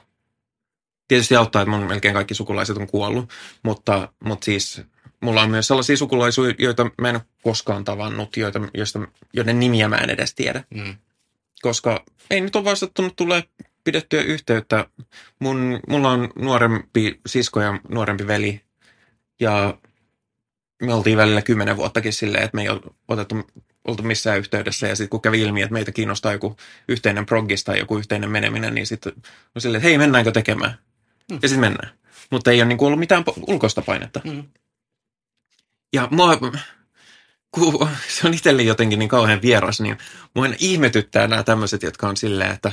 Tietysti 1.09 1.37
auttaa, 1.37 1.63
että 1.63 1.71
mun 1.71 1.87
melkein 1.89 2.15
kaikki 2.15 2.35
sukulaiset 2.35 2.77
on 2.77 2.87
kuollut, 2.87 3.31
mutta, 3.63 4.13
mutta 4.25 4.45
siis 4.45 4.83
mulla 5.23 5.43
on 5.43 5.51
myös 5.51 5.67
sellaisia 5.67 5.97
sukulaisuja, 5.97 6.55
joita 6.59 6.91
mä 7.01 7.09
en 7.09 7.17
ole 7.17 7.23
koskaan 7.43 7.85
tavannut, 7.85 8.37
joita, 8.37 8.61
joista, 8.75 9.01
joiden 9.33 9.61
nimiä 9.61 9.89
mä 9.89 9.97
en 9.97 10.11
edes 10.11 10.35
tiedä. 10.35 10.65
Mm. 10.75 10.95
Koska 11.63 12.05
ei 12.31 12.41
nyt 12.41 12.57
ole 12.57 12.65
vaan 12.65 12.77
sattunut 12.77 13.17
tulee 13.17 13.45
pidettyä 13.85 14.23
yhteyttä. 14.23 14.87
Mun, 15.39 15.81
mulla 15.89 16.11
on 16.11 16.29
nuorempi 16.39 17.21
sisko 17.27 17.61
ja 17.61 17.81
nuorempi 17.89 18.27
veli. 18.27 18.61
Ja 19.41 19.79
me 20.83 20.95
oltiin 20.95 21.17
välillä 21.17 21.43
kymmenen 21.43 21.77
vuottakin 21.77 22.13
silleen, 22.13 22.45
että 22.45 22.57
me 22.57 22.63
ei 22.63 22.69
otettu, 23.09 23.51
oltu 23.85 24.03
missään 24.03 24.39
yhteydessä. 24.39 24.87
Ja 24.87 24.97
sitten 24.97 25.09
kun 25.09 25.21
kävi 25.21 25.41
ilmi, 25.41 25.63
että 25.63 25.73
meitä 25.73 25.93
kiinnostaa 25.93 26.33
joku 26.33 26.57
yhteinen 26.89 27.27
proggis 27.27 27.65
tai 27.65 27.79
joku 27.79 27.99
yhteinen 27.99 28.31
meneminen, 28.31 28.75
niin 28.75 28.87
sitten 28.87 29.13
on 29.55 29.63
silleen, 29.63 29.79
että 29.79 29.89
hei, 29.89 29.99
mennäänkö 29.99 30.33
tekemään? 30.33 30.79
Mm. 31.31 31.39
Ja 31.43 31.49
sitten 31.49 31.61
mennään. 31.61 31.91
Mutta 32.31 32.51
ei 32.51 32.61
ole 32.61 32.69
niinku 32.69 32.87
ollut 32.87 32.99
mitään 32.99 33.25
ulkoista 33.47 33.83
painetta. 33.83 34.21
Mm. 34.25 34.45
Ja 35.93 36.09
mua, 36.11 36.37
kun 37.51 37.89
se 38.09 38.27
on 38.27 38.35
itselle 38.35 38.63
jotenkin 38.63 38.99
niin 38.99 39.09
kauhean 39.09 39.43
vieras, 39.43 39.81
niin 39.81 39.99
mua 40.35 40.47
ihmetyttää 40.59 41.29
nämä 41.29 41.43
tämmöiset, 41.43 41.83
jotka 41.83 42.09
on 42.09 42.17
silleen, 42.17 42.51
että 42.51 42.73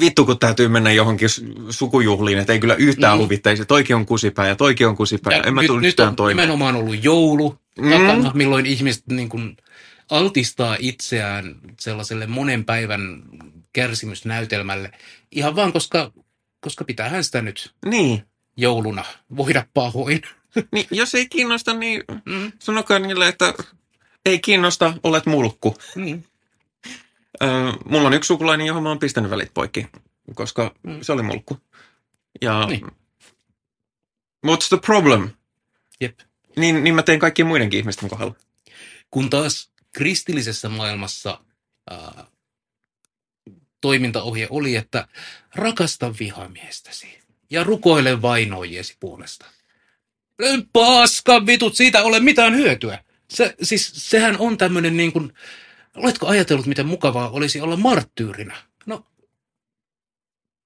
vittu 0.00 0.26
kun 0.26 0.38
täytyy 0.38 0.68
mennä 0.68 0.92
johonkin 0.92 1.28
sukujuhliin, 1.70 2.38
että 2.38 2.52
ei 2.52 2.58
kyllä 2.58 2.74
yhtään 2.74 3.12
Mm. 3.14 3.18
mm. 3.20 3.24
huvittaisi. 3.24 3.64
Toikin 3.64 3.96
on 3.96 4.06
kusipää 4.06 4.46
ja 4.48 4.56
toikin 4.56 4.86
on 4.88 4.96
kusipää. 4.96 5.36
Ja 5.36 5.42
en 5.42 5.54
mä 5.54 5.60
nyt, 5.60 5.66
tule 5.68 5.80
nyt 5.80 5.88
yhtään 5.88 6.08
on 6.08 6.16
toimeen. 6.16 6.36
nimenomaan 6.36 6.76
ollut 6.76 7.04
joulu 7.04 7.58
Mm. 7.78 7.90
takana, 7.90 8.30
milloin 8.34 8.66
ihmiset 8.66 9.02
niin 9.10 9.28
kuin 9.28 9.56
altistaa 10.10 10.76
itseään 10.78 11.54
sellaiselle 11.80 12.26
monen 12.26 12.64
päivän 12.64 13.22
kärsimysnäytelmälle. 13.72 14.90
Ihan 15.30 15.56
vaan 15.56 15.72
koska, 15.72 16.12
koska 16.60 16.84
pitäähän 16.84 17.24
sitä 17.24 17.42
nyt 17.42 17.74
Niin. 17.86 18.22
jouluna 18.56 19.04
voida 19.36 19.66
pahoin. 19.74 20.22
Niin. 20.72 20.86
Jos 20.90 21.14
ei 21.14 21.28
kiinnosta, 21.28 21.74
niin 21.74 22.04
Mm. 22.24 22.52
sanokaa 22.58 22.98
niille, 22.98 23.28
että 23.28 23.54
ei 24.26 24.38
kiinnosta, 24.38 24.94
olet 25.02 25.26
mulkku. 25.26 25.76
Mm. 25.96 26.22
Öö, 27.42 27.48
mulla 27.84 28.06
on 28.06 28.14
yksi 28.14 28.28
sukulainen, 28.28 28.66
johon 28.66 28.82
mä 28.82 28.88
oon 28.88 28.98
pistänyt 28.98 29.30
välit 29.30 29.54
poikki, 29.54 29.86
koska 30.34 30.74
Mm. 30.82 30.98
se 31.02 31.12
oli 31.12 31.22
mulkku. 31.22 31.58
Ja 32.42 32.66
Niin. 32.66 32.86
what's 34.46 34.68
the 34.68 34.78
problem? 34.86 35.30
Jep. 36.00 36.18
Niin, 36.56 36.84
niin 36.84 36.94
mä 36.94 37.02
teen 37.02 37.18
kaikkien 37.18 37.46
muidenkin 37.48 37.78
ihmisten 37.80 38.08
kohdalla. 38.08 38.34
Kun 39.10 39.30
taas 39.30 39.70
kristillisessä 39.92 40.68
maailmassa 40.68 41.40
ää, 41.90 42.26
toimintaohje 43.80 44.46
oli, 44.50 44.76
että 44.76 45.08
rakasta 45.54 46.14
vihamiestäsi 46.20 47.18
ja 47.50 47.64
rukoile 47.64 48.22
vainoijiesi 48.22 48.96
puolesta. 49.00 49.46
Paska 50.72 51.46
vitut, 51.46 51.76
siitä 51.76 52.02
ole 52.02 52.20
mitään 52.20 52.54
hyötyä. 52.54 53.04
Se, 53.30 53.54
siis, 53.62 53.92
sehän 53.94 54.36
on 54.38 54.58
tämmöinen 54.58 54.96
niin 54.96 55.12
kuin, 55.12 55.32
oletko 55.96 56.26
ajatellut, 56.26 56.66
miten 56.66 56.86
mukavaa 56.86 57.30
olisi 57.30 57.60
olla 57.60 57.76
marttyyrinä? 57.76 58.56
No, 58.86 59.06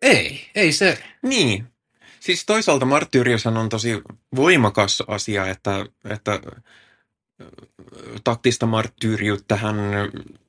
ei, 0.03 0.51
ei 0.55 0.73
se. 0.73 0.99
Niin. 1.23 1.65
Siis 2.21 2.47
toisaalta 2.47 2.87
marttyyriushan 2.87 3.57
on 3.57 3.69
tosi 3.69 4.03
voimakas 4.37 5.03
asia, 5.07 5.47
että, 5.47 5.87
että 6.11 6.41
taktista 8.25 8.67
marttyyriuttähän 8.67 9.77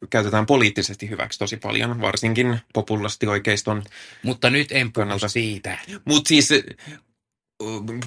käytetään 0.10 0.46
poliittisesti 0.46 1.10
hyväksi 1.10 1.40
tosi 1.40 1.58
paljon, 1.58 2.02
varsinkin 2.02 2.60
populasti 2.74 3.28
oikeiston. 3.28 3.84
Mutta 4.24 4.50
nyt 4.50 4.72
en 4.72 4.92
Kannalta. 4.92 5.28
siitä. 5.28 5.78
Mutta 6.06 6.28
siis 6.28 6.50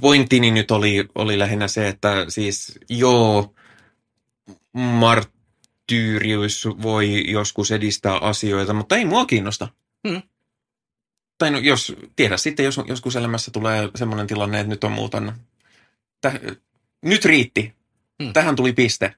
pointtini 0.00 0.50
nyt 0.50 0.70
oli, 0.70 1.08
oli 1.14 1.38
lähinnä 1.38 1.68
se, 1.68 1.88
että 1.88 2.24
siis 2.28 2.78
joo, 2.88 3.54
marttyyrius 4.72 6.68
voi 6.82 7.30
joskus 7.30 7.70
edistää 7.70 8.18
asioita, 8.18 8.72
mutta 8.74 8.96
ei 8.96 9.04
mua 9.04 9.26
kiinnosta. 9.26 9.68
Mm. 10.08 10.22
Tai 11.38 11.50
no, 11.50 11.58
jos, 11.58 11.96
tiedä 12.16 12.36
sitten, 12.36 12.64
jos 12.64 12.80
joskus 12.86 13.16
elämässä 13.16 13.50
tulee 13.50 13.88
semmoinen 13.94 14.26
tilanne, 14.26 14.60
että 14.60 14.70
nyt 14.70 14.84
on 14.84 14.92
muutan. 14.92 15.34
Täh, 16.20 16.34
nyt 17.02 17.24
riitti. 17.24 17.74
Mm. 18.22 18.32
Tähän 18.32 18.56
tuli 18.56 18.72
piste. 18.72 19.14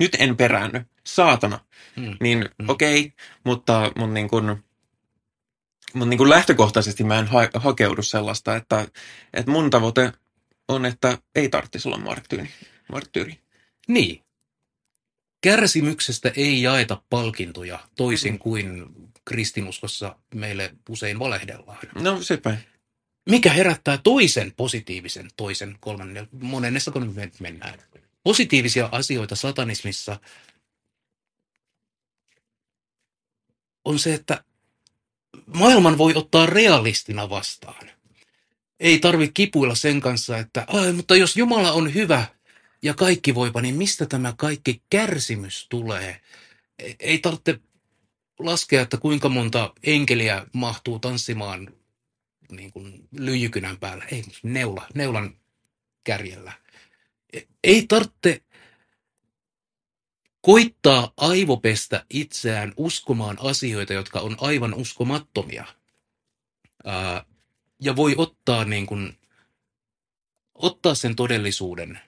Nyt 0.00 0.16
en 0.18 0.36
peräänny. 0.36 0.84
Saatana. 1.06 1.60
Mm. 1.96 2.16
Niin 2.20 2.48
Mm. 2.58 2.68
okei, 2.68 3.00
okay, 3.00 3.10
mutta 3.44 3.92
mun 3.98 4.14
niin 4.14 4.28
kuin, 4.28 4.64
mun 5.94 6.10
niin 6.10 6.18
kuin 6.18 6.30
lähtökohtaisesti 6.30 7.04
mä 7.04 7.18
en 7.18 7.26
ha- 7.26 7.50
hakeudu 7.54 8.02
sellaista, 8.02 8.56
että, 8.56 8.88
että 9.34 9.50
mun 9.50 9.70
tavoite 9.70 10.12
on, 10.68 10.86
että 10.86 11.18
ei 11.34 11.48
tarvitsisi 11.48 11.88
olla 11.88 11.98
marttyyri. 11.98 12.50
marttyyri. 12.92 13.38
Niin. 13.88 14.22
Kärsimyksestä 15.40 16.32
ei 16.36 16.62
jaeta 16.62 17.02
palkintoja 17.10 17.78
toisin 17.96 18.32
Mm. 18.32 18.38
kuin 18.38 18.86
kristinuskossa 19.24 20.16
meille 20.34 20.74
usein 20.88 21.18
valehdellaan. 21.18 21.78
No 21.94 22.22
sepä. 22.22 22.56
Mikä 23.30 23.52
herättää 23.52 23.98
toisen 23.98 24.52
positiivisen, 24.56 25.30
toisen 25.36 25.76
kolmannen, 25.80 26.28
monennessa 26.40 26.90
kun 26.90 27.14
me 27.14 27.30
mennään. 27.40 27.78
Positiivisia 28.24 28.88
asioita 28.92 29.36
satanismissa 29.36 30.20
on 33.84 33.98
se, 33.98 34.14
että 34.14 34.44
maailman 35.46 35.98
voi 35.98 36.12
ottaa 36.14 36.46
realistina 36.46 37.30
vastaan. 37.30 37.90
Ei 38.80 38.98
tarvi 38.98 39.30
kipuilla 39.34 39.74
sen 39.74 40.00
kanssa, 40.00 40.38
että 40.38 40.64
Ai, 40.68 40.92
mutta 40.92 41.16
jos 41.16 41.36
Jumala 41.36 41.72
on 41.72 41.94
hyvä 41.94 42.26
ja 42.82 42.94
kaikki 42.94 43.34
voipa, 43.34 43.60
niin 43.62 43.74
mistä 43.74 44.06
tämä 44.06 44.34
kaikki 44.36 44.82
kärsimys 44.90 45.66
tulee? 45.70 46.20
Ei- 46.78 46.96
Ei 47.00 47.18
tarvitse 47.18 47.60
laskea, 48.38 48.82
että 48.82 48.96
kuinka 48.96 49.28
monta 49.28 49.72
enkeliä 49.82 50.46
mahtuu 50.52 50.98
tanssimaan 50.98 51.74
niin 52.52 52.72
kuin 52.72 53.08
lyijykynän 53.18 53.78
päällä. 53.78 54.04
Ei, 54.12 54.24
neula, 54.42 54.86
neulan 54.94 55.36
kärjellä. 56.04 56.52
E- 57.32 57.40
Ei 57.64 57.86
tarvitse 57.88 58.42
koittaa 60.42 61.12
aivopestä 61.16 62.04
itseään 62.10 62.72
uskomaan 62.76 63.36
asioita, 63.40 63.92
jotka 63.92 64.20
on 64.20 64.36
aivan 64.40 64.74
uskomattomia. 64.74 65.64
Ää, 66.84 67.24
ja 67.80 67.96
voi 67.96 68.14
ottaa 68.18 68.64
niin 68.64 68.86
kuin 68.86 69.18
ottaa 70.54 70.94
sen 70.94 71.16
todellisuuden 71.16 72.00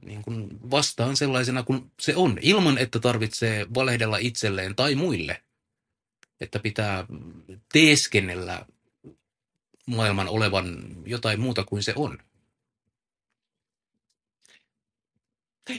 niin 0.00 0.22
kuin 0.22 0.70
vastaan 0.70 1.16
sellaisena 1.16 1.62
kuin 1.62 1.92
se 2.00 2.16
on, 2.16 2.38
ilman 2.42 2.78
että 2.78 2.98
tarvitsee 2.98 3.66
valehdella 3.74 4.16
itselleen 4.16 4.76
tai 4.76 4.94
muille. 4.94 5.42
Että 6.40 6.58
pitää 6.58 7.06
teeskennellä 7.72 8.66
maailman 9.86 10.28
olevan 10.28 10.96
jotain 11.06 11.40
muuta 11.40 11.64
kuin 11.64 11.82
se 11.82 11.92
on. 11.96 12.18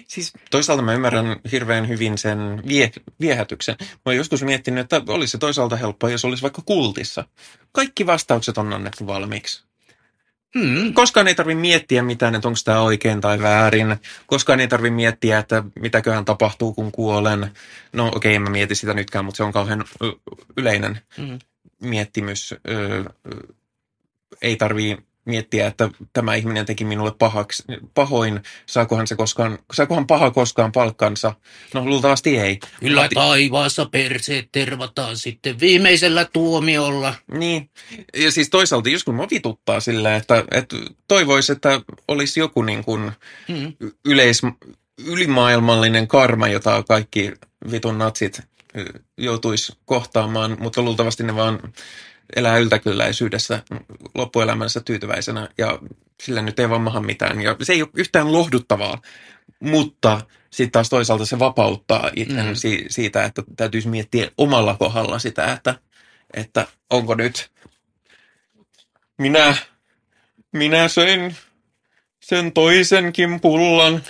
Siis 0.07 0.33
toisaalta 0.51 0.83
mä 0.83 0.93
ymmärrän 0.93 1.39
hirveän 1.51 1.87
hyvin 1.87 2.17
sen 2.17 2.63
vie, 2.67 2.91
viehätyksen. 3.19 3.75
Mä 3.79 3.87
oon 4.05 4.15
joskus 4.15 4.43
miettinyt, 4.43 4.93
että 4.93 5.13
olisi 5.13 5.31
se 5.31 5.37
toisaalta 5.37 5.75
helppoa, 5.75 6.09
jos 6.09 6.25
olisi 6.25 6.43
vaikka 6.43 6.61
kultissa. 6.65 7.23
Kaikki 7.71 8.05
vastaukset 8.05 8.57
on 8.57 8.73
annettu 8.73 9.07
valmiiksi. 9.07 9.63
Hmm. 10.59 10.93
Koskaan 10.93 11.27
ei 11.27 11.35
tarvitse 11.35 11.61
miettiä 11.61 12.03
mitään, 12.03 12.35
että 12.35 12.47
onko 12.47 12.59
tämä 12.65 12.81
oikein 12.81 13.21
tai 13.21 13.39
väärin. 13.41 13.95
Koskaan 14.27 14.59
ei 14.59 14.67
tarvitse 14.67 14.95
miettiä, 14.95 15.39
että 15.39 15.63
mitäköhän 15.79 16.25
tapahtuu, 16.25 16.73
kun 16.73 16.91
kuolen. 16.91 17.51
No 17.93 18.07
okei, 18.07 18.17
okay, 18.17 18.35
en 18.35 18.41
mä 18.41 18.49
mieti 18.49 18.75
sitä 18.75 18.93
nytkään, 18.93 19.25
mutta 19.25 19.37
se 19.37 19.43
on 19.43 19.53
kauhean 19.53 19.85
yleinen 20.57 21.01
Hmm. 21.17 21.39
miettimys. 21.81 22.55
Ö, 22.69 23.03
ei 24.41 24.55
tarvii 24.55 24.97
miettiä, 25.25 25.67
että 25.67 25.89
tämä 26.13 26.35
ihminen 26.35 26.65
teki 26.65 26.85
minulle 26.85 27.11
pahaksi, 27.19 27.63
pahoin. 27.93 28.39
Saakohan, 28.65 29.07
se 29.07 29.15
koskaan, 29.15 29.59
saakohan 29.73 30.07
paha 30.07 30.31
koskaan 30.31 30.71
palkkansa? 30.71 31.33
No 31.73 31.85
luultavasti 31.85 32.37
ei. 32.37 32.59
Kyllä 32.79 33.09
taivaassa 33.13 33.85
perseet 33.85 34.49
tervataan 34.51 35.17
sitten 35.17 35.59
viimeisellä 35.59 36.25
tuomiolla. 36.25 37.15
Niin, 37.33 37.69
ja 38.17 38.31
siis 38.31 38.49
toisaalta 38.49 38.89
joskus 38.89 39.15
mua 39.15 39.27
vituttaa 39.31 39.79
silleen, 39.79 40.15
että, 40.15 40.43
että 40.51 40.75
toivoisi, 41.07 41.51
että 41.51 41.81
olisi 42.07 42.39
joku 42.39 42.61
niin 42.61 42.83
kuin 42.83 43.11
Hmm. 43.47 43.73
yleis, 44.05 44.41
ylimaailmallinen 45.05 46.07
karma, 46.07 46.47
jota 46.47 46.83
kaikki 46.87 47.31
vitun 47.71 47.97
natsit 47.97 48.41
joutuisi 49.17 49.73
kohtaamaan, 49.85 50.57
mutta 50.59 50.81
luultavasti 50.81 51.23
ne 51.23 51.35
vaan 51.35 51.73
elää 52.35 52.57
yltäkylläisyydessä 52.57 53.63
loppuelämänsä 54.15 54.81
tyytyväisenä 54.81 55.49
ja 55.57 55.79
sillä 56.23 56.41
nyt 56.41 56.59
ei 56.59 56.69
vaan 56.69 56.81
maha 56.81 56.99
mitään. 57.01 57.41
Ja 57.41 57.55
se 57.61 57.73
ei 57.73 57.81
ole 57.81 57.89
yhtään 57.93 58.31
lohduttavaa, 58.31 59.01
mutta 59.59 60.21
sitten 60.51 60.71
taas 60.71 60.89
toisaalta 60.89 61.25
se 61.25 61.39
vapauttaa 61.39 62.09
itsen 62.15 62.45
Mm. 62.45 62.55
si- 62.55 62.85
siitä, 62.89 63.23
että 63.23 63.43
täytyisi 63.55 63.87
miettiä 63.87 64.31
omalla 64.37 64.75
kohdalla 64.79 65.19
sitä, 65.19 65.53
että, 65.53 65.75
että 66.33 66.67
onko 66.89 67.15
nyt 67.15 67.51
minä, 69.17 69.55
minä 70.51 70.87
söin 70.87 71.35
sen 72.23 72.51
toisenkin 72.51 73.41
pullan. 73.41 74.03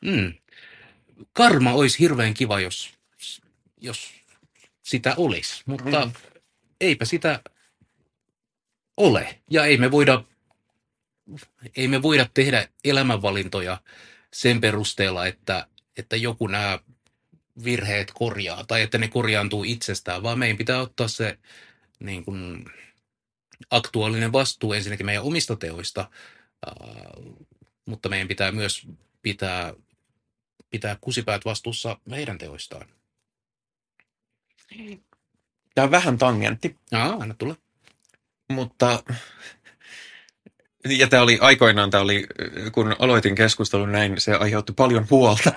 Mm. 0.00 0.34
Karma 1.32 1.72
olisi 1.72 1.98
hirveän 1.98 2.34
kiva, 2.34 2.60
jos, 2.60 2.90
jos 3.80 4.10
sitä 4.82 5.14
olisi, 5.16 5.62
mutta 5.66 6.04
Mm. 6.04 6.12
Eipä 6.80 7.04
sitä 7.04 7.40
ole. 8.96 9.40
Ja 9.50 9.64
ei 9.64 9.76
me 9.76 9.90
voida, 9.90 10.24
ei 11.76 11.88
me 11.88 12.02
voida 12.02 12.26
tehdä 12.34 12.68
elämänvalintoja 12.84 13.80
sen 14.32 14.60
perusteella, 14.60 15.26
että, 15.26 15.66
että 15.96 16.16
joku 16.16 16.46
nämä 16.46 16.78
virheet 17.64 18.12
korjaa 18.14 18.64
tai 18.64 18.82
että 18.82 18.98
ne 18.98 19.08
korjaantuu 19.08 19.64
itsestään, 19.64 20.22
vaan 20.22 20.38
meidän 20.38 20.56
pitää 20.56 20.80
ottaa 20.80 21.08
se 21.08 21.38
niin 22.00 22.24
kuin, 22.24 22.64
aktuaalinen 23.70 24.32
vastuu 24.32 24.72
ensinnäkin 24.72 25.06
meidän 25.06 25.24
omista 25.24 25.56
teoista, 25.56 26.10
mutta 27.86 28.08
meidän 28.08 28.28
pitää 28.28 28.52
myös 28.52 28.86
pitää, 29.22 29.74
pitää 30.70 30.96
kusipäät 31.00 31.44
vastuussa 31.44 31.98
meidän 32.04 32.38
teoistaan. 32.38 32.88
Tämä 35.76 35.84
on 35.84 35.90
vähän 35.90 36.18
tangentti, 36.18 36.76
Aa, 36.92 37.16
anna 37.20 37.34
tulla. 37.38 37.56
mutta 38.52 39.02
ja 40.88 41.06
tämä 41.06 41.22
oli 41.22 41.38
aikoinaan, 41.40 41.90
tämä 41.90 42.02
oli, 42.02 42.26
kun 42.72 42.96
aloitin 42.98 43.34
keskustelun 43.34 43.92
näin, 43.92 44.20
se 44.20 44.34
aiheutti 44.34 44.72
paljon 44.72 45.06
huolta 45.10 45.52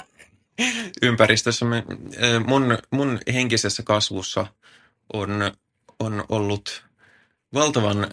ympäristössä. 1.01 1.65
Mun, 2.45 2.77
mun 2.91 3.19
henkisessä 3.33 3.83
kasvussa 3.83 4.47
on, 5.13 5.51
on 5.99 6.25
ollut 6.29 6.83
valtavan 7.53 8.07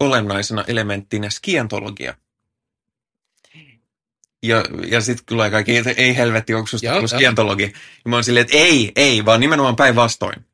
olennaisena 0.00 0.64
elementtinä 0.66 1.30
skientologia. 1.30 2.14
Ja, 4.42 4.64
ja 4.88 5.00
sitten 5.00 5.26
tulee 5.26 5.50
kaikki, 5.50 5.76
että 5.76 5.90
ei 5.90 6.16
helvetti, 6.16 6.54
onko 6.54 6.66
susta 6.66 6.86
joo. 6.86 7.06
skientologi? 7.06 7.72
Ja 8.04 8.10
mä 8.10 8.16
oon 8.16 8.24
silleen, 8.24 8.44
että 8.44 8.56
ei, 8.56 8.92
ei, 8.96 9.24
vaan 9.24 9.40
nimenomaan 9.40 9.76
päinvastoin. 9.76 10.51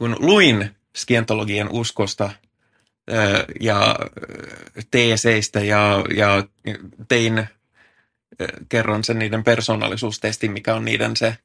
Kun 0.00 0.16
luin 0.18 0.70
skientologian 0.96 1.68
uskosta 1.70 2.30
ja 3.60 3.96
teeseistä 4.90 5.60
ja, 5.60 6.04
ja 6.16 6.44
tein, 7.08 7.46
kerron 8.68 9.04
sen 9.04 9.18
niiden 9.18 9.44
persoonallisuustestin, 9.44 10.52
mikä 10.52 10.74
on 10.74 10.84
niiden 10.84 11.16
se 11.16 11.36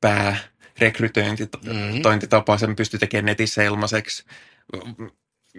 päärekrytointitapa, 0.00 2.54
Mm. 2.54 2.58
sen 2.58 2.76
pystyi 2.76 3.00
tekemään 3.00 3.24
netissä 3.24 3.62
ilmaiseksi. 3.62 4.24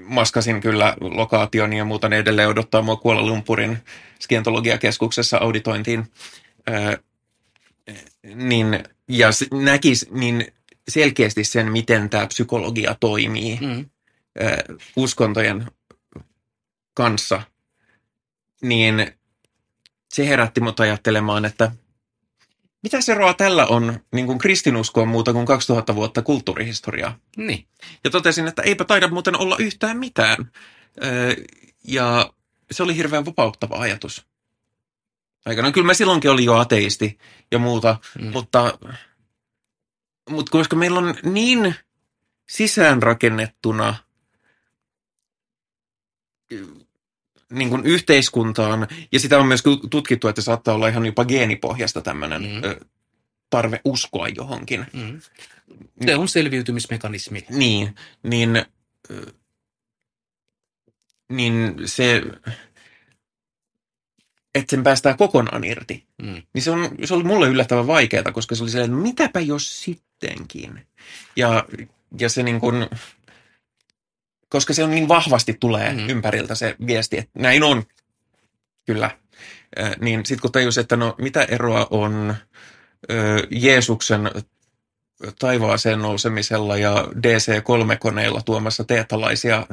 Maskasin 0.06 0.62
kyllä 0.62 0.96
lokaation 1.02 1.74
ja 1.74 1.86
muuta, 1.86 2.10
ne 2.10 2.18
edelleen 2.18 2.50
odottaa 2.50 2.82
mua 2.82 2.96
Kuala 2.96 3.26
Lumpurin 3.26 3.78
skientologiakeskuksessa 4.20 5.38
auditointiin. 5.38 6.12
Ö, 6.70 6.98
niin, 8.36 8.84
ja 9.08 9.28
näkis 9.52 10.08
niin 10.12 10.54
selkeästi 10.90 11.44
sen, 11.44 11.72
miten 11.72 12.10
tämä 12.10 12.28
psykologia 12.28 12.96
toimii 13.00 13.60
Mm. 13.62 13.90
uskontojen 14.96 15.66
kanssa, 16.94 17.42
niin 18.62 19.12
se 20.14 20.28
herätti 20.28 20.62
mut 20.62 20.80
ajattelemaan, 20.80 21.46
että 21.46 21.72
mitä 22.84 23.02
se 23.02 23.12
eroa 23.12 23.34
tällä 23.34 23.66
on 23.66 24.00
niin 24.14 24.26
kuin 24.26 24.38
kristinuskoon 24.38 25.08
muuta 25.08 25.34
kuin 25.34 25.46
2000 25.46 25.96
vuotta 25.96 26.22
kulttuurihistoriaa. 26.22 27.18
Niin. 27.38 27.68
Ja 28.04 28.10
totesin, 28.10 28.48
että 28.48 28.62
eipä 28.62 28.84
taida 28.86 29.08
muuten 29.08 29.38
olla 29.40 29.56
yhtään 29.60 29.98
mitään. 29.98 30.52
Ö, 31.04 31.36
ja 31.88 32.34
se 32.72 32.84
oli 32.84 32.96
hirveän 32.96 33.26
vapauttava 33.26 33.76
ajatus. 33.78 34.26
Aikanaan 35.46 35.74
kyllä 35.74 35.86
mä 35.88 35.94
silloinkin 35.94 36.32
olin 36.32 36.46
jo 36.46 36.56
ateisti 36.56 37.18
ja 37.52 37.60
muuta, 37.60 37.98
Mm. 38.22 38.32
mutta, 38.32 38.78
mutta 40.32 40.52
koska 40.52 40.76
meillä 40.76 41.00
on 41.00 41.16
niin 41.24 41.76
sisäänrakennettuna 42.50 43.96
niin 47.52 47.70
kuin 47.70 47.86
yhteiskuntaan, 47.86 48.88
ja 49.12 49.20
sitä 49.20 49.40
on 49.40 49.48
myös 49.48 49.64
tutkittu, 49.90 50.28
että 50.28 50.42
saattaa 50.42 50.76
olla 50.76 50.88
ihan 50.88 51.06
jopa 51.06 51.26
geenipohjasta 51.26 52.02
tämmöinen 52.02 52.42
Mm. 52.42 52.86
tarve 53.50 53.82
uskoa 53.86 54.28
johonkin. 54.28 54.86
Mm. 54.94 55.22
Se 56.06 56.16
on 56.16 56.28
selviytymismekanismi. 56.28 57.46
Niin, 57.50 57.96
niin, 58.24 58.66
ö, 59.12 59.34
niin 61.30 61.76
se, 61.86 62.22
että 64.56 64.72
sen 64.72 64.84
päästään 64.84 65.18
kokonaan 65.18 65.64
irti, 65.64 66.06
Mm. 66.22 66.42
niin 66.54 66.62
se, 66.62 66.72
on, 66.72 66.90
se 67.04 67.14
oli 67.14 67.24
mulle 67.24 67.48
yllättävän 67.48 67.88
vaikeaa, 67.88 68.32
koska 68.32 68.56
se 68.56 68.64
oli 68.64 68.70
silleen, 68.72 68.92
että 68.92 69.02
mitäpä 69.04 69.40
jos 69.40 69.84
sittenkin. 69.84 70.86
Ja, 71.36 71.66
ja 72.20 72.30
se 72.30 72.44
niin 72.44 72.60
kuin, 72.60 72.88
koska 74.50 74.74
se 74.74 74.84
on 74.84 74.90
niin 74.92 75.08
vahvasti 75.08 75.58
tulee 75.60 75.94
Mm. 75.94 76.10
ympäriltä 76.10 76.56
se 76.56 76.76
viesti, 76.88 77.18
että 77.18 77.32
näin 77.40 77.64
on, 77.64 77.84
kyllä. 78.86 79.12
Ö, 79.80 79.92
Niin 80.02 80.26
sitten 80.26 80.42
kun 80.42 80.52
tajus, 80.52 80.78
että 80.78 80.96
no 80.96 81.16
mitä 81.18 81.44
eroa 81.44 81.88
on 81.90 82.36
ö, 83.12 83.48
Jeesuksen 83.52 84.32
taivaaseen 85.40 86.00
nousemisella 86.00 86.78
ja 86.78 86.94
DC-3-koneilla 87.22 88.42
tuomassa 88.46 88.84
teetalaisia 88.84 89.68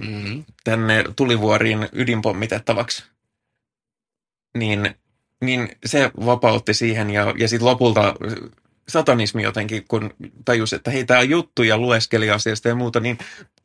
Mm. 0.00 0.44
tänne 0.64 1.04
tulivuoriin 1.16 1.88
ydinpommitettavaksi, 1.92 3.04
niin, 4.58 4.94
niin 5.40 5.68
se 5.86 6.10
vapautti 6.26 6.74
siihen 6.74 7.10
ja, 7.10 7.34
ja 7.38 7.48
sitten 7.48 7.68
lopulta 7.68 8.14
satanismi 8.88 9.42
jotenkin, 9.42 9.84
kun 9.88 10.14
tajus, 10.44 10.72
että 10.72 10.90
hei, 10.90 11.04
tämä 11.04 11.20
on 11.20 11.30
juttu 11.30 11.62
ja 11.62 11.78
lueskeli 11.78 12.30
asiasta 12.30 12.68
ja 12.68 12.74
muuta, 12.74 13.00
niin 13.00 13.18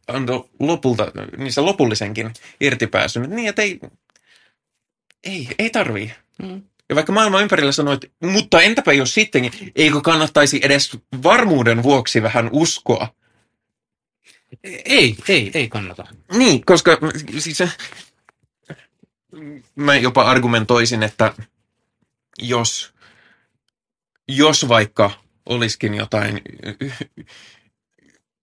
antoi 0.07 0.49
lopulta, 0.59 1.11
niin 1.37 1.53
se 1.53 1.61
lopullisenkin 1.61 2.33
irtipääsyn. 2.61 3.29
Niin, 3.29 3.49
että 3.49 3.61
ei, 3.61 3.79
ei, 5.23 5.47
ei 5.59 5.69
tarvii. 5.69 6.13
Mm. 6.43 6.61
Ja 6.89 6.95
vaikka 6.95 7.13
maailman 7.13 7.41
ympärillä 7.41 7.71
sanoi, 7.71 7.93
että 7.93 8.07
mutta 8.23 8.61
entäpä 8.61 8.93
jos 8.93 9.13
sittenkin, 9.13 9.71
eikö 9.75 10.01
kannattaisi 10.01 10.59
edes 10.63 10.97
varmuuden 11.23 11.83
vuoksi 11.83 12.23
vähän 12.23 12.49
uskoa? 12.51 13.07
Ei, 14.63 15.17
ei, 15.27 15.51
ei 15.53 15.69
kannata. 15.69 16.07
Niin, 16.33 16.65
koska 16.65 16.97
siis 17.37 17.63
mä 19.75 19.95
jopa 19.95 20.21
argumentoisin, 20.21 21.03
että 21.03 21.33
jos, 22.39 22.93
jos 24.27 24.67
vaikka 24.67 25.11
olisikin 25.45 25.93
jotain 25.93 26.41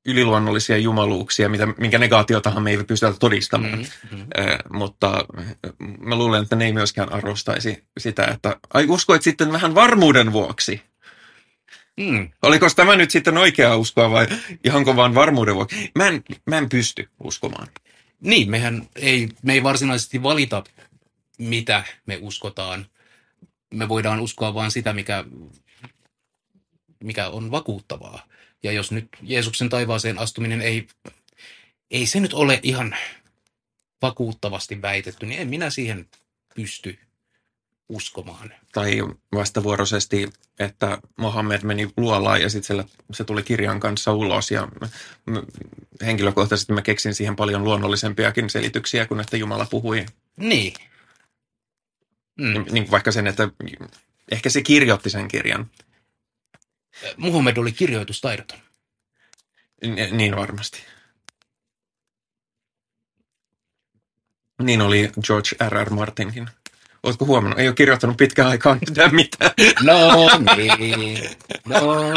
yliluonnollisia 0.06 0.76
jumaluuksia, 0.76 1.48
mitä, 1.48 1.66
minkä 1.66 1.98
negaatiotahan 1.98 2.62
me 2.62 2.70
ei 2.70 2.84
pystytä 2.84 3.12
todistamaan. 3.20 3.78
Mm, 3.78 4.18
mm. 4.18 4.26
Ö, 4.38 4.58
mutta 4.72 5.24
mä 5.98 6.16
luulen, 6.16 6.42
että 6.42 6.56
ne 6.56 6.64
ei 6.64 6.72
myöskään 6.72 7.12
arvostaisi 7.12 7.84
sitä, 7.98 8.24
että 8.24 8.56
ai 8.74 8.86
uskoit 8.88 9.22
sitten 9.22 9.52
vähän 9.52 9.74
varmuuden 9.74 10.32
vuoksi. 10.32 10.82
Mm. 11.96 12.30
Oliko 12.42 12.66
tämä 12.76 12.96
nyt 12.96 13.10
sitten 13.10 13.38
oikea 13.38 13.76
uskoa 13.76 14.10
vai 14.10 14.26
ihanko 14.64 14.96
vaan 14.96 15.14
varmuuden 15.14 15.54
vuoksi? 15.54 15.90
Mä 15.94 16.08
en, 16.08 16.22
mä 16.46 16.58
en 16.58 16.68
pysty 16.68 17.08
uskomaan. 17.24 17.68
Niin, 18.20 18.50
mehän 18.50 18.88
ei, 18.96 19.28
me 19.42 19.52
ei 19.52 19.62
varsinaisesti 19.62 20.22
valita, 20.22 20.64
mitä 21.38 21.84
me 22.06 22.18
uskotaan. 22.20 22.86
Me 23.74 23.88
voidaan 23.88 24.20
uskoa 24.20 24.54
vain 24.54 24.70
sitä, 24.70 24.92
mikä, 24.92 25.24
mikä 27.04 27.28
on 27.28 27.50
vakuuttavaa. 27.50 28.26
Ja 28.62 28.72
jos 28.72 28.92
nyt 28.92 29.08
Jeesuksen 29.22 29.68
taivaaseen 29.68 30.18
astuminen 30.18 30.62
ei, 30.62 30.86
ei 31.90 32.06
se 32.06 32.20
nyt 32.20 32.32
ole 32.32 32.60
ihan 32.62 32.96
vakuuttavasti 34.02 34.82
väitetty, 34.82 35.26
niin 35.26 35.40
en 35.40 35.48
minä 35.48 35.70
siihen 35.70 36.08
pysty 36.54 36.98
uskomaan. 37.88 38.52
Tai 38.76 39.02
vastavuoroisesti, 39.34 40.32
että 40.58 40.98
Mohammed 41.18 41.62
meni 41.62 41.90
luolaan 41.96 42.42
ja 42.42 42.50
sitten 42.50 42.84
se 43.12 43.24
tuli 43.24 43.42
kirjan 43.42 43.80
kanssa 43.80 44.12
ulos. 44.12 44.50
Ja 44.50 44.68
henkilökohtaisesti 46.04 46.72
mä 46.72 46.82
keksin 46.82 47.14
siihen 47.14 47.36
paljon 47.36 47.64
luonnollisempiakin 47.64 48.50
selityksiä 48.50 49.06
kuin 49.06 49.20
että 49.20 49.36
Jumala 49.36 49.66
puhui. 49.70 50.06
Niin. 50.36 50.74
Mm. 52.40 52.64
Niin 52.70 52.90
vaikka 52.90 53.12
sen, 53.12 53.26
että 53.26 53.48
ehkä 54.30 54.50
se 54.50 54.62
kirjoitti 54.62 55.10
sen 55.10 55.28
kirjan. 55.28 55.70
Muhammed 57.16 57.56
oli 57.56 57.72
kirjoitustaidoton. 57.72 58.58
N- 59.86 60.16
niin 60.16 60.36
varmasti. 60.36 60.82
Niin 64.62 64.82
oli 64.82 65.10
George 65.26 65.68
R. 65.68 65.86
R. 65.86 65.90
Martinkin. 65.90 66.50
Oletko 67.06 67.26
huomannut? 67.26 67.58
Ei 67.58 67.68
ole 67.68 67.74
kirjoittanut 67.74 68.16
pitkään 68.16 68.48
aikaan 68.48 68.78
yhtään 68.88 69.14
mitään. 69.14 69.50
No 69.82 70.28
niin, 70.56 70.72
no 71.66 72.12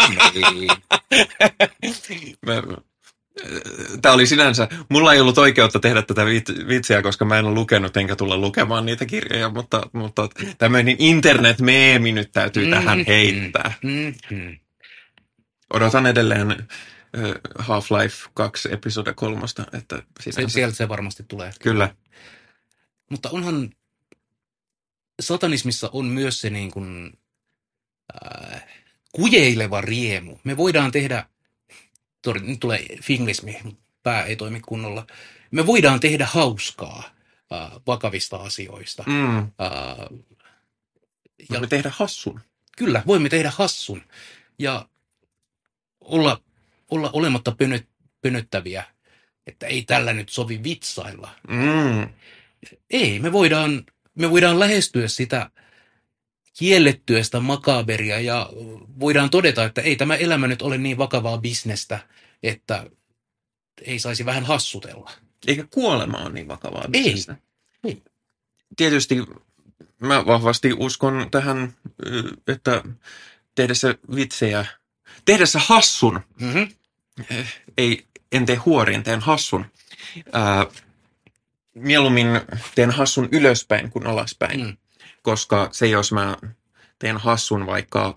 niin. 0.54 0.70
Mä, 2.46 2.54
Tämä 4.02 4.14
oli 4.14 4.28
sinänsä, 4.28 4.68
mulla 4.90 5.14
ei 5.14 5.22
ollut 5.22 5.38
oikeutta 5.38 5.80
tehdä 5.80 6.02
tätä 6.02 6.26
vitsiä, 6.68 7.02
koska 7.02 7.26
mä 7.26 7.40
en 7.40 7.46
ole 7.46 7.54
lukenut 7.54 7.98
enkä 7.98 8.16
tulla 8.16 8.38
lukemaan 8.38 8.86
niitä 8.86 9.06
kirjoja, 9.06 9.50
mutta, 9.50 9.82
mutta 9.94 10.30
tämmöinen 10.58 10.96
internet-meemi 11.00 12.12
nyt 12.12 12.32
täytyy 12.32 12.66
mm, 12.66 12.72
tähän 12.72 13.04
heittää. 13.08 13.74
Mm, 13.84 14.14
mm. 14.30 14.58
Odotan 15.74 16.06
edelleen 16.06 16.52
äh, 16.52 17.32
Half-Life 17.60 18.30
2 18.34 18.70
episode 18.72 19.14
kolmosta. 19.14 19.66
Että 19.74 20.04
se, 20.20 20.32
sieltä 20.48 20.76
se 20.76 20.90
varmasti 20.90 21.24
tulee. 21.28 21.52
Kyllä. 21.62 21.96
Mutta 23.10 23.30
onhan 23.30 23.70
satanismissa 25.20 25.90
on 25.94 26.06
myös 26.06 26.42
se 26.42 26.50
niin 26.50 26.72
kuin, 26.72 27.18
äh, 28.26 28.66
kujeileva 29.12 29.82
riemu. 29.82 30.38
Me 30.44 30.58
voidaan 30.58 30.92
tehdä, 30.92 31.26
tori, 32.22 32.42
nyt 32.42 32.60
tulee 32.60 32.86
finglismi, 33.04 33.60
pää 34.04 34.24
ei 34.24 34.36
toimi 34.36 34.60
kunnolla. 34.60 35.08
Me 35.52 35.66
voidaan 35.66 36.00
tehdä 36.00 36.26
hauskaa 36.26 37.04
äh, 37.54 37.72
vakavista 37.88 38.38
asioista. 38.38 39.04
Mm. 39.08 39.38
Äh, 39.38 40.20
ja, 41.50 41.60
me 41.60 41.68
tehdä 41.68 41.92
hassun. 41.96 42.42
Kyllä, 42.78 43.04
voimme 43.08 43.30
tehdä 43.30 43.52
hassun. 43.56 44.04
Ja 44.60 44.90
olla, 46.02 46.42
olla 46.92 47.10
olematta 47.14 47.52
pönöt, 47.52 47.88
pönöttäviä, 48.22 48.84
että 49.48 49.68
ei 49.68 49.84
tällä 49.84 50.14
nyt 50.14 50.30
sovi 50.30 50.64
vitsailla. 50.64 51.30
Mm. 51.48 52.14
Ei, 52.90 53.20
me 53.20 53.32
voidaan 53.32 53.84
me 54.20 54.30
voidaan 54.30 54.60
lähestyä 54.60 55.08
sitä 55.08 55.50
kiellettyä 56.58 57.24
sitä 57.24 57.40
makaberia 57.40 58.20
ja 58.20 58.50
voidaan 59.00 59.30
todeta, 59.30 59.64
että 59.64 59.82
ei 59.82 59.96
tämä 59.96 60.16
elämä 60.16 60.48
nyt 60.48 60.62
ole 60.62 60.78
niin 60.78 60.98
vakavaa 60.98 61.38
bisnestä, 61.38 62.00
että 62.44 62.86
ei 63.82 64.00
saisi 64.00 64.26
vähän 64.26 64.46
hassutella. 64.46 65.12
Eikä 65.48 65.68
kuolema 65.70 66.18
ole 66.18 66.30
niin 66.30 66.48
vakavaa 66.48 66.86
bisnestä. 66.92 67.36
Ei. 67.84 67.92
ei. 67.92 68.04
Tietysti 68.78 69.16
mä 70.00 70.26
vahvasti 70.26 70.74
uskon 70.74 71.28
tähän, 71.32 71.74
että 72.48 72.84
tehdessä 73.56 73.96
vitsejä, 74.16 74.66
tehdessä 75.26 75.60
hassun, 75.60 76.20
mm-hmm. 76.40 76.68
ei, 77.78 78.06
en 78.32 78.46
tee 78.46 78.56
huorin, 78.56 79.04
teen 79.04 79.20
hassun. 79.20 79.66
Ää, 80.34 80.66
mieluummin 81.76 82.28
teen 82.76 82.92
hassun 82.92 83.30
ylöspäin 83.32 83.92
kuin 83.92 84.08
alaspäin. 84.08 84.62
Mm. 84.66 84.78
Koska 85.22 85.70
se, 85.72 85.88
jos 85.88 86.12
mä 86.12 86.38
teen 87.00 87.18
hassun 87.18 87.66
vaikka 87.66 88.16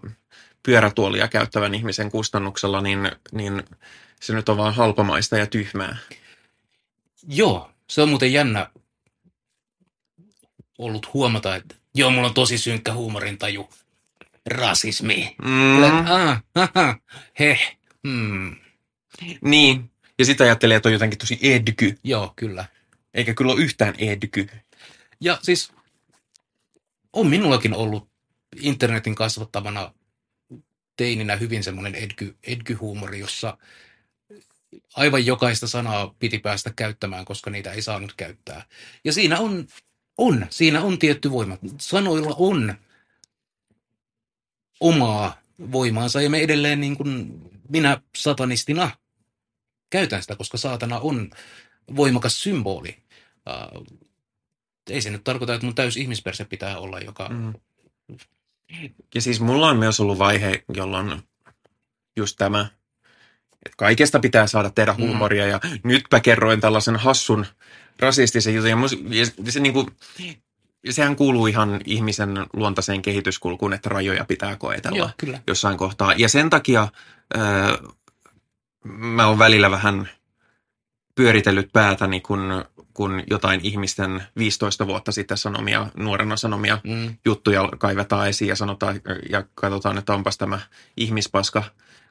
pyörätuolia 0.62 1.28
käyttävän 1.28 1.74
ihmisen 1.74 2.10
kustannuksella, 2.10 2.80
niin, 2.80 3.10
niin 3.32 3.62
se 4.20 4.32
nyt 4.32 4.48
on 4.48 4.56
vaan 4.56 4.74
halpamaista 4.74 5.38
ja 5.38 5.46
tyhmää. 5.46 5.96
Joo, 7.28 7.70
se 7.90 8.02
on 8.02 8.08
muuten 8.08 8.32
jännä 8.32 8.70
ollut 10.78 11.14
huomata, 11.14 11.56
että 11.56 11.74
joo, 11.94 12.10
mulla 12.10 12.28
on 12.28 12.34
tosi 12.34 12.58
synkkä 12.58 12.92
huumorintaju. 12.92 13.70
Rasismi. 14.46 15.36
Mm. 15.44 15.82
ah, 15.82 16.42
aha, 16.54 16.98
he, 17.38 17.58
hmm. 18.08 18.56
Niin, 19.40 19.90
ja 20.18 20.24
sitä 20.24 20.44
ajattelee, 20.44 20.76
että 20.76 20.88
on 20.88 20.92
jotenkin 20.92 21.18
tosi 21.18 21.38
edgy. 21.42 21.98
Joo, 22.04 22.32
kyllä. 22.36 22.64
Eikä 23.14 23.34
kyllä 23.34 23.52
ole 23.52 23.62
yhtään 23.62 23.94
edgy. 23.98 24.48
Ja 25.20 25.38
siis 25.42 25.72
on 27.12 27.26
minullakin 27.26 27.74
ollut 27.74 28.08
internetin 28.56 29.14
kasvattamana 29.14 29.94
teininä 30.96 31.36
hyvin 31.36 31.64
semmoinen 31.64 31.94
edgy, 31.94 32.36
edgy-huumori, 32.42 33.18
jossa 33.18 33.58
aivan 34.96 35.26
jokaista 35.26 35.66
sanaa 35.66 36.14
piti 36.18 36.38
päästä 36.38 36.72
käyttämään, 36.76 37.24
koska 37.24 37.50
niitä 37.50 37.72
ei 37.72 37.82
saanut 37.82 38.14
käyttää. 38.16 38.66
Ja 39.04 39.12
siinä 39.12 39.38
on, 39.38 39.66
on, 40.18 40.46
siinä 40.50 40.82
on 40.82 40.98
tietty 40.98 41.30
voima. 41.30 41.58
Sanoilla 41.80 42.34
on 42.38 42.74
omaa 44.80 45.42
voimaansa 45.72 46.22
ja 46.22 46.30
me 46.30 46.40
edelleen 46.40 46.80
niin 46.80 46.96
kuin 46.96 47.40
minä 47.68 48.00
satanistina 48.16 48.90
käytän 49.90 50.22
sitä, 50.22 50.36
koska 50.36 50.58
saatana 50.58 50.98
on 50.98 51.30
voimakas 51.96 52.42
symboli. 52.42 53.01
Uh, 53.46 53.86
ei 54.90 55.02
se 55.02 55.10
nyt 55.10 55.24
tarkoita, 55.24 55.54
että 55.54 55.66
mun 55.66 55.74
täys 55.74 55.96
ihmisperse 55.96 56.44
pitää 56.44 56.78
olla, 56.78 57.00
joka... 57.00 57.28
Mm. 57.28 57.52
Ja 59.14 59.20
siis 59.20 59.40
mulla 59.40 59.68
on 59.68 59.76
myös 59.76 60.00
ollut 60.00 60.18
vaihe, 60.18 60.64
jolloin 60.74 61.22
just 62.16 62.36
tämä, 62.38 62.66
että 63.66 63.76
kaikesta 63.76 64.20
pitää 64.20 64.46
saada 64.46 64.70
tehdä 64.70 64.92
mm. 64.92 64.98
huumoria. 64.98 65.44
Mm. 65.44 65.50
Ja 65.50 65.60
nytpä 65.84 66.20
kerroin 66.20 66.60
tällaisen 66.60 66.96
hassun 66.96 67.46
rasistisen 67.98 68.54
jutun. 68.54 68.70
Ja, 68.70 68.76
mus, 68.76 68.92
ja 69.44 69.52
se 69.52 69.60
niin 69.60 69.72
kuin, 69.72 69.86
sehän 70.90 71.16
kuuluu 71.16 71.46
ihan 71.46 71.80
ihmisen 71.84 72.46
luontaiseen 72.52 73.02
kehityskulkuun, 73.02 73.72
että 73.72 73.88
rajoja 73.88 74.24
pitää 74.24 74.56
koetella 74.56 74.98
Joo, 74.98 75.10
kyllä. 75.16 75.40
jossain 75.46 75.78
kohtaa. 75.78 76.12
Ja 76.12 76.28
sen 76.28 76.50
takia 76.50 76.88
äh, 77.36 77.92
mä 78.84 79.26
oon 79.26 79.38
välillä 79.38 79.70
vähän 79.70 80.08
pyöritellyt 81.14 81.72
päätäni, 81.72 82.20
kun, 82.20 82.64
kun 82.94 83.22
jotain 83.30 83.60
ihmisten 83.62 84.22
15 84.38 84.86
vuotta 84.86 85.12
sitten 85.12 85.36
sanomia, 85.36 85.86
nuorena 85.96 86.36
sanomia 86.36 86.78
mm. 86.84 87.14
juttuja 87.24 87.68
kaivetaan 87.78 88.28
esiin 88.28 88.48
ja 88.48 88.56
sanotaan 88.56 89.00
ja 89.30 89.44
katsotaan, 89.54 89.98
että 89.98 90.14
onpas 90.14 90.38
tämä 90.38 90.60
ihmispaska, 90.96 91.64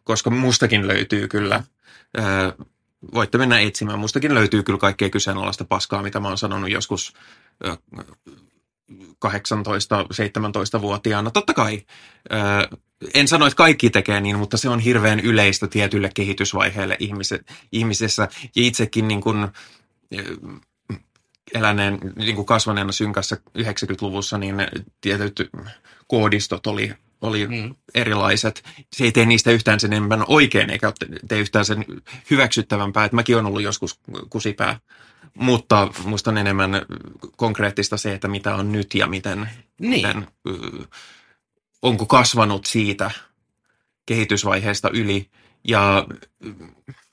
koska 0.04 0.30
mustakin 0.30 0.88
löytyy 0.88 1.28
kyllä, 1.28 1.64
ää, 2.18 2.54
voitte 3.14 3.38
mennä 3.38 3.60
etsimään, 3.60 4.00
mustakin 4.00 4.34
löytyy 4.34 4.64
kyllä 4.64 4.80
kaikkea 4.80 5.10
kyseenalaista 5.10 5.66
paskaa, 5.66 6.04
mitä 6.04 6.20
mä 6.20 6.28
oon 6.28 6.38
sanonut 6.38 6.72
joskus 6.72 7.14
18-17-vuotiaana. 9.26 11.32
Totta 11.32 11.54
kai. 11.54 11.82
En 13.14 13.28
sano, 13.28 13.46
että 13.46 13.58
kaikki 13.58 13.90
tekee 13.90 14.22
niin, 14.22 14.40
mutta 14.40 14.58
se 14.58 14.70
on 14.70 14.80
hirveän 14.80 15.20
yleistä 15.20 15.68
tietylle 15.68 16.12
kehitysvaiheelle 16.14 16.98
ihmisessä. 17.72 18.28
Ja 18.56 18.64
itsekin 18.64 19.08
niin 19.08 19.22
kuin, 19.22 19.48
eläneen, 21.54 22.00
niin 22.16 22.36
kuin 22.36 22.46
kasvaneena 22.46 22.92
synkässä 22.92 23.38
90-luvussa, 23.58 24.38
niin 24.38 24.56
tietyt 25.02 25.50
koodistot 26.08 26.68
oli 26.68 26.94
oli 27.22 27.48
Mm. 27.48 27.76
erilaiset. 27.96 28.64
Se 28.96 29.04
ei 29.04 29.12
tee 29.12 29.26
niistä 29.26 29.52
yhtään 29.52 29.80
sen 29.80 29.94
enemmän 29.94 30.24
oikein, 30.28 30.70
eikä 30.70 30.94
tee 31.28 31.40
yhtään 31.40 31.66
sen 31.66 31.86
hyväksyttävämpää. 32.32 33.06
Et 33.06 33.12
mäkin 33.12 33.36
olen 33.36 33.46
ollut 33.46 33.62
joskus 33.62 34.00
kusipää, 34.30 34.80
mutta 35.34 35.88
musta 36.06 36.32
on 36.32 36.38
enemmän 36.38 36.72
konkreettista 37.38 37.98
se, 37.98 38.14
että 38.14 38.28
mitä 38.28 38.56
on 38.56 38.72
nyt 38.72 38.96
ja 38.96 39.08
miten, 39.08 39.50
Niin. 39.80 39.92
miten 39.92 40.28
onko 41.82 42.06
kasvanut 42.06 42.66
siitä 42.66 43.12
kehitysvaiheesta 44.06 44.90
yli. 44.90 45.30
Ja 45.68 46.08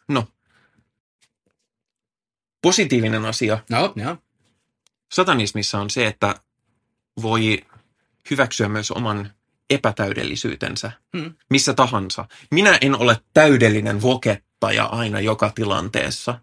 no, 0.09 0.29
positiivinen 2.63 3.25
asia 3.25 3.59
No, 3.71 3.93
joo. 3.97 4.17
satanismissa 5.13 5.81
on 5.81 5.91
se, 5.91 6.07
että 6.07 6.35
voi 7.23 7.65
hyväksyä 8.31 8.69
myös 8.69 8.91
oman 8.91 9.33
epätäydellisyytensä 9.71 10.93
Mm. 11.13 11.35
missä 11.51 11.75
tahansa. 11.75 12.29
Minä 12.51 12.79
en 12.81 12.95
ole 13.01 13.21
täydellinen 13.35 14.03
vokettaja 14.03 14.85
aina 14.85 15.21
joka 15.21 15.51
tilanteessa. 15.55 16.41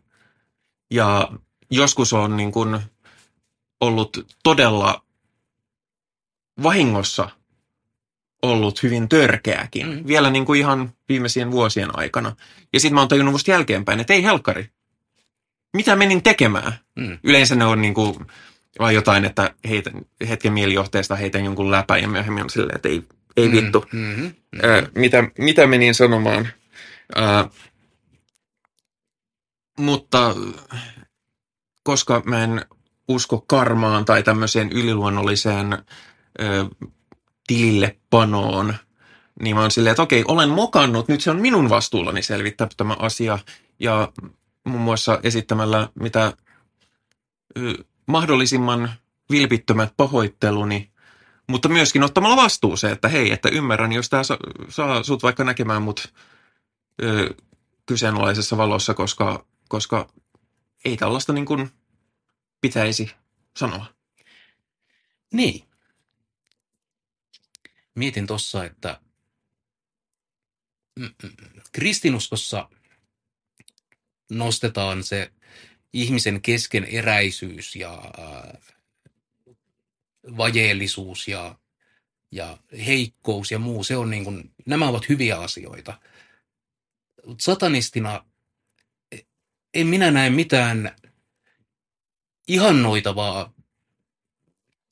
Ja 0.91 1.31
joskus 1.71 2.13
on 2.13 2.37
niin 2.37 2.51
kuin 2.51 2.79
ollut 3.81 4.27
todella 4.43 5.05
vahingossa 6.63 7.29
ollut 8.41 8.83
hyvin 8.83 9.09
törkeäkin. 9.09 9.87
Mm. 9.87 10.07
Vielä 10.07 10.29
niin 10.29 10.45
kuin 10.45 10.59
ihan 10.59 10.93
viimeisien 11.09 11.51
vuosien 11.51 11.99
aikana. 11.99 12.35
Ja 12.73 12.79
sitten 12.79 12.93
mä 12.93 13.01
oon 13.01 13.07
tajunnut 13.07 13.31
musta 13.33 13.51
jälkeenpäin, 13.51 13.99
että 13.99 14.13
ei 14.13 14.23
helkkari. 14.23 14.69
Mitä 15.75 15.95
menin 15.95 16.23
tekemään? 16.23 16.73
Mm. 16.95 17.17
Yleensä 17.23 17.55
ne 17.55 17.65
on 17.65 17.81
niin 17.81 17.93
kuin, 17.93 18.15
vaan 18.79 18.95
jotain, 18.95 19.25
että 19.25 19.53
heitä, 19.69 19.91
hetken 20.29 20.53
mielijohteesta 20.53 21.15
heitän 21.15 21.45
jonkun 21.45 21.71
läpän 21.71 22.01
ja 22.01 22.07
myöhemmin 22.07 22.43
on 22.43 22.49
silleen, 22.49 22.75
että 22.75 22.89
ei, 22.89 23.03
ei 23.37 23.51
vittu. 23.51 23.85
Mm, 23.93 23.99
mm, 23.99 24.33
Ää, 24.63 24.83
mitä, 24.95 25.23
mitä 25.37 25.67
menin 25.67 25.95
sanomaan. 25.95 26.47
Ää, 27.15 27.49
mutta 29.79 30.35
koska 31.83 32.21
mä 32.25 32.43
en 32.43 32.65
usko 33.07 33.43
karmaan 33.47 34.05
tai 34.05 34.23
tämmöiseen 34.23 34.71
yliluonnolliseen 34.71 35.73
ää, 35.73 35.85
tilille 37.47 37.97
panoon, 38.09 38.75
niin 39.41 39.55
mä 39.55 39.61
oon 39.61 39.71
silleen, 39.71 39.91
että 39.91 40.03
okei, 40.03 40.23
olen 40.27 40.49
mokannut, 40.49 41.07
nyt 41.07 41.21
se 41.21 41.31
on 41.31 41.41
minun 41.41 41.69
vastuullani 41.69 42.21
selvittää 42.21 42.67
tämä 42.77 42.95
asia. 42.99 43.39
Ja 43.79 44.11
muun 44.65 44.81
muassa 44.81 45.19
esittämällä 45.23 45.89
mitä 45.99 46.33
mahdollisimman 48.05 48.93
vilpittömät 49.31 49.93
pahoitteluni, 49.97 50.91
mutta 51.47 51.69
myöskin 51.69 52.03
ottamalla 52.03 52.35
vastuuseen, 52.35 52.93
että 52.93 53.07
hei, 53.07 53.31
että 53.31 53.49
ymmärrän, 53.49 53.91
jos 53.91 54.09
tämä 54.09 54.23
saa, 54.69 55.03
sut 55.03 55.23
vaikka 55.23 55.43
näkemään 55.43 55.81
mut 55.81 56.13
kyseenalaisessa 57.85 58.57
valossa, 58.57 58.93
koska, 58.93 59.45
koska 59.69 60.09
ei 60.85 60.97
tällaista 60.97 61.33
niin 61.33 61.45
kuin 61.45 61.71
pitäisi 62.61 63.11
sanoa. 63.57 63.85
Niin. 65.33 65.67
Mietin 67.95 68.27
tuossa, 68.27 68.65
että 68.65 69.01
kristinuskossa 71.71 72.69
nostetaan 74.29 75.03
se 75.03 75.31
ihmisen 75.93 76.41
keskeneräisyys 76.41 77.75
ja 77.75 78.11
äh, 78.19 78.75
vajeellisuus 80.37 81.27
ja, 81.27 81.55
ja 82.31 82.57
heikkous 82.85 83.51
ja 83.51 83.59
muu. 83.59 83.83
Se 83.83 83.97
on 83.97 84.09
niin 84.09 84.23
kuin, 84.23 84.51
nämä 84.65 84.87
ovat 84.87 85.09
hyviä 85.09 85.39
asioita. 85.39 85.99
Satanistina 87.39 88.25
e- 89.11 89.19
en 89.73 89.87
minä 89.87 90.11
näe 90.11 90.29
mitään 90.29 90.95
ihannoitavaa 92.47 93.53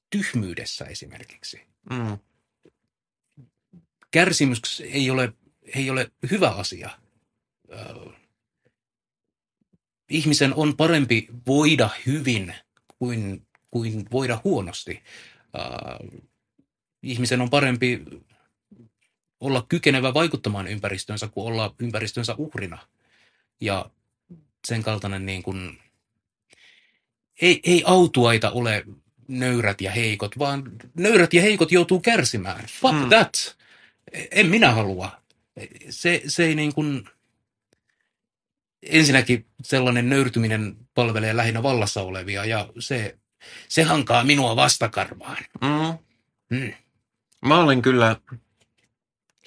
tyhmyydessä 0.09 0.85
esimerkiksi. 0.85 1.61
Mm. 1.89 2.17
Kärsimys 4.11 4.81
ei 4.85 5.09
ole, 5.09 5.33
ei 5.75 5.89
ole 5.89 6.11
hyvä 6.31 6.49
asia. 6.49 6.89
Ö, 7.71 8.22
Ihmisen 10.09 10.53
on 10.53 10.77
parempi 10.77 11.27
voida 11.47 11.89
hyvin 12.05 12.53
kuin, 12.99 13.47
kuin 13.71 14.05
voida 14.11 14.41
huonosti. 14.43 15.03
Ö, 15.55 16.07
Ihmisen 17.03 17.41
on 17.41 17.49
parempi 17.49 18.01
olla 19.39 19.65
kykenevä 19.69 20.13
vaikuttamaan 20.13 20.67
ympäristönsä 20.67 21.27
kuin 21.27 21.47
olla 21.47 21.75
ympäristönsä 21.79 22.35
uhrina. 22.37 22.77
Ja 23.61 23.89
sen 24.67 24.83
kaltainen 24.83 25.25
niin 25.25 25.43
kuin, 25.43 25.79
ei, 27.41 27.59
ei 27.63 27.83
autuaita 27.85 28.51
ole 28.51 28.85
nöyrät 29.27 29.81
ja 29.81 29.91
heikot, 29.91 30.39
vaan 30.39 30.71
nöyrät 30.93 31.33
ja 31.33 31.41
heikot 31.41 31.71
joutuu 31.71 31.99
kärsimään. 31.99 32.65
Fuck 32.81 32.93
Mm. 32.93 32.99
mm. 32.99 33.09
that. 33.09 33.57
En 34.31 34.47
minä 34.47 34.71
halua. 34.71 35.11
Se, 35.89 36.21
se 36.27 36.45
ei 36.45 36.55
niin 36.55 36.73
kuin... 36.73 37.09
Ensinnäkin 38.89 39.45
sellainen 39.63 40.09
nöyrtyminen 40.09 40.75
palvelee 40.93 41.37
lähinnä 41.37 41.63
vallassa 41.63 42.01
olevia 42.01 42.45
ja 42.45 42.69
se, 42.79 43.17
se 43.69 43.83
hankaa 43.83 44.23
minua 44.23 44.55
vastakarvaan. 44.55 45.37
Mm. 45.61 45.97
Mm. 46.57 46.73
Mä 47.45 47.59
olen 47.59 47.81
kyllä 47.81 48.15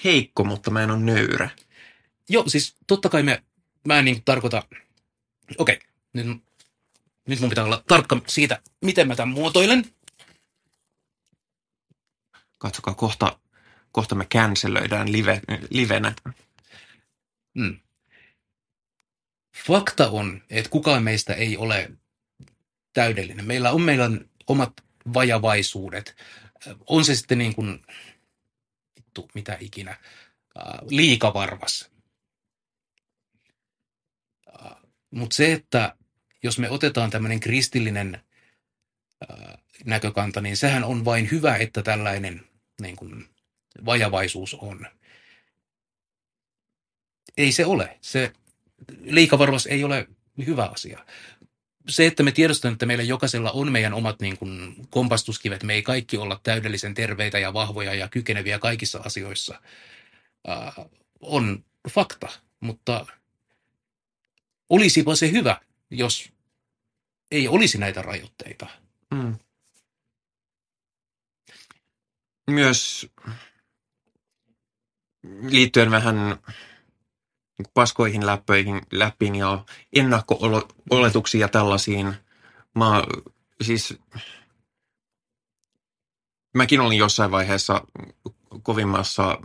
heikko, 0.04 0.44
mutta 0.44 0.70
mä 0.70 0.82
en 0.82 0.90
ole 0.90 1.00
nöyrä. 1.00 1.50
Joo, 2.28 2.44
siis 2.48 2.76
totta 2.86 3.08
kai 3.08 3.22
me, 3.22 3.42
mä 3.86 3.98
en 3.98 4.04
niin 4.04 4.22
tarkoita, 4.24 4.62
okei, 5.58 5.78
nyt, 6.12 6.26
nyt 7.28 7.40
mun 7.40 7.48
pitää 7.48 7.64
olla 7.64 7.84
tarkka 7.88 8.20
siitä, 8.26 8.62
miten 8.84 9.08
mä 9.08 9.16
tämän 9.16 9.34
muotoilen. 9.34 9.84
Katsokaa, 12.58 12.94
kohta, 12.94 13.38
kohta 13.92 14.14
me 14.14 14.24
cancelöidään 14.24 15.12
live, 15.12 15.40
livenä. 15.70 16.14
Mm. 17.54 17.80
Fakta 19.64 20.10
on, 20.10 20.42
että 20.50 20.70
kukaan 20.70 21.02
meistä 21.02 21.34
ei 21.34 21.56
ole 21.56 21.90
täydellinen. 22.92 23.44
Meillä 23.44 23.70
on 23.70 23.82
meidän 23.82 24.30
omat 24.46 24.72
vajavaisuudet. 25.14 26.16
On 26.86 27.04
se 27.04 27.14
sitten 27.14 27.38
niin 27.38 27.54
kuin, 27.54 27.82
vittu, 28.96 29.30
mitä 29.34 29.56
ikinä, 29.60 29.98
liikavarvas. 30.88 31.90
Mutta 35.10 35.36
se, 35.36 35.52
että 35.52 35.96
jos 36.42 36.58
me 36.58 36.70
otetaan 36.70 37.10
tämmöinen 37.10 37.40
kristillinen 37.40 38.20
näkökanta, 39.84 40.40
niin 40.40 40.56
sehän 40.56 40.84
on 40.84 41.04
vain 41.04 41.30
hyvä, 41.30 41.56
että 41.56 41.82
tällainen 41.82 42.46
niin 42.80 42.96
kuin, 42.96 43.28
vajavaisuus 43.84 44.54
on. 44.54 44.86
Ei 47.36 47.52
se 47.52 47.66
ole. 47.66 47.98
Se 48.00 48.32
liikavarvas 49.00 49.66
ei 49.66 49.84
ole 49.84 50.08
hyvä 50.46 50.64
asia. 50.64 51.06
Se, 51.88 52.06
että 52.06 52.22
me 52.22 52.32
tiedostamme, 52.32 52.72
että 52.72 52.86
meillä 52.86 53.04
jokaisella 53.04 53.50
on 53.50 53.72
meidän 53.72 53.94
omat 53.94 54.20
niin 54.20 54.38
kuin, 54.38 54.76
kompastuskivet, 54.90 55.62
me 55.62 55.74
ei 55.74 55.82
kaikki 55.82 56.16
olla 56.16 56.40
täydellisen 56.42 56.94
terveitä 56.94 57.38
ja 57.38 57.52
vahvoja 57.52 57.94
ja 57.94 58.08
kykeneviä 58.08 58.58
kaikissa 58.58 59.00
asioissa, 59.04 59.60
ää, 60.46 60.72
on 61.20 61.64
fakta. 61.90 62.28
Mutta 62.60 63.06
olisipa 64.68 65.14
se 65.14 65.30
hyvä, 65.32 65.60
jos 65.90 66.32
ei 67.30 67.48
olisi 67.48 67.78
näitä 67.78 68.02
rajoitteita. 68.02 68.66
Mm. 69.10 69.34
Myös 72.50 73.06
liittyen 75.42 75.90
vähän 75.90 76.16
paskoihin 77.74 78.26
läppöihin, 78.26 78.82
läppiin 78.92 79.34
ja 79.34 79.64
ennakko-oletuksiin 79.92 81.40
ja 81.40 81.48
tällaisiin. 81.48 82.14
Mä, 82.74 83.02
siis, 83.62 83.98
mäkin 86.54 86.80
olin 86.80 86.98
jossain 86.98 87.30
vaiheessa 87.30 87.86
kovimmassa, 88.62 89.38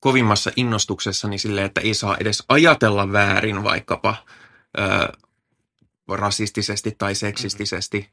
kovimmassa 0.00 0.50
innostuksessani 0.56 1.38
silleen, 1.38 1.66
että 1.66 1.80
ei 1.80 1.94
saa 1.94 2.16
edes 2.16 2.44
ajatella 2.48 3.12
väärin 3.12 3.64
vaikkapa 3.64 4.16
ö, 4.78 5.12
rasistisesti 6.08 6.94
tai 6.98 7.14
seksistisesti. 7.14 8.10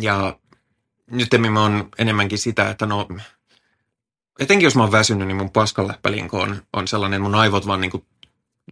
Ja 0.00 0.38
nyt 1.10 1.28
mä 1.50 1.62
oon 1.62 1.88
enemmänkin 1.98 2.38
sitä, 2.38 2.70
että 2.70 2.86
no, 2.86 3.08
etenkin 4.38 4.64
jos 4.66 4.76
mä 4.76 4.82
oon 4.82 4.92
väsynyt, 4.92 5.26
niin 5.28 5.36
mun 5.36 5.50
paskanläppälinko 5.50 6.40
on, 6.40 6.62
on 6.72 6.88
sellainen, 6.88 7.22
mun 7.22 7.34
aivot 7.34 7.66
vaan 7.66 7.80
niin 7.80 7.92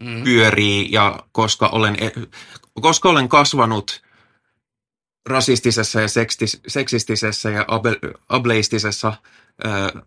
Mm. 0.01 0.23
pyörii 0.25 0.93
ja 0.93 1.19
koska 1.33 1.69
olen, 1.69 1.97
e, 2.03 2.11
koska 2.81 3.09
olen 3.09 3.29
kasvanut 3.29 4.03
rasistisessa 5.29 6.01
ja 6.01 6.09
sekstis, 6.09 6.61
seksistisessä 6.67 7.51
ja 7.51 7.65
abe, 7.69 7.97
ableistisessa 8.29 9.13
ö, 9.65 10.03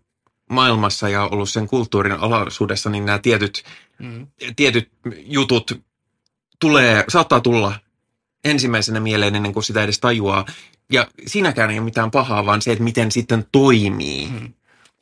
maailmassa 0.50 1.08
ja 1.08 1.24
ollut 1.26 1.48
sen 1.50 1.66
kulttuurin 1.66 2.12
alaisuudessa, 2.12 2.90
niin 2.90 3.06
nämä 3.06 3.18
tietyt, 3.18 3.64
Mm. 3.98 4.26
tietyt 4.56 4.90
jutut 5.18 5.82
tulee, 6.60 7.04
saattaa 7.08 7.40
tulla 7.40 7.74
ensimmäisenä 8.44 9.00
mieleen 9.00 9.34
ennen 9.36 9.52
kuin 9.52 9.64
sitä 9.64 9.82
edes 9.82 10.00
tajuaa. 10.00 10.44
Ja 10.92 11.06
siinäkään 11.26 11.70
ei 11.70 11.78
ole 11.78 11.84
mitään 11.84 12.10
pahaa, 12.10 12.46
vaan 12.46 12.62
se, 12.62 12.72
että 12.72 12.84
miten 12.84 13.12
sitten 13.12 13.46
toimii, 13.52 14.28
Mm. 14.28 14.52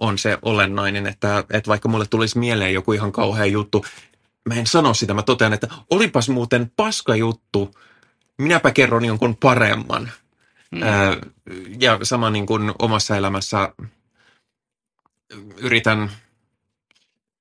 On 0.01 0.19
se 0.19 0.39
olennainen. 0.43 1.07
Että, 1.07 1.39
että 1.51 1.69
vaikka 1.69 1.89
mulle 1.89 2.07
tulisi 2.07 2.39
mieleen 2.39 2.75
joku 2.75 2.93
ihan 2.93 3.13
kauhea 3.13 3.47
juttu, 3.47 3.85
mä 4.49 4.55
en 4.55 4.67
sano 4.67 4.95
sitä, 4.95 5.15
mä 5.15 5.23
totean, 5.23 5.53
että 5.53 5.69
olipas 5.91 6.29
muuten 6.29 6.73
paska 6.77 7.17
juttu, 7.17 7.75
minäpä 8.39 8.71
kerron 8.71 9.05
jonkun 9.05 9.37
paremman. 9.37 10.11
Mm. 10.71 10.83
Ää, 10.83 11.17
ja 11.81 11.99
sama 12.03 12.31
niin 12.31 12.47
kuin 12.47 12.73
omassa 12.79 13.17
elämässä 13.17 13.73
yritän, 15.57 16.11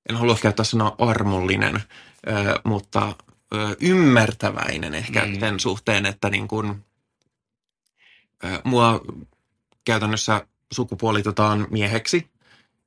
en 0.10 0.16
halua 0.16 0.38
käyttää 0.42 0.66
sanaa 0.66 0.96
armollinen, 0.98 1.84
ää, 2.26 2.60
mutta 2.64 3.02
ää, 3.52 3.76
ymmärtäväinen 3.82 4.94
ehkä 4.94 5.26
Mm. 5.26 5.40
sen 5.40 5.60
suhteen, 5.60 6.06
että 6.06 6.30
niin 6.30 6.48
kuin, 6.48 6.86
ää, 8.44 8.62
mua 8.64 9.02
käytännössä 9.86 10.48
sukupuolitetaan 10.74 11.68
mieheksi 11.70 12.30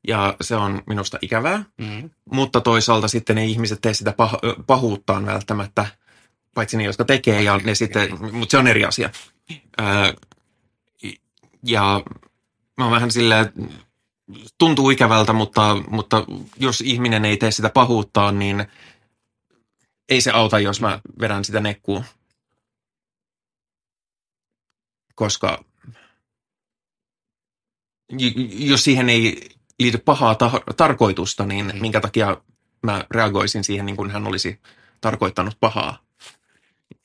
ja 0.08 0.36
se 0.40 0.56
on 0.56 0.82
minusta 0.86 1.18
ikävää, 1.22 1.64
Mm. 1.78 2.10
mutta 2.32 2.60
toisaalta 2.60 3.08
sitten 3.08 3.36
ne 3.36 3.44
ihmiset 3.44 3.78
tee 3.82 3.94
sitä 3.94 4.10
pah- 4.10 4.62
pahuuttaan 4.66 5.26
välttämättä, 5.26 5.86
paitsi 6.54 6.76
ne, 6.76 6.84
jotka 6.84 7.04
tekee, 7.04 7.42
ja 7.42 7.58
ne 7.58 7.74
sitten, 7.74 8.08
mutta 8.34 8.50
se 8.50 8.58
on 8.58 8.66
eri 8.66 8.84
asia. 8.84 9.10
Ää, 9.78 10.14
ja 11.66 12.02
mä 12.78 12.84
oon 12.84 12.92
vähän 12.92 13.10
silleen, 13.10 13.52
tuntuu 14.58 14.90
ikävältä, 14.90 15.32
mutta, 15.32 15.76
mutta 15.88 16.24
jos 16.56 16.80
ihminen 16.80 17.24
ei 17.24 17.36
tee 17.36 17.50
sitä 17.50 17.70
pahuuttaan, 17.70 18.38
niin 18.38 18.66
ei 20.08 20.20
se 20.20 20.30
auta, 20.30 20.58
jos 20.58 20.80
mä 20.80 21.00
vedän 21.20 21.44
sitä 21.44 21.60
nekkuun. 21.60 22.04
Koska 25.14 25.64
jos 28.50 28.84
siihen 28.84 29.08
ei 29.08 29.48
liity 29.80 29.98
pahaa 29.98 30.34
ta- 30.34 30.60
tarkoitusta, 30.76 31.46
niin 31.46 31.66
Mm. 31.74 31.80
minkä 31.80 32.00
takia 32.00 32.36
mä 32.82 33.04
reagoisin 33.10 33.64
siihen 33.64 33.86
niin 33.86 33.96
kuin 33.96 34.10
hän 34.10 34.26
olisi 34.26 34.60
tarkoittanut 35.00 35.56
pahaa. 35.60 35.98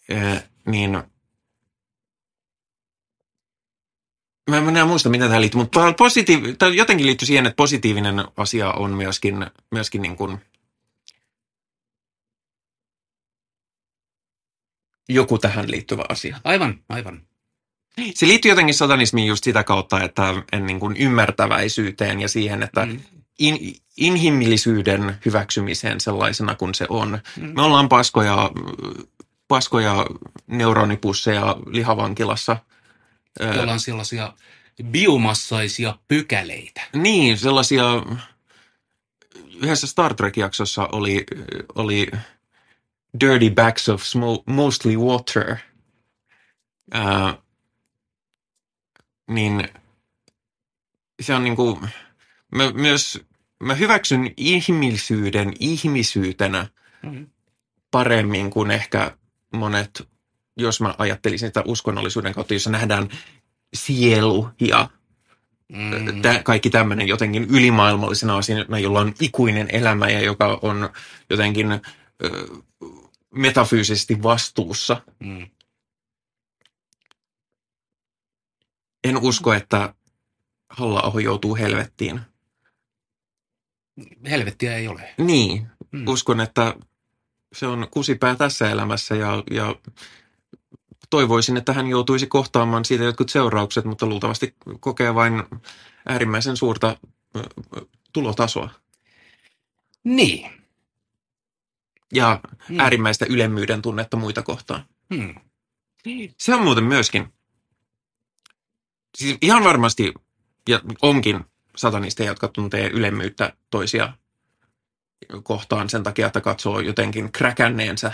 Ee, 0.10 0.50
niin 0.68 1.04
Mä 4.50 4.58
en 4.58 4.68
enää 4.70 4.86
muista, 4.86 5.10
mitä 5.10 5.26
tähän 5.26 5.42
liittyy, 5.42 5.62
mutta 5.62 5.80
positiiv- 5.92 6.56
tai 6.58 6.76
jotenkin 6.78 7.06
liittyy 7.06 7.26
siihen, 7.26 7.46
että 7.46 7.56
positiivinen 7.56 8.26
asia 8.38 8.72
on 8.72 8.92
myöskin, 8.92 9.36
myöskin 9.72 10.02
niin 10.02 10.16
kuin 10.16 10.38
joku 15.10 15.38
tähän 15.38 15.72
liittyvä 15.72 16.04
asia. 16.10 16.42
Aivan, 16.44 16.84
aivan. 16.90 17.28
Se 18.14 18.28
liittyy 18.28 18.52
jotenkin 18.52 18.76
satanismiin 18.76 19.28
just 19.28 19.44
sitä 19.44 19.64
kautta, 19.64 20.04
että 20.04 20.34
en 20.52 20.66
niin 20.66 20.80
kuin 20.80 20.98
ymmärtäväisyyteen 20.98 22.22
ja 22.22 22.28
siihen, 22.28 22.64
että 22.64 22.86
Mm. 22.86 23.00
in, 23.40 23.76
inhimillisyyden 23.98 25.18
hyväksymiseen 25.26 26.00
sellaisena 26.02 26.56
kuin 26.56 26.74
se 26.76 26.86
on. 26.90 27.20
Mm. 27.38 27.54
Me 27.56 27.62
ollaan 27.62 27.90
paskoja, 27.90 28.52
paskoja 29.48 30.06
neuronipusseja 30.48 31.56
lihavankilassa. 31.68 32.58
Me 33.40 33.62
ollaan 33.62 33.80
sellaisia 33.80 34.34
biomassaisia 34.84 35.96
pykäleitä. 36.08 36.82
Niin, 36.94 37.38
sellaisia, 37.38 37.84
yhdessä 39.62 39.88
Star 39.88 40.14
Trek-jaksossa 40.14 40.90
oli, 40.92 41.26
oli 41.76 42.12
Dirty 43.20 43.50
Bags 43.50 43.90
of 43.90 44.04
Mostly 44.46 44.98
Water. 44.98 45.56
Ää, 46.94 47.38
niin 49.30 49.68
se 51.22 51.36
on 51.36 51.44
niinku, 51.44 51.80
mä 52.56 52.72
myös, 52.72 53.22
mä 53.64 53.76
hyväksyn 53.76 54.34
ihmisyyden 54.38 55.54
ihmisyytenä 55.60 56.68
Mm. 57.04 57.28
paremmin 57.92 58.50
kuin 58.50 58.72
ehkä 58.72 59.18
monet, 59.54 60.08
jos 60.58 60.82
mä 60.82 60.96
ajattelisin 60.98 61.50
sitä 61.50 61.64
uskonnollisuuden 61.66 62.34
kautta, 62.34 62.54
jossa 62.54 62.70
nähdään 62.70 63.10
sielu 63.74 64.50
ja 64.62 64.90
Mm. 65.70 66.22
tä, 66.22 66.42
kaikki 66.44 66.70
tämmöinen 66.70 67.08
jotenkin 67.08 67.44
ylimaailmallisena 67.50 68.38
asiana, 68.38 68.80
jolla 68.80 69.00
on 69.00 69.14
ikuinen 69.22 69.68
elämä 69.72 70.10
ja 70.10 70.20
joka 70.22 70.60
on 70.62 70.90
jotenkin 71.30 71.72
ö, 71.72 71.82
metafyysisesti 73.36 74.24
vastuussa. 74.24 75.02
Mm. 75.20 75.48
En 79.06 79.18
usko, 79.18 79.54
että 79.54 79.94
halla 80.70 81.22
joutuu 81.22 81.56
helvettiin. 81.56 82.22
Helvettiä 84.30 84.76
ei 84.78 84.88
ole. 84.88 85.14
Niin, 85.18 85.68
Mm. 85.92 86.08
uskon, 86.08 86.42
että 86.42 86.76
se 87.54 87.68
on 87.68 87.88
kusipää 87.92 88.36
tässä 88.36 88.70
elämässä 88.70 89.16
ja, 89.16 89.44
ja 89.52 89.76
toivoisin, 91.10 91.58
että 91.58 91.74
hän 91.74 91.88
joutuisi 91.88 92.28
kohtaamaan 92.28 92.86
siitä 92.86 93.04
jotkut 93.04 93.30
seuraukset, 93.30 93.86
mutta 93.86 94.06
luultavasti 94.06 94.56
kokee 94.80 95.16
vain 95.16 95.44
äärimmäisen 96.10 96.58
suurta 96.58 96.98
tulotasoa 98.14 98.70
Niin. 100.04 100.52
ja 102.14 102.40
Mm. 102.70 102.80
äärimmäistä 102.80 103.26
ylemmyyden 103.30 103.82
tunnetta 103.82 104.18
muita 104.18 104.44
kohtaan. 104.44 104.86
Mm. 105.10 105.36
Se 106.38 106.56
on 106.56 106.64
muuten 106.64 106.84
myöskin, 106.84 107.34
siis 109.16 109.38
ihan 109.42 109.64
varmasti, 109.64 110.14
ja 110.70 110.80
onkin 111.02 111.46
satanisteja, 111.76 112.30
jotka 112.32 112.48
tuntee 112.48 112.88
ylemmyyttä 112.90 113.54
toisia 113.70 114.14
kohtaan 115.44 115.90
sen 115.90 116.04
takia, 116.04 116.28
että 116.28 116.42
katsoo 116.42 116.80
jotenkin 116.80 117.32
kräkänneensä 117.32 118.14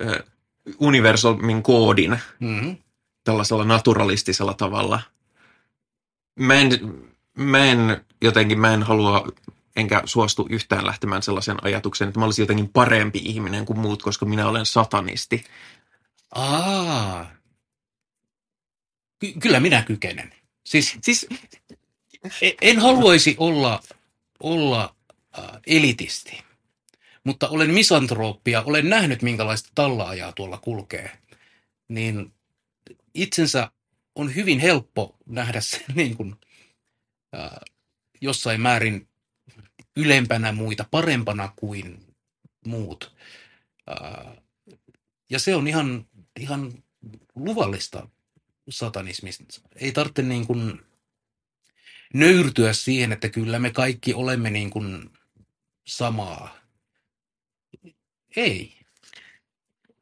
ö, 0.00 0.24
universumin 0.78 1.62
koodin 1.62 2.18
Mm. 2.40 2.76
tällaisella 3.24 3.64
naturalistisella 3.64 4.54
tavalla. 4.54 5.00
Mä 6.40 6.54
en, 6.54 6.70
mä 7.38 7.64
en 7.64 8.04
jotenkin, 8.22 8.60
mä 8.60 8.74
en 8.74 8.82
halua 8.82 9.28
enkä 9.76 10.02
suostu 10.04 10.46
yhtään 10.50 10.86
lähtemään 10.86 11.22
sellaisen 11.22 11.56
ajatuksen, 11.64 12.08
että 12.08 12.20
mä 12.20 12.24
olisin 12.26 12.42
jotenkin 12.42 12.68
parempi 12.68 13.20
ihminen 13.24 13.66
kuin 13.66 13.78
muut, 13.78 14.02
koska 14.02 14.26
minä 14.26 14.48
olen 14.48 14.66
satanisti. 14.66 15.44
Aa. 16.34 17.35
Ky- 19.18 19.32
kyllä 19.40 19.60
minä 19.60 19.82
kykenen. 19.82 20.34
Siis 20.64 20.96
Siis 21.02 21.26
e- 22.42 22.52
en 22.60 22.78
haluaisi 22.78 23.36
olla, 23.38 23.82
olla 24.40 24.96
äh, 25.38 25.44
elitisti, 25.66 26.42
mutta 27.24 27.48
olen 27.48 27.70
misantrooppia, 27.74 28.62
olen 28.62 28.88
nähnyt 28.90 29.22
minkälaista 29.22 29.70
tallaajaa 29.74 30.32
tuolla 30.32 30.58
kulkee. 30.58 31.18
Niin 31.88 32.32
itsensä 33.14 33.70
on 34.14 34.34
hyvin 34.34 34.60
helppo 34.60 35.16
nähdä 35.26 35.60
se 35.60 35.84
niin 35.94 36.16
kuin, 36.16 36.36
äh, 37.34 37.50
jossain 38.20 38.60
määrin 38.60 39.08
ylempänä 39.96 40.52
muita, 40.52 40.84
parempana 40.90 41.52
kuin 41.56 42.06
muut. 42.66 43.16
Äh, 43.90 44.36
ja 45.30 45.38
se 45.38 45.56
on 45.56 45.68
ihan, 45.68 46.06
ihan 46.40 46.84
luvallista 47.34 48.08
satanismista. 48.68 49.44
Ei 49.76 49.92
tarvitse 49.92 50.22
niin 50.22 50.46
kuin 50.46 50.80
nöyrtyä 52.14 52.72
siihen, 52.72 53.12
että 53.12 53.28
kyllä 53.28 53.58
me 53.58 53.70
kaikki 53.70 54.14
olemme 54.14 54.50
niin 54.50 54.70
kuin 54.70 55.10
samaa. 55.86 56.56
Ei. 58.36 58.76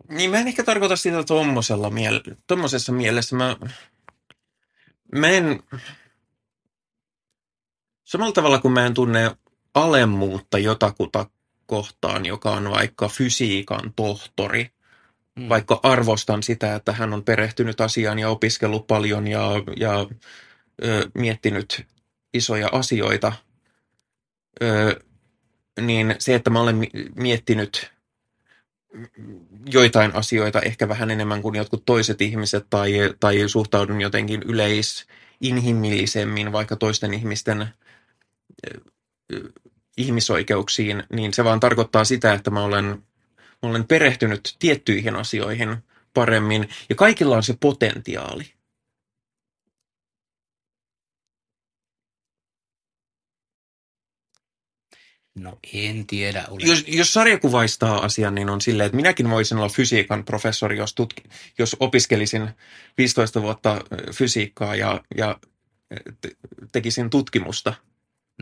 Niin 0.08 0.30
mä 0.30 0.38
en 0.38 0.48
ehkä 0.48 0.64
tarkoita 0.64 0.96
sitä 0.96 1.24
tommosella 1.24 1.90
miele- 1.90 2.36
tommosessa 2.46 2.92
mielessä. 2.92 3.36
Mä, 3.36 3.56
mä 5.14 5.28
en, 5.28 5.62
samalla 8.04 8.32
tavalla 8.32 8.58
kuin 8.58 8.72
mä 8.72 8.86
en 8.86 8.94
tunne 8.94 9.36
alemmuutta 9.74 10.58
jotakuta 10.58 11.30
kohtaan, 11.66 12.26
joka 12.26 12.50
on 12.50 12.70
vaikka 12.70 13.08
fysiikan 13.08 13.92
tohtori, 13.96 14.73
Mm. 15.38 15.48
vaikka 15.48 15.80
arvostan 15.82 16.42
sitä, 16.42 16.74
että 16.74 16.92
hän 16.92 17.12
on 17.12 17.24
perehtynyt 17.24 17.80
asiaan 17.80 18.18
ja 18.18 18.30
opiskellut 18.30 18.86
paljon 18.86 19.28
ja, 19.28 19.50
ja 19.76 20.06
ö, 20.84 21.10
miettinyt 21.14 21.86
isoja 22.34 22.68
asioita, 22.72 23.32
ö, 24.62 25.00
niin 25.80 26.14
se, 26.18 26.34
että 26.34 26.50
mä 26.50 26.60
olen 26.60 26.76
mi- 26.76 26.90
miettinyt 27.14 27.92
joitain 29.72 30.14
asioita 30.14 30.60
ehkä 30.60 30.88
vähän 30.88 31.10
enemmän 31.10 31.42
kuin 31.42 31.54
jotkut 31.54 31.84
toiset 31.84 32.20
ihmiset 32.20 32.66
tai, 32.70 32.92
tai 33.20 33.48
suhtaudun 33.48 34.00
jotenkin 34.00 34.42
yleisinhimillisemmin 34.42 36.52
vaikka 36.52 36.76
toisten 36.76 37.14
ihmisten 37.14 37.68
ihmisoikeuksiin, 39.96 41.02
niin 41.12 41.34
se 41.34 41.44
vaan 41.44 41.60
tarkoittaa 41.60 42.04
sitä, 42.04 42.32
että 42.32 42.50
mä 42.50 42.64
olen, 42.64 43.02
mä 43.62 43.68
olen 43.68 43.86
perehtynyt 43.86 44.56
tiettyihin 44.58 45.16
asioihin 45.16 45.76
paremmin 46.14 46.68
ja 46.88 46.94
kaikilla 46.94 47.36
on 47.36 47.42
se 47.42 47.54
potentiaali. 47.60 48.54
No 55.34 55.58
en 55.72 56.06
tiedä. 56.06 56.44
Olen. 56.48 56.68
Jos, 56.68 56.84
jos 56.88 57.12
sarjakuvaistaa 57.12 58.04
asian, 58.04 58.34
niin 58.34 58.50
on 58.50 58.60
silleen, 58.60 58.86
että 58.86 58.96
minäkin 58.96 59.30
voisin 59.30 59.58
olla 59.58 59.68
fysiikan 59.68 60.24
professori, 60.24 60.78
jos, 60.78 60.94
tutki, 60.94 61.22
jos 61.58 61.76
opiskelisin 61.80 62.50
15 62.98 63.42
vuotta 63.42 63.74
ö, 63.74 64.12
fysiikkaa 64.12 64.76
ja, 64.76 65.04
ja 65.16 65.38
te, 66.20 66.30
tekisin 66.72 67.10
tutkimusta. 67.10 67.74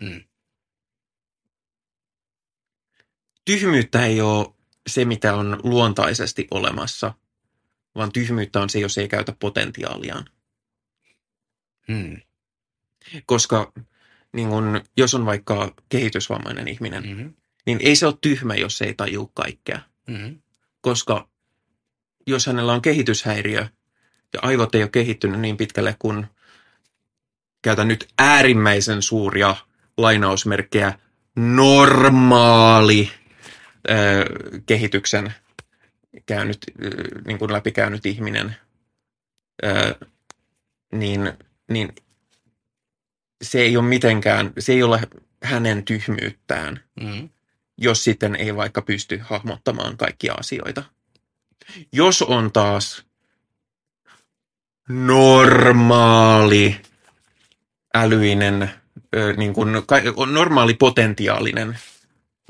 Mm. 0.02 0.20
Tyhmyyttä 3.44 4.06
ei 4.06 4.20
ole 4.20 4.54
se, 4.87 5.05
mitä 5.05 5.35
on 5.35 5.61
luontaisesti 5.62 6.47
olemassa, 6.51 7.14
vaan 7.95 8.12
tyhmyyttä 8.12 8.61
on 8.61 8.70
se, 8.70 8.78
jos 8.78 8.99
ei 8.99 9.09
käytä 9.09 9.33
potentiaaliaan. 9.41 10.24
Mm. 11.89 12.16
Koska 13.26 13.72
niin 14.33 14.49
kun, 14.49 14.80
jos 14.97 15.14
on 15.14 15.26
vaikka 15.26 15.74
kehitysvammainen 15.89 16.68
ihminen, 16.68 17.03
Mm-hmm. 17.07 17.35
niin 17.66 17.78
ei 17.83 17.97
se 17.97 18.07
ole 18.07 18.14
tyhmä, 18.20 18.55
jos 18.55 18.83
ei 18.83 18.95
tajua 18.95 19.30
kaikkea. 19.35 19.80
Mm-hmm. 20.07 20.43
Koska 20.80 21.28
jos 22.26 22.47
hänellä 22.47 22.72
on 22.72 22.83
kehityshäiriö 22.83 23.68
ja 24.33 24.41
aivot 24.43 24.74
ei 24.74 24.83
ole 24.83 24.91
kehittynyt 24.91 25.41
niin 25.41 25.57
pitkälle 25.57 25.97
kuin 25.99 26.26
käytän 27.62 27.89
nyt 27.89 28.09
äärimmäisen 28.18 29.03
suuria 29.03 29.57
lainausmerkkejä 29.97 30.99
normaali 31.37 33.11
kehityksen 34.66 35.35
käynyt, 36.26 36.59
niin 37.26 37.39
kuin 37.39 37.53
läpikäynyt 37.53 38.07
ihminen, 38.07 38.57
niin, 40.93 41.33
niin 41.70 41.95
se 43.43 43.61
ei 43.61 43.76
ole 43.76 43.87
mitenkään, 43.87 44.53
se 44.59 44.72
ei 44.72 44.83
ole 44.83 45.01
hänen 45.43 45.85
tyhmyyttään 45.85 46.80
Mm-hmm. 47.01 47.28
jos 47.78 48.05
sitten 48.05 48.37
ei 48.37 48.57
vaikka 48.57 48.83
pysty 48.83 49.20
hahmottamaan 49.24 49.97
kaikkia 49.97 50.35
asioita. 50.35 50.83
Jos 51.93 52.22
on 52.22 52.53
taas 52.53 53.05
normaali 54.89 56.76
älyinen, 57.95 58.70
niin 59.37 59.53
kuin, 59.53 59.72
normaali 60.33 60.74
potentiaalinen, 60.74 61.78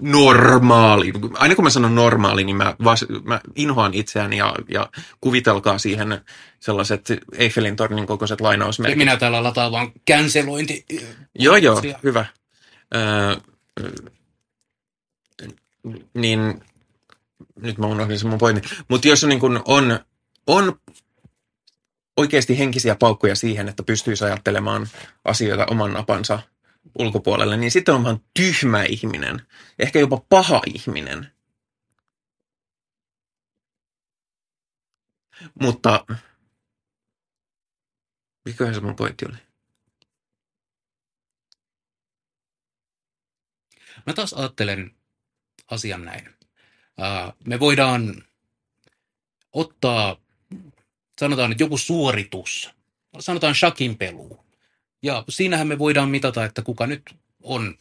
normaali. 0.00 1.12
Aina 1.34 1.54
kun 1.54 1.64
mä 1.64 1.70
sanon 1.70 1.94
normaali, 1.94 2.44
niin 2.44 2.56
mä, 2.56 2.76
vas, 2.84 3.04
mä 3.24 3.40
inhoan 3.56 3.94
itseäni 3.94 4.36
ja, 4.36 4.54
ja 4.68 4.90
kuvitelkaa 5.20 5.78
siihen 5.78 6.20
sellaiset 6.60 7.08
Eiffelin 7.36 7.76
tornin 7.76 8.06
kokoiset 8.06 8.40
lainausmerkit. 8.40 8.98
minä 8.98 9.16
täällä 9.16 9.42
lataan 9.42 9.72
vaan 9.72 9.92
cancelointi. 10.10 10.86
Joo, 11.38 11.56
joo, 11.56 11.82
hyvä. 12.02 12.26
Öö, 12.94 13.36
niin 16.14 16.62
nyt 17.60 17.78
mä 17.78 17.86
unohdin 17.86 18.18
sen 18.18 18.30
mun 18.30 18.38
pointin. 18.38 18.70
Mutta 18.88 19.08
jos 19.08 19.24
on, 19.24 19.28
niin 19.30 19.40
kun 19.40 19.62
on, 19.64 20.00
on 20.46 20.80
oikeasti 22.16 22.58
henkisiä 22.58 22.94
paukkuja 22.94 23.34
siihen, 23.34 23.68
että 23.68 23.82
pystyisi 23.82 24.24
ajattelemaan 24.24 24.88
asioita 25.24 25.66
oman 25.70 25.92
napansa 25.92 26.38
ulkopuolelle, 26.98 27.56
niin 27.56 27.70
sitten 27.70 27.94
on 27.94 28.04
vaan 28.04 28.20
tyhmä 28.34 28.82
ihminen, 28.84 29.46
ehkä 29.78 29.98
jopa 29.98 30.24
paha 30.28 30.62
ihminen. 30.66 31.32
Mutta 35.60 36.06
mikähän 38.44 38.74
se 38.74 38.80
mun 38.80 38.96
pointti 38.96 39.24
oli? 39.28 39.36
Mä 44.06 44.12
taas 44.14 44.32
ajattelen 44.32 44.96
asian 45.70 46.04
näin. 46.04 46.28
Me 47.44 47.60
voidaan 47.60 48.24
ottaa, 49.52 50.16
sanotaan 51.20 51.50
nyt 51.50 51.60
joku 51.60 51.78
suoritus, 51.78 52.70
sanotaan 53.18 53.54
shakin 53.54 53.98
peluu. 53.98 54.51
Ja 55.02 55.24
siinähän 55.28 55.66
me 55.66 55.78
voidaan 55.78 56.10
mitata, 56.10 56.44
että 56.44 56.62
kuka 56.62 56.86
nyt 56.86 57.02
on 57.42 57.78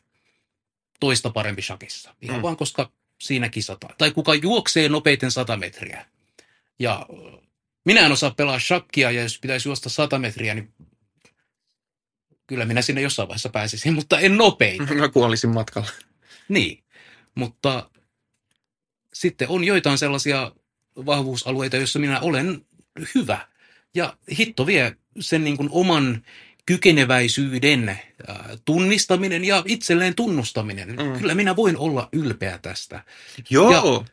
toista 1.00 1.30
parempi 1.30 1.62
shakissa. 1.62 2.16
Ihan 2.22 2.38
Mm. 2.38 2.42
vaan 2.42 2.58
koska 2.58 2.92
siinä 3.22 3.50
kisataan. 3.50 3.96
Tai 3.98 4.12
kuka 4.12 4.36
juoksee 4.36 4.90
nopeiten 4.90 5.32
100 5.32 5.58
metriä. 5.58 6.06
Ja 6.80 7.06
minä 7.86 8.06
en 8.06 8.12
osaa 8.12 8.32
pelaa 8.32 8.60
shakkia, 8.60 9.12
ja 9.12 9.22
jos 9.22 9.40
pitäisi 9.40 9.70
juosta 9.70 9.90
100 9.90 10.20
metriä, 10.20 10.54
niin 10.54 10.74
kyllä 12.48 12.66
minä 12.66 12.82
sinne 12.82 13.02
jossain 13.02 13.28
vaiheessa 13.28 13.50
pääsisin, 13.50 13.94
mutta 14.00 14.20
en 14.20 14.38
nopein. 14.38 14.98
Mä 14.98 15.10
kuolisin 15.10 15.50
matkalla. 15.50 15.90
Niin, 16.50 16.84
mutta 17.36 17.90
sitten 19.14 19.50
on 19.50 19.64
joitain 19.64 19.98
sellaisia 19.98 20.52
vahvuusalueita, 21.06 21.78
joissa 21.78 22.00
minä 22.00 22.20
olen 22.20 22.66
hyvä. 23.16 23.48
Ja 23.94 24.18
hitto 24.40 24.66
vie 24.66 24.96
sen 25.20 25.44
niin 25.44 25.58
kuin 25.58 25.70
oman 25.72 26.26
kykeneväisyyden 26.72 27.90
äh, 27.90 27.98
tunnistaminen 28.66 29.46
ja 29.46 29.64
itselleen 29.68 30.16
tunnustaminen. 30.16 30.90
Mm. 30.90 31.20
Kyllä 31.20 31.36
minä 31.36 31.56
voin 31.56 31.78
olla 31.78 32.10
ylpeä 32.14 32.58
tästä. 32.58 33.04
Joo. 33.50 34.06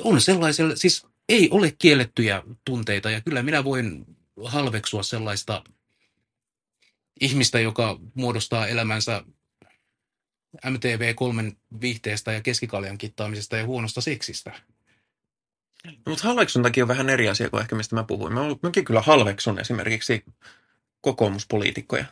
On 0.00 0.20
sellaisella, 0.20 0.76
siis 0.76 1.06
ei 1.28 1.48
ole 1.50 1.74
kiellettyjä 1.78 2.42
tunteita 2.64 3.10
ja 3.10 3.20
kyllä 3.20 3.42
minä 3.42 3.64
voin 3.64 4.04
halveksua 4.44 5.02
sellaista 5.02 5.64
ihmistä, 7.20 7.60
joka 7.60 7.98
muodostaa 8.14 8.66
elämänsä 8.66 9.24
MTV3 10.66 11.56
viihteestä 11.80 12.32
ja 12.32 12.40
keskikaljan 12.40 12.98
kittaamisesta 12.98 13.56
ja 13.56 13.66
huonosta 13.66 14.00
seksistä. 14.00 14.52
Mutta 16.08 16.28
halveksuntakin 16.28 16.84
on 16.84 16.88
vähän 16.88 17.10
eri 17.10 17.28
asia 17.28 17.50
kuin 17.50 17.60
ehkä 17.60 17.76
mistä 17.76 17.94
mä 17.94 18.04
puhuin. 18.04 18.32
Mä, 18.32 18.40
mäkin 18.62 18.84
kyllä 18.84 19.00
halveksun 19.00 19.60
esimerkiksi 19.60 20.24
kokoomuspoliitikkoja, 21.00 22.04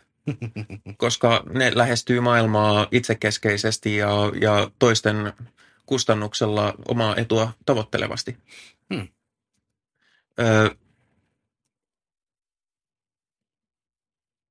koska 0.97 1.45
ne 1.51 1.73
lähestyy 1.75 2.21
maailmaa 2.21 2.89
itsekeskeisesti 2.91 3.97
ja, 3.97 4.11
ja 4.41 4.71
toisten 4.79 5.33
kustannuksella 5.87 6.75
omaa 6.89 7.17
etua 7.17 7.53
tavoittelevasti. 7.67 8.37
Hmm. 8.95 9.09
Ö, 10.41 10.77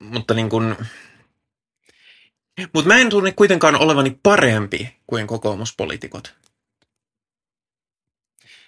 mutta 0.03 0.33
niin 0.33 0.49
kun, 0.49 0.75
mutta 2.73 2.87
mä 2.87 2.97
en 2.97 3.09
tunne 3.09 3.31
kuitenkaan 3.31 3.75
olevani 3.75 4.19
parempi 4.23 4.97
kuin 5.07 5.27
kokoomuspoliitikot. 5.27 6.35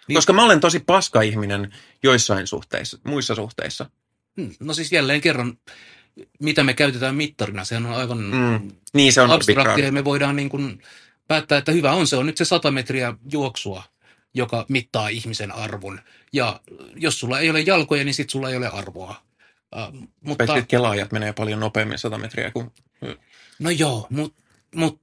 Niin- 0.08 0.16
Koska 0.18 0.34
mä 0.34 0.44
olen 0.44 0.60
tosi 0.60 0.80
paska 0.80 1.22
ihminen 1.22 1.76
joissain 2.04 2.48
suhteissa, 2.48 3.00
muissa 3.04 3.36
suhteissa. 3.36 3.90
Hmm, 4.42 4.52
No 4.60 4.74
siis 4.74 4.92
jälleen 4.92 5.22
kerran, 5.22 5.58
mitä 6.40 6.64
me 6.64 6.74
käytetään 6.74 7.16
mittarina, 7.16 7.66
sehän 7.66 7.86
on 7.86 7.96
aivan 7.96 8.18
Mm, 8.18 8.72
Niin 8.94 9.14
se 9.14 9.22
on 9.22 9.32
abstraktia 9.32 9.92
me 9.92 10.04
voidaan 10.04 10.36
niin 10.36 10.50
kuin 10.50 10.82
päättää, 11.28 11.58
että 11.58 11.72
hyvä 11.72 11.92
on 11.92 12.08
se 12.08 12.16
on 12.18 12.26
nyt 12.26 12.38
se 12.38 12.46
100 12.46 12.72
metriä 12.72 13.14
juoksua, 13.32 13.84
joka 14.34 14.66
mittaa 14.70 15.08
ihmisen 15.08 15.52
arvon. 15.52 16.00
Ja 16.34 16.62
jos 16.96 17.20
sulla 17.20 17.40
ei 17.40 17.50
ole 17.50 17.62
jalkoja, 17.62 18.04
niin 18.04 18.14
sit 18.14 18.30
sulla 18.30 18.50
ei 18.50 18.58
ole 18.58 18.68
arvoa. 18.68 19.16
Uh, 19.76 20.08
mutta, 20.22 20.44
että 20.44 20.62
kelaajat 20.68 21.12
menee 21.12 21.34
paljon 21.34 21.60
nopeammin 21.60 21.98
100 21.98 22.18
metriä 22.18 22.52
kuin... 22.52 22.72
no 23.60 23.70
joo, 23.70 24.08
mutta 24.10 24.42
mut. 24.76 25.02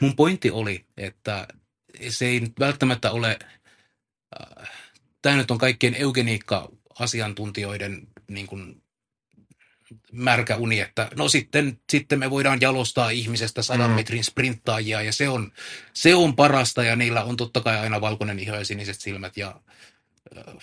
Mun 0.00 0.16
pointti 0.16 0.50
oli, 0.50 0.86
että 0.96 1.48
se 2.08 2.26
ei 2.26 2.40
nyt 2.40 2.52
välttämättä 2.60 3.10
ole, 3.10 3.38
äh, 4.40 4.70
tämä 5.22 5.36
nyt 5.36 5.50
on 5.50 5.58
kaikkien 5.58 5.94
eugeniikka-asiantuntijoiden 5.94 8.06
niin 8.28 8.46
kuin, 8.46 8.82
märkä 10.12 10.56
uni, 10.56 10.80
että 10.80 11.08
no 11.16 11.28
sitten, 11.28 11.80
sitten 11.92 12.18
me 12.18 12.30
voidaan 12.30 12.60
jalostaa 12.60 13.10
ihmisestä 13.10 13.62
sadan 13.62 13.90
Mm. 13.90 13.96
metrin 13.96 14.24
sprinttaajia 14.24 15.02
ja 15.02 15.12
se 15.12 15.28
on, 15.28 15.52
se 15.92 16.14
on 16.14 16.36
parasta 16.36 16.84
ja 16.84 16.96
niillä 16.96 17.24
on 17.24 17.36
totta 17.36 17.60
kai 17.60 17.78
aina 17.78 18.00
valkoinen 18.00 18.38
iho 18.38 18.56
ja 18.56 18.64
siniset 18.64 19.00
silmät 19.00 19.36
ja 19.36 19.60
äh, 20.36 20.54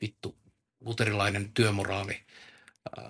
vittu 0.00 0.36
luterilainen 0.80 1.52
työmoraali. 1.54 2.20
Äh, 2.98 3.04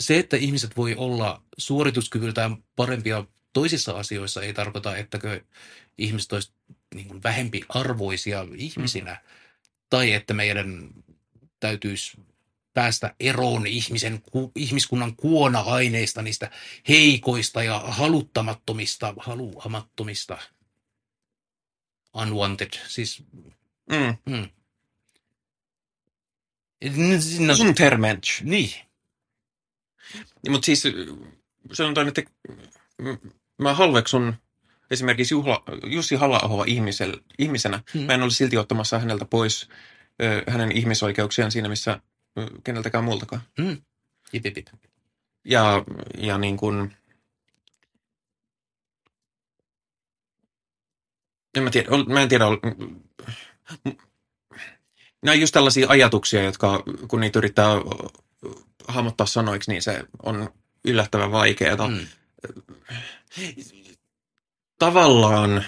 se, 0.00 0.18
että 0.18 0.36
ihmiset 0.36 0.76
voi 0.76 0.94
olla 0.94 1.42
suorituskyvyltään 1.58 2.64
parempia 2.76 3.24
toisissa 3.52 3.92
asioissa, 3.92 4.42
ei 4.42 4.54
tarkoita, 4.54 4.96
ettäkö 4.96 5.40
ihmiset 5.98 6.32
olisivat 6.32 6.56
niin 6.94 7.08
kuin 7.08 7.22
vähempi 7.22 7.62
arvoisia 7.68 8.46
ihmisinä. 8.56 9.22
Tai 9.90 10.12
että 10.12 10.34
meidän 10.34 10.90
täytyisi 11.60 12.16
päästä 12.74 13.14
eroon 13.20 13.66
ihmisen, 13.66 14.22
ku, 14.22 14.52
ihmiskunnan 14.56 15.16
kuona-aineista, 15.16 16.22
niistä 16.22 16.50
heikoista 16.88 17.62
ja 17.62 17.78
haluttamattomista, 17.78 19.14
haluamattomista, 19.18 20.38
unwanted, 22.14 22.70
siis 22.88 23.22
Mm. 23.90 24.16
mm. 24.26 24.48
Intermensch. 27.60 28.42
niin, 28.42 28.70
Mutta 30.48 30.66
siis 30.66 30.82
sanotaan, 31.72 32.08
että 32.08 32.22
mä 33.58 33.74
halveksun 33.74 34.34
esimerkiksi 34.90 35.34
Juhla, 35.34 35.62
Jussi 35.86 36.14
halla 36.14 36.64
ihmisel, 36.66 37.16
ihmisenä. 37.38 37.82
Hmm. 37.94 38.02
Mä 38.02 38.14
en 38.14 38.22
ole 38.22 38.30
silti 38.30 38.56
ottamassa 38.56 38.98
häneltä 38.98 39.24
pois 39.24 39.68
ö, 40.22 40.42
hänen 40.48 40.72
ihmisoikeuksiaan 40.72 41.52
siinä, 41.52 41.68
missä 41.68 42.00
ö, 42.38 42.46
keneltäkään 42.64 43.04
muultakaan. 43.04 43.42
mm. 43.58 43.82
Jip, 44.32 44.44
jip, 44.44 44.56
jip. 44.56 44.66
Ja, 45.44 45.84
ja 46.18 46.38
niin 46.38 46.56
kuin, 46.56 46.96
en 51.56 51.62
mä 51.62 51.70
tiedä, 51.70 51.88
mä 52.08 52.22
en 52.22 52.28
tiedä, 52.28 52.44
nämä 55.22 55.32
on 55.32 55.40
just 55.40 55.52
tällaisia 55.52 55.86
ajatuksia, 55.88 56.42
jotka 56.42 56.82
kun 57.08 57.20
niitä 57.20 57.38
yrittää 57.38 57.68
hahmottaa 58.90 59.26
sanoiksi, 59.26 59.70
niin 59.70 59.82
se 59.82 60.04
on 60.22 60.54
yllättävän 60.84 61.32
vaikeaa. 61.32 61.88
Mm. 61.88 62.06
Tavallaan 64.78 65.64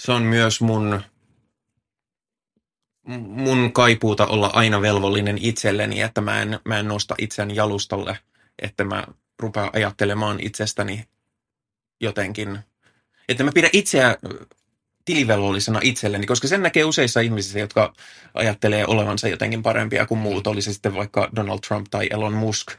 se 0.00 0.12
on 0.12 0.22
myös 0.22 0.60
mun, 0.60 1.02
mun 3.18 3.72
kaipuuta 3.72 4.26
olla 4.26 4.46
aina 4.46 4.80
velvollinen 4.80 5.38
itselleni, 5.40 6.00
että 6.00 6.20
mä 6.20 6.42
en, 6.42 6.60
mä 6.64 6.78
en 6.78 6.88
nosta 6.88 7.14
itseäni 7.18 7.56
jalustalle, 7.56 8.18
että 8.58 8.84
mä 8.84 9.06
rupean 9.38 9.70
ajattelemaan 9.72 10.40
itsestäni 10.40 11.04
jotenkin, 12.00 12.58
että 13.28 13.44
mä 13.44 13.52
pidän 13.54 13.70
itseä 13.72 14.16
tilivelvollisena 15.04 15.80
itselleni, 15.82 16.26
koska 16.26 16.48
sen 16.48 16.62
näkee 16.62 16.84
useissa 16.84 17.20
ihmisissä, 17.20 17.58
jotka 17.58 17.92
ajattelee 18.34 18.86
olevansa 18.86 19.28
jotenkin 19.28 19.62
parempia 19.62 20.06
kuin 20.06 20.18
muut, 20.18 20.46
oli 20.46 20.62
se 20.62 20.72
sitten 20.72 20.94
vaikka 20.94 21.30
Donald 21.36 21.58
Trump 21.68 21.86
tai 21.90 22.08
Elon 22.10 22.32
Musk. 22.32 22.72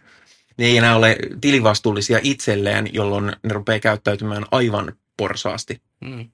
Ne 0.58 0.66
ei 0.66 0.78
enää 0.78 0.96
ole 0.96 1.18
tilivastuullisia 1.42 2.20
itselleen, 2.24 2.94
jolloin 2.94 3.26
ne 3.26 3.54
rupeaa 3.54 3.80
käyttäytymään 3.80 4.46
aivan 4.52 4.94
porsaasti. 5.18 5.82
Mm. 6.02 6.30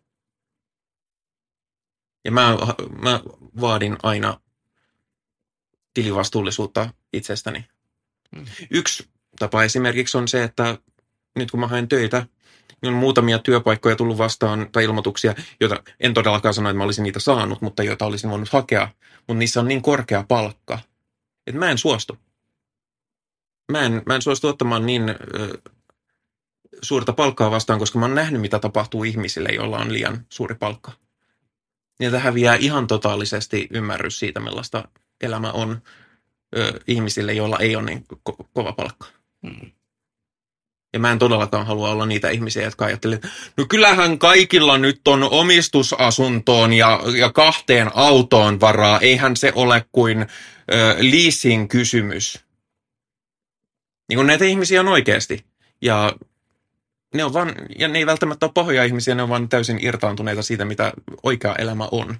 Ja 2.25 2.31
mä, 2.31 2.57
mä 3.01 3.19
vaadin 3.61 3.97
aina 4.03 4.39
tilivastuullisuutta 5.93 6.93
itsestäni. 7.13 7.65
Mm. 8.35 8.45
Yksi 8.69 9.09
tapa 9.39 9.63
esimerkiksi 9.63 10.17
on 10.17 10.27
se, 10.27 10.43
että 10.43 10.77
nyt 11.35 11.51
kun 11.51 11.59
mä 11.59 11.67
haen 11.67 11.87
töitä, 11.87 12.25
on 12.83 12.93
muutamia 12.93 13.39
työpaikkoja 13.39 13.95
tullut 13.95 14.17
vastaan 14.17 14.69
tai 14.71 14.83
ilmoituksia, 14.83 15.35
joita 15.59 15.83
en 15.99 16.13
todellakaan 16.13 16.53
sano, 16.53 16.69
että 16.69 16.77
mä 16.77 16.83
olisin 16.83 17.03
niitä 17.03 17.19
saanut, 17.19 17.61
mutta 17.61 17.83
joita 17.83 18.05
olisin 18.05 18.29
voinut 18.29 18.49
hakea. 18.49 18.89
Mutta 19.17 19.33
niissä 19.39 19.59
on 19.59 19.67
niin 19.67 19.81
korkea 19.81 20.25
palkka, 20.27 20.79
että 21.47 21.59
mä 21.59 21.71
en 21.71 21.77
suostu. 21.77 22.17
Mä 23.71 23.81
en, 23.81 24.01
mä 24.05 24.15
en 24.15 24.21
suostu 24.21 24.47
ottamaan 24.47 24.85
niin 24.85 25.09
ö, 25.09 25.61
suurta 26.81 27.13
palkkaa 27.13 27.51
vastaan, 27.51 27.79
koska 27.79 27.99
mä 27.99 28.05
oon 28.05 28.15
nähnyt, 28.15 28.41
mitä 28.41 28.59
tapahtuu 28.59 29.03
ihmisille, 29.03 29.49
joilla 29.49 29.77
on 29.77 29.93
liian 29.93 30.25
suuri 30.29 30.55
palkka. 30.55 30.91
Niiltä 31.99 32.19
häviää 32.19 32.55
ihan 32.55 32.87
totaalisesti 32.87 33.67
ymmärrys 33.71 34.19
siitä, 34.19 34.39
millaista 34.39 34.87
elämä 35.21 35.51
on 35.51 35.81
ö, 36.57 36.79
ihmisille, 36.87 37.33
joilla 37.33 37.59
ei 37.59 37.75
ole 37.75 37.85
niin 37.85 38.05
ko- 38.29 38.45
kova 38.53 38.73
palkka. 38.73 39.07
Mm. 39.41 39.71
Ja 40.93 40.99
mä 40.99 41.11
en 41.11 41.19
todellakaan 41.19 41.65
halua 41.65 41.89
olla 41.89 42.05
niitä 42.05 42.29
ihmisiä, 42.29 42.63
jotka 42.63 42.85
ajattelee, 42.85 43.15
että 43.15 43.29
no 43.57 43.65
kyllähän 43.69 44.19
kaikilla 44.19 44.77
nyt 44.77 45.07
on 45.07 45.23
omistusasuntoon 45.23 46.73
ja, 46.73 46.99
ja 47.17 47.31
kahteen 47.31 47.91
autoon 47.93 48.59
varaa. 48.59 48.99
Eihän 48.99 49.35
se 49.35 49.51
ole 49.55 49.85
kuin 49.91 50.21
ö, 50.21 50.95
leasing 50.99 51.69
kysymys. 51.69 52.39
Niin 54.09 54.17
kuin 54.17 54.27
näitä 54.27 54.45
ihmisiä 54.45 54.79
on 54.79 54.87
oikeasti. 54.87 55.45
Ja 55.81 56.13
ne, 57.13 57.23
on 57.23 57.33
vaan, 57.33 57.55
ja 57.79 57.87
ne 57.87 57.99
ei 57.99 58.05
välttämättä 58.05 58.45
ole 58.45 58.51
pahoja 58.53 58.83
ihmisiä, 58.83 59.15
ne 59.15 59.23
on 59.23 59.29
vaan 59.29 59.49
täysin 59.49 59.79
irtaantuneita 59.81 60.41
siitä, 60.41 60.65
mitä 60.65 60.93
oikea 61.23 61.55
elämä 61.55 61.87
on. 61.91 62.19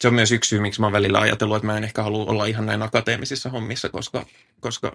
Se 0.00 0.08
on 0.08 0.14
myös 0.14 0.32
yksi 0.32 0.48
syy, 0.48 0.60
miksi 0.60 0.80
mä 0.80 0.86
oon 0.86 0.92
välillä 0.92 1.18
ajatellut, 1.18 1.56
että 1.56 1.66
mä 1.66 1.76
en 1.76 1.84
ehkä 1.84 2.02
halua 2.02 2.24
olla 2.24 2.46
ihan 2.46 2.66
näin 2.66 2.82
akateemisissa 2.82 3.50
hommissa, 3.50 3.88
koska, 3.88 4.26
koska 4.60 4.92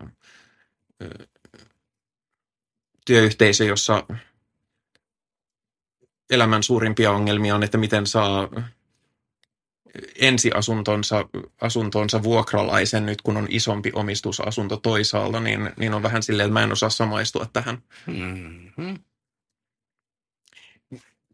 työyhteisö, 3.09 3.63
jossa 3.63 4.03
elämän 6.29 6.63
suurimpia 6.63 7.11
ongelmia 7.11 7.55
on, 7.55 7.63
että 7.63 7.77
miten 7.77 8.07
saa 8.07 8.49
ensiasuntonsa 10.15 11.29
asuntonsa 11.61 12.23
vuokralaisen 12.23 13.05
nyt, 13.05 13.21
kun 13.21 13.37
on 13.37 13.47
isompi 13.49 13.91
omistusasunto 13.93 14.77
toisaalta, 14.77 15.39
niin, 15.39 15.71
niin 15.77 15.93
on 15.93 16.03
vähän 16.03 16.23
silleen, 16.23 16.45
että 16.45 16.53
mä 16.53 16.63
en 16.63 16.71
osaa 16.71 16.89
samaistua 16.89 17.45
tähän. 17.53 17.83
Mm. 18.07 18.99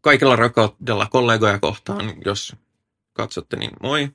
Kaikella 0.00 0.36
rakkaudella 0.36 1.06
kollegoja 1.06 1.58
kohtaan, 1.58 2.14
jos 2.24 2.56
katsotte, 3.12 3.56
niin 3.56 3.70
moi. 3.82 4.10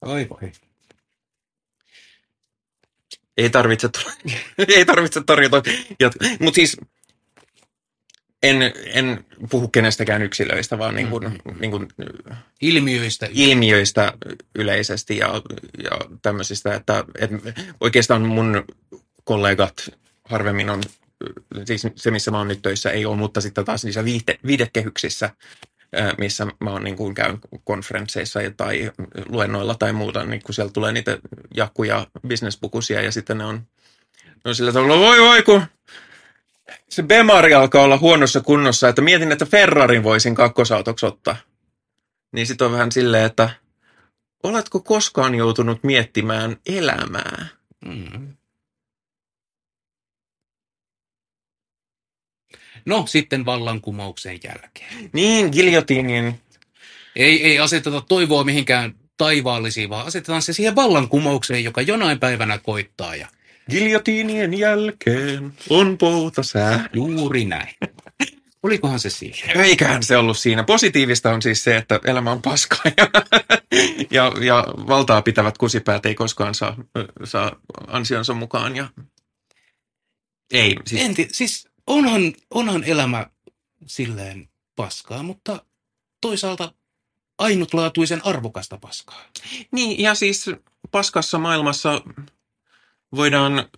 Oi 0.00 0.28
voi. 0.28 0.52
Ei 3.38 3.50
tarvitse, 3.50 3.88
ei 4.76 4.84
tarvitse 4.84 5.22
tarjota. 5.26 5.62
Mutta 6.40 6.54
siis 6.54 6.76
en, 8.42 8.56
en 8.86 9.24
puhu 9.50 9.68
kenestäkään 9.68 10.22
yksilöistä, 10.22 10.78
vaan 10.78 10.94
niin 10.94 11.08
kuin, 11.08 11.24
Mm. 11.24 11.60
niin 11.60 11.70
kuin 11.70 11.88
Ilmiöistä. 12.60 13.28
ilmiöistä 13.32 14.12
yleisesti 14.54 15.16
ja, 15.16 15.28
ja 15.84 15.90
tämmöisistä, 16.22 16.74
että, 16.74 17.04
että 17.20 17.36
oikeastaan 17.80 18.22
mun 18.22 18.64
kollegat 19.24 19.90
harvemmin 20.24 20.70
on, 20.70 20.82
siis 21.64 21.86
se 21.96 22.10
missä 22.10 22.30
mä 22.30 22.38
oon 22.38 22.48
nyt 22.48 22.62
töissä 22.62 22.90
ei 22.90 23.06
ole, 23.06 23.16
mutta 23.16 23.40
sitten 23.40 23.64
taas 23.64 23.84
niissä 23.84 24.04
viihde, 24.04 24.38
viidekehyksissä, 24.46 25.30
missä 26.18 26.46
mä 26.60 26.70
oon 26.70 26.84
niin 26.84 26.96
kuin 26.96 27.14
käyn 27.14 27.38
konferensseissa 27.64 28.40
tai 28.56 28.90
luennoilla 29.28 29.74
tai 29.74 29.92
muuta, 29.92 30.24
niin 30.24 30.42
kun 30.42 30.54
sieltä 30.54 30.72
tulee 30.72 30.92
niitä 30.92 31.18
jakkuja 31.54 32.06
bisnespukusia 32.26 33.02
ja 33.02 33.12
sitten 33.12 33.38
ne 33.38 33.44
on, 33.44 33.56
ne 34.26 34.48
on 34.48 34.54
sillä 34.54 34.72
tavalla, 34.72 34.98
voi 34.98 35.20
voi 35.20 35.42
kun 35.42 35.62
se 36.88 37.02
Bemari 37.02 37.54
alkaa 37.54 37.82
olla 37.82 37.98
huonossa 37.98 38.40
kunnossa, 38.40 38.88
että 38.88 39.02
mietin, 39.02 39.32
että 39.32 39.46
Ferrarin 39.46 40.02
voisin 40.02 40.34
kakkosautoksi 40.34 41.06
ottaa. 41.06 41.36
Niin 42.32 42.46
sitten 42.46 42.66
on 42.66 42.72
vähän 42.72 42.92
silleen, 42.92 43.24
että 43.24 43.50
oletko 44.42 44.80
koskaan 44.80 45.34
joutunut 45.34 45.84
miettimään 45.84 46.56
elämää? 46.66 47.46
Mm. 47.84 48.37
No, 52.88 53.06
sitten 53.06 53.44
vallankumouksen 53.44 54.38
jälkeen. 54.44 55.10
Niin, 55.12 55.48
giljotiinin. 55.52 56.40
Ei, 57.16 57.44
ei 57.44 57.58
aseteta 57.58 58.00
toivoa 58.00 58.44
mihinkään 58.44 58.94
taivaallisiin, 59.16 59.90
vaan 59.90 60.06
asetetaan 60.06 60.42
se 60.42 60.52
siihen 60.52 60.76
vallankumoukseen, 60.76 61.64
joka 61.64 61.82
jonain 61.82 62.20
päivänä 62.20 62.58
koittaa. 62.58 63.16
Ja 63.16 63.28
Giljotiinien 63.70 64.58
jälkeen 64.58 65.52
on 65.70 65.98
poutasää. 65.98 66.88
juuri 66.92 67.44
näin. 67.44 67.74
Olikohan 68.62 69.00
se 69.00 69.10
siinä? 69.10 69.62
Eiköhän 69.62 70.02
se 70.02 70.16
ollut 70.16 70.38
siinä. 70.38 70.64
Positiivista 70.64 71.32
on 71.32 71.42
siis 71.42 71.64
se, 71.64 71.76
että 71.76 72.00
elämä 72.04 72.32
on 72.32 72.42
paskaa 72.42 72.82
ja, 72.96 73.06
ja, 74.10 74.32
ja 74.40 74.64
valtaa 74.68 75.22
pitävät 75.22 75.58
kusipäät 75.58 76.06
ei 76.06 76.14
koskaan 76.14 76.54
saa, 76.54 76.76
saa 77.24 77.56
ansionsa 77.86 78.34
mukaan. 78.34 78.76
Ja... 78.76 78.88
Ei, 80.52 80.76
siis 80.86 81.02
En 81.02 81.14
tii, 81.14 81.28
siis 81.32 81.67
onhan, 81.88 82.32
onhan 82.50 82.84
elämä 82.84 83.26
silleen 83.86 84.48
paskaa, 84.76 85.22
mutta 85.22 85.64
toisaalta 86.20 86.72
ainutlaatuisen 87.38 88.26
arvokasta 88.26 88.78
paskaa. 88.78 89.24
Niin, 89.70 90.02
ja 90.02 90.14
siis 90.14 90.50
paskassa 90.90 91.38
maailmassa 91.38 92.02
voidaan 93.14 93.68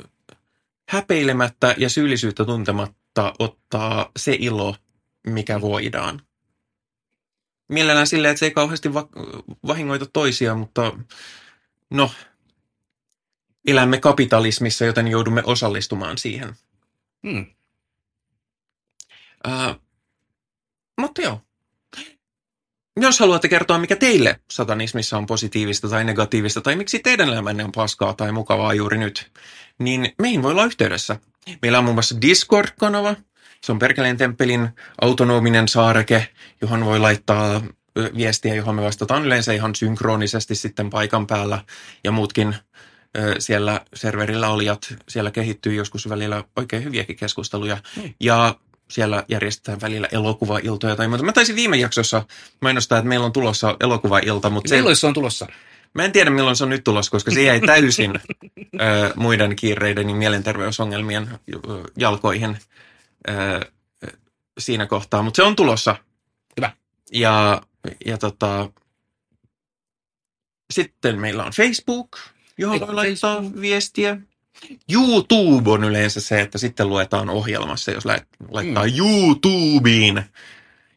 häpeilemättä 0.89 1.74
ja 1.78 1.89
syyllisyyttä 1.89 2.45
tuntematta 2.45 3.35
ottaa 3.39 4.11
se 4.19 4.37
ilo, 4.41 4.77
mikä 5.27 5.61
voidaan. 5.61 6.23
Mielellään 7.69 8.07
silleen, 8.07 8.32
että 8.32 8.39
se 8.39 8.47
ei 8.47 8.51
kauheasti 8.51 8.95
va- 8.95 9.09
vahingoita 9.66 10.07
toisia, 10.07 10.55
mutta 10.55 10.99
no, 11.91 12.11
elämme 13.66 13.99
kapitalismissa, 14.01 14.85
joten 14.85 15.09
joudumme 15.09 15.43
osallistumaan 15.45 16.19
siihen. 16.19 16.55
Hmm. 17.23 17.47
Ää, 19.45 19.75
mutta 21.01 21.23
joo. 21.23 21.41
jos 23.01 23.21
haluatte 23.21 23.49
kertoa, 23.49 23.79
mikä 23.79 23.97
teille 23.97 24.41
satanismissa 24.51 25.19
on 25.19 25.27
positiivista 25.27 25.89
tai 25.89 26.05
negatiivista, 26.05 26.61
tai 26.61 26.77
miksi 26.77 26.99
teidän 26.99 27.29
elämänne 27.29 27.65
on 27.65 27.73
paskaa 27.73 28.15
tai 28.15 28.33
mukavaa 28.33 28.75
juuri 28.75 28.99
nyt, 28.99 29.31
niin 29.79 30.15
meihin 30.19 30.43
voi 30.43 30.51
olla 30.53 30.65
yhteydessä. 30.65 31.17
Meillä 31.62 31.79
on 31.79 31.85
muun 31.85 31.97
muassa 31.97 32.21
Discord-kanava. 32.21 33.17
Se 33.65 33.73
on 33.73 33.79
Perkeleen 33.79 34.17
temppelin 34.17 34.69
autonominen 35.01 35.69
saareke, 35.69 36.29
johon 36.61 36.85
voi 36.85 36.99
laittaa 36.99 37.62
viestiä, 38.17 38.55
johon 38.55 38.75
me 38.75 38.83
vastataan 38.83 39.25
yleensä 39.25 39.53
ihan 39.53 39.75
synkronisesti 39.75 40.55
sitten 40.55 40.91
paikan 40.91 41.27
päällä. 41.27 41.65
Ja 42.05 42.12
muutkin 42.12 42.57
siellä 43.39 43.81
serverillä 43.95 44.49
olijat, 44.49 44.95
siellä 45.09 45.31
kehittyy 45.31 45.75
joskus 45.75 46.09
välillä 46.09 46.45
oikein 46.57 46.85
hyviäkin 46.85 47.17
keskusteluja. 47.17 47.79
Hmm. 47.97 48.15
Ja 48.21 48.55
siellä 48.91 49.25
järjestetään 49.29 49.81
välillä 49.81 50.09
elokuvailtoja 50.12 50.97
tai 50.97 51.09
muuta. 51.09 51.25
Mä 51.25 51.33
taisin 51.33 51.57
viime 51.57 51.77
jaksossa 51.77 52.25
mainostaa, 52.61 52.99
että 52.99 53.09
meillä 53.09 53.27
on 53.27 53.33
tulossa 53.33 53.77
elokuvailta, 53.81 54.51
mutta 54.51 54.69
se, 54.69 54.77
Milloin 54.77 54.97
se 54.97 55.07
on 55.07 55.15
tulossa? 55.15 55.47
mä 55.95 56.05
en 56.05 56.12
tiedä 56.12 56.31
milloin 56.31 56.57
se 56.57 56.65
on 56.65 56.71
nyt 56.71 56.85
tulossa, 56.85 57.11
koska 57.11 57.31
se 57.31 57.43
jäi 57.43 57.61
täysin 57.61 58.11
ö, 58.81 59.12
muiden 59.17 59.57
kiireiden 59.57 60.09
ja 60.11 60.15
mielenterveysongelmien 60.15 61.39
jalkoihin 61.97 62.59
ö, 63.29 63.61
siinä 64.59 64.87
kohtaa, 64.87 65.23
mutta 65.23 65.37
se 65.37 65.43
on 65.43 65.57
tulossa. 65.57 65.97
Hyvä. 66.57 66.73
Ja, 67.12 67.62
ja 68.07 68.19
tota, 68.19 68.71
sitten 70.71 71.21
meillä 71.21 71.45
on 71.45 71.53
Facebook, 71.53 72.19
johon 72.59 72.81
voi 72.81 72.95
laittaa 72.95 73.43
viestiä. 73.61 74.17
YouTube 74.93 75.70
on 75.70 75.85
yleensä 75.85 76.20
se, 76.20 76.41
että 76.41 76.59
sitten 76.59 76.89
luetaan 76.89 77.31
ohjelmassa, 77.31 77.91
jos 77.91 78.05
lait- 78.07 78.47
laittaa 78.49 78.87
mm. 78.87 78.93
YouTubeen. 78.99 80.24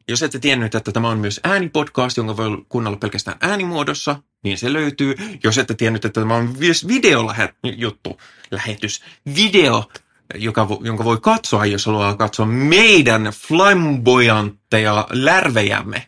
Jos 0.07 0.23
ette 0.23 0.39
tiennyt, 0.39 0.75
että 0.75 0.91
tämä 0.91 1.09
on 1.09 1.19
myös 1.19 1.39
äänipodcast, 1.43 2.17
jonka 2.17 2.37
voi 2.37 2.65
kuunnella 2.69 2.97
pelkästään 2.97 3.37
äänimuodossa, 3.41 4.21
niin 4.43 4.57
se 4.57 4.73
löytyy. 4.73 5.15
Jos 5.43 5.57
ette 5.57 5.73
tiennyt, 5.73 6.05
että 6.05 6.21
tämä 6.21 6.35
on 6.35 6.55
myös 6.59 6.87
videojuttu, 6.87 8.19
lähetys, 8.51 9.01
video, 9.35 9.89
joka, 10.35 10.67
jonka 10.81 11.03
voi 11.03 11.17
katsoa, 11.21 11.65
jos 11.65 11.85
haluaa 11.85 12.15
katsoa 12.15 12.45
meidän 12.45 13.23
flamboyantteja 13.23 15.07
lärvejämme, 15.11 16.07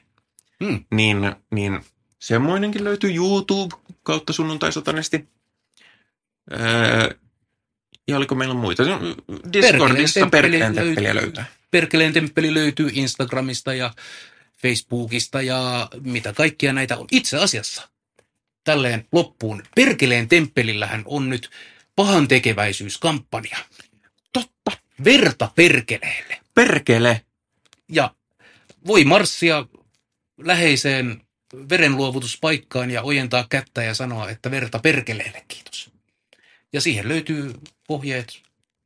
Hmm. 0.64 0.86
niin, 0.92 1.36
niin 1.52 1.80
semmoinenkin 2.20 2.84
löytyy 2.84 3.16
YouTube 3.16 3.76
kautta 4.04 4.34
sunnuntai-satanesti. 4.34 5.28
Öö, 6.52 7.10
ja 8.08 8.18
oliko 8.18 8.36
meillä 8.36 8.54
muita? 8.54 8.84
Discordissa 9.54 10.20
temppeli 10.20 10.42
Perkeleen 10.42 10.76
temppeliä 10.76 11.16
löytyy. 11.16 11.22
löytää. 11.22 11.46
Perkeleen 11.72 12.14
temppeli 12.14 12.54
löytyy 12.54 12.90
Instagramista 12.94 13.74
ja 13.74 13.94
Facebookista 14.62 15.42
ja 15.42 15.90
mitä 16.02 16.34
kaikkia 16.34 16.74
näitä 16.74 16.98
on. 16.98 17.08
Itse 17.12 17.38
asiassa 17.38 17.90
tälleen 18.64 19.06
loppuun. 19.12 19.64
Perkeleen 19.76 20.28
temppelillähän 20.28 21.02
on 21.06 21.30
nyt 21.30 21.50
pahan 21.96 22.28
tekeväisyyskampanja. 22.28 23.58
Totta. 24.34 24.72
Verta 25.04 25.52
perkeleelle. 25.56 26.40
Perkele. 26.54 27.22
Ja 27.90 28.16
voi 28.88 29.04
marssia 29.06 29.66
läheiseen 30.38 31.22
verenluovutuspaikkaan 31.70 32.92
ja 32.92 33.02
ojentaa 33.02 33.46
kättä 33.50 33.84
ja 33.84 33.94
sanoa, 33.94 34.30
että 34.30 34.52
verta 34.52 34.80
perkeleelle, 34.80 35.44
kiitos. 35.48 35.95
Ja 36.76 36.82
siihen 36.82 37.08
löytyy 37.08 37.54
ohjeet 37.90 38.42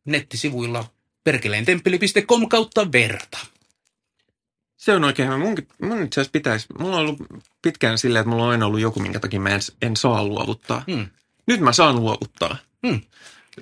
nettisivuilla 0.05 0.91
perkeleentemppeli.com 1.23 2.49
kautta 2.49 2.91
verta. 2.91 3.37
Se 4.77 4.93
on 4.93 5.03
oikein 5.03 5.27
hyvä. 5.27 5.37
Munkin, 5.37 5.67
mun 5.81 6.03
itse 6.03 6.21
asiassa 6.21 6.31
pitäisi. 6.31 6.67
Mulla 6.79 6.95
on 6.95 7.01
ollut 7.01 7.19
pitkään 7.61 7.97
silleen, 7.97 8.21
että 8.21 8.29
mulla 8.29 8.43
on 8.43 8.49
aina 8.51 8.65
ollut 8.65 8.79
joku, 8.79 8.99
minkä 8.99 9.19
takia 9.19 9.39
mä 9.39 9.49
en, 9.49 9.61
en 9.81 9.95
saa 9.97 10.25
luovuttaa. 10.27 10.83
Hmm. 10.91 11.07
Nyt 11.47 11.59
mä 11.59 11.73
saan 11.73 11.95
luovuttaa. 11.95 12.57
Hmm. 12.87 13.01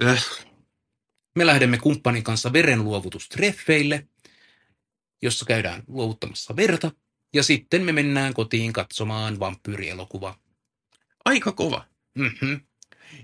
Öh, 0.04 0.26
Me 1.36 1.46
lähdemme 1.46 1.78
kumppanin 1.78 2.24
kanssa 2.24 2.54
verenluovutustreffeille, 2.54 4.08
jossa 5.22 5.46
käydään 5.46 5.84
luovuttamassa 5.88 6.56
verta. 6.56 6.92
Ja 7.34 7.44
sitten 7.44 7.84
me 7.84 7.92
mennään 7.92 8.34
kotiin 8.34 8.74
katsomaan 8.74 9.40
vampyyrielokuvaa. 9.40 10.38
aika 11.26 11.52
kova. 11.52 11.86
Mm-hmm. 12.18 12.62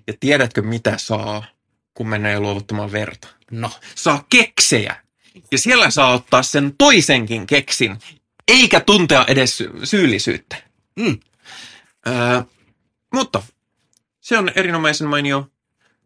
Ja 0.08 0.14
tiedätkö 0.20 0.62
mitä 0.62 0.98
saa, 0.98 1.46
kun 1.94 2.08
menee 2.10 2.40
luovuttamaan 2.40 2.92
verta? 2.92 3.28
No, 3.52 3.72
Saa 3.96 4.26
keksejä. 4.30 4.96
Ja 5.52 5.58
siellä 5.58 5.90
saa 5.90 6.14
ottaa 6.14 6.44
sen 6.44 6.76
toisenkin 6.78 7.48
keksin, 7.48 7.98
eikä 8.48 8.80
tuntea 8.80 9.26
edes 9.28 9.58
sy- 9.58 9.72
syyllisyyttä. 9.84 10.56
mm. 11.00 11.20
Öö, 12.08 12.42
mutta 13.14 13.44
se 14.22 14.38
on 14.38 14.52
erinomaisen 14.56 15.08
mainio 15.08 15.50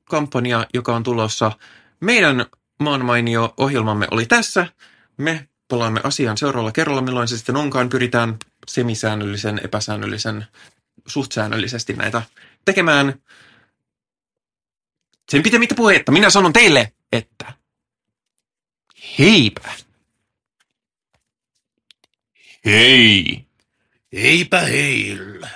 kampanja, 0.05 0.67
joka 0.73 0.95
on 0.95 1.03
tulossa. 1.03 1.51
Meidän 1.99 2.45
maan 2.79 3.05
mainio 3.05 3.53
ohjelmamme 3.57 4.07
oli 4.11 4.25
tässä. 4.25 4.67
Me 5.17 5.47
palaamme 5.67 5.99
asiaan 6.03 6.37
seuraavalla 6.37 6.71
kerralla, 6.71 7.01
milloin 7.01 7.27
se 7.27 7.37
sitten 7.37 7.55
onkaan. 7.55 7.89
Pyritään 7.89 8.37
semisäännöllisen, 8.67 9.61
epäsäännöllisen, 9.63 10.45
suht 11.07 11.31
säännöllisesti 11.31 11.93
näitä 11.93 12.21
tekemään. 12.65 13.13
Sen 15.29 15.43
pitemmittä 15.43 15.75
puhetta 15.75 16.11
minä 16.11 16.29
sanon 16.29 16.53
teille, 16.53 16.91
että 17.11 17.53
heipä. 19.19 19.73
Hei. 22.65 23.45
eipä 24.11 24.59
heillä. 24.59 25.49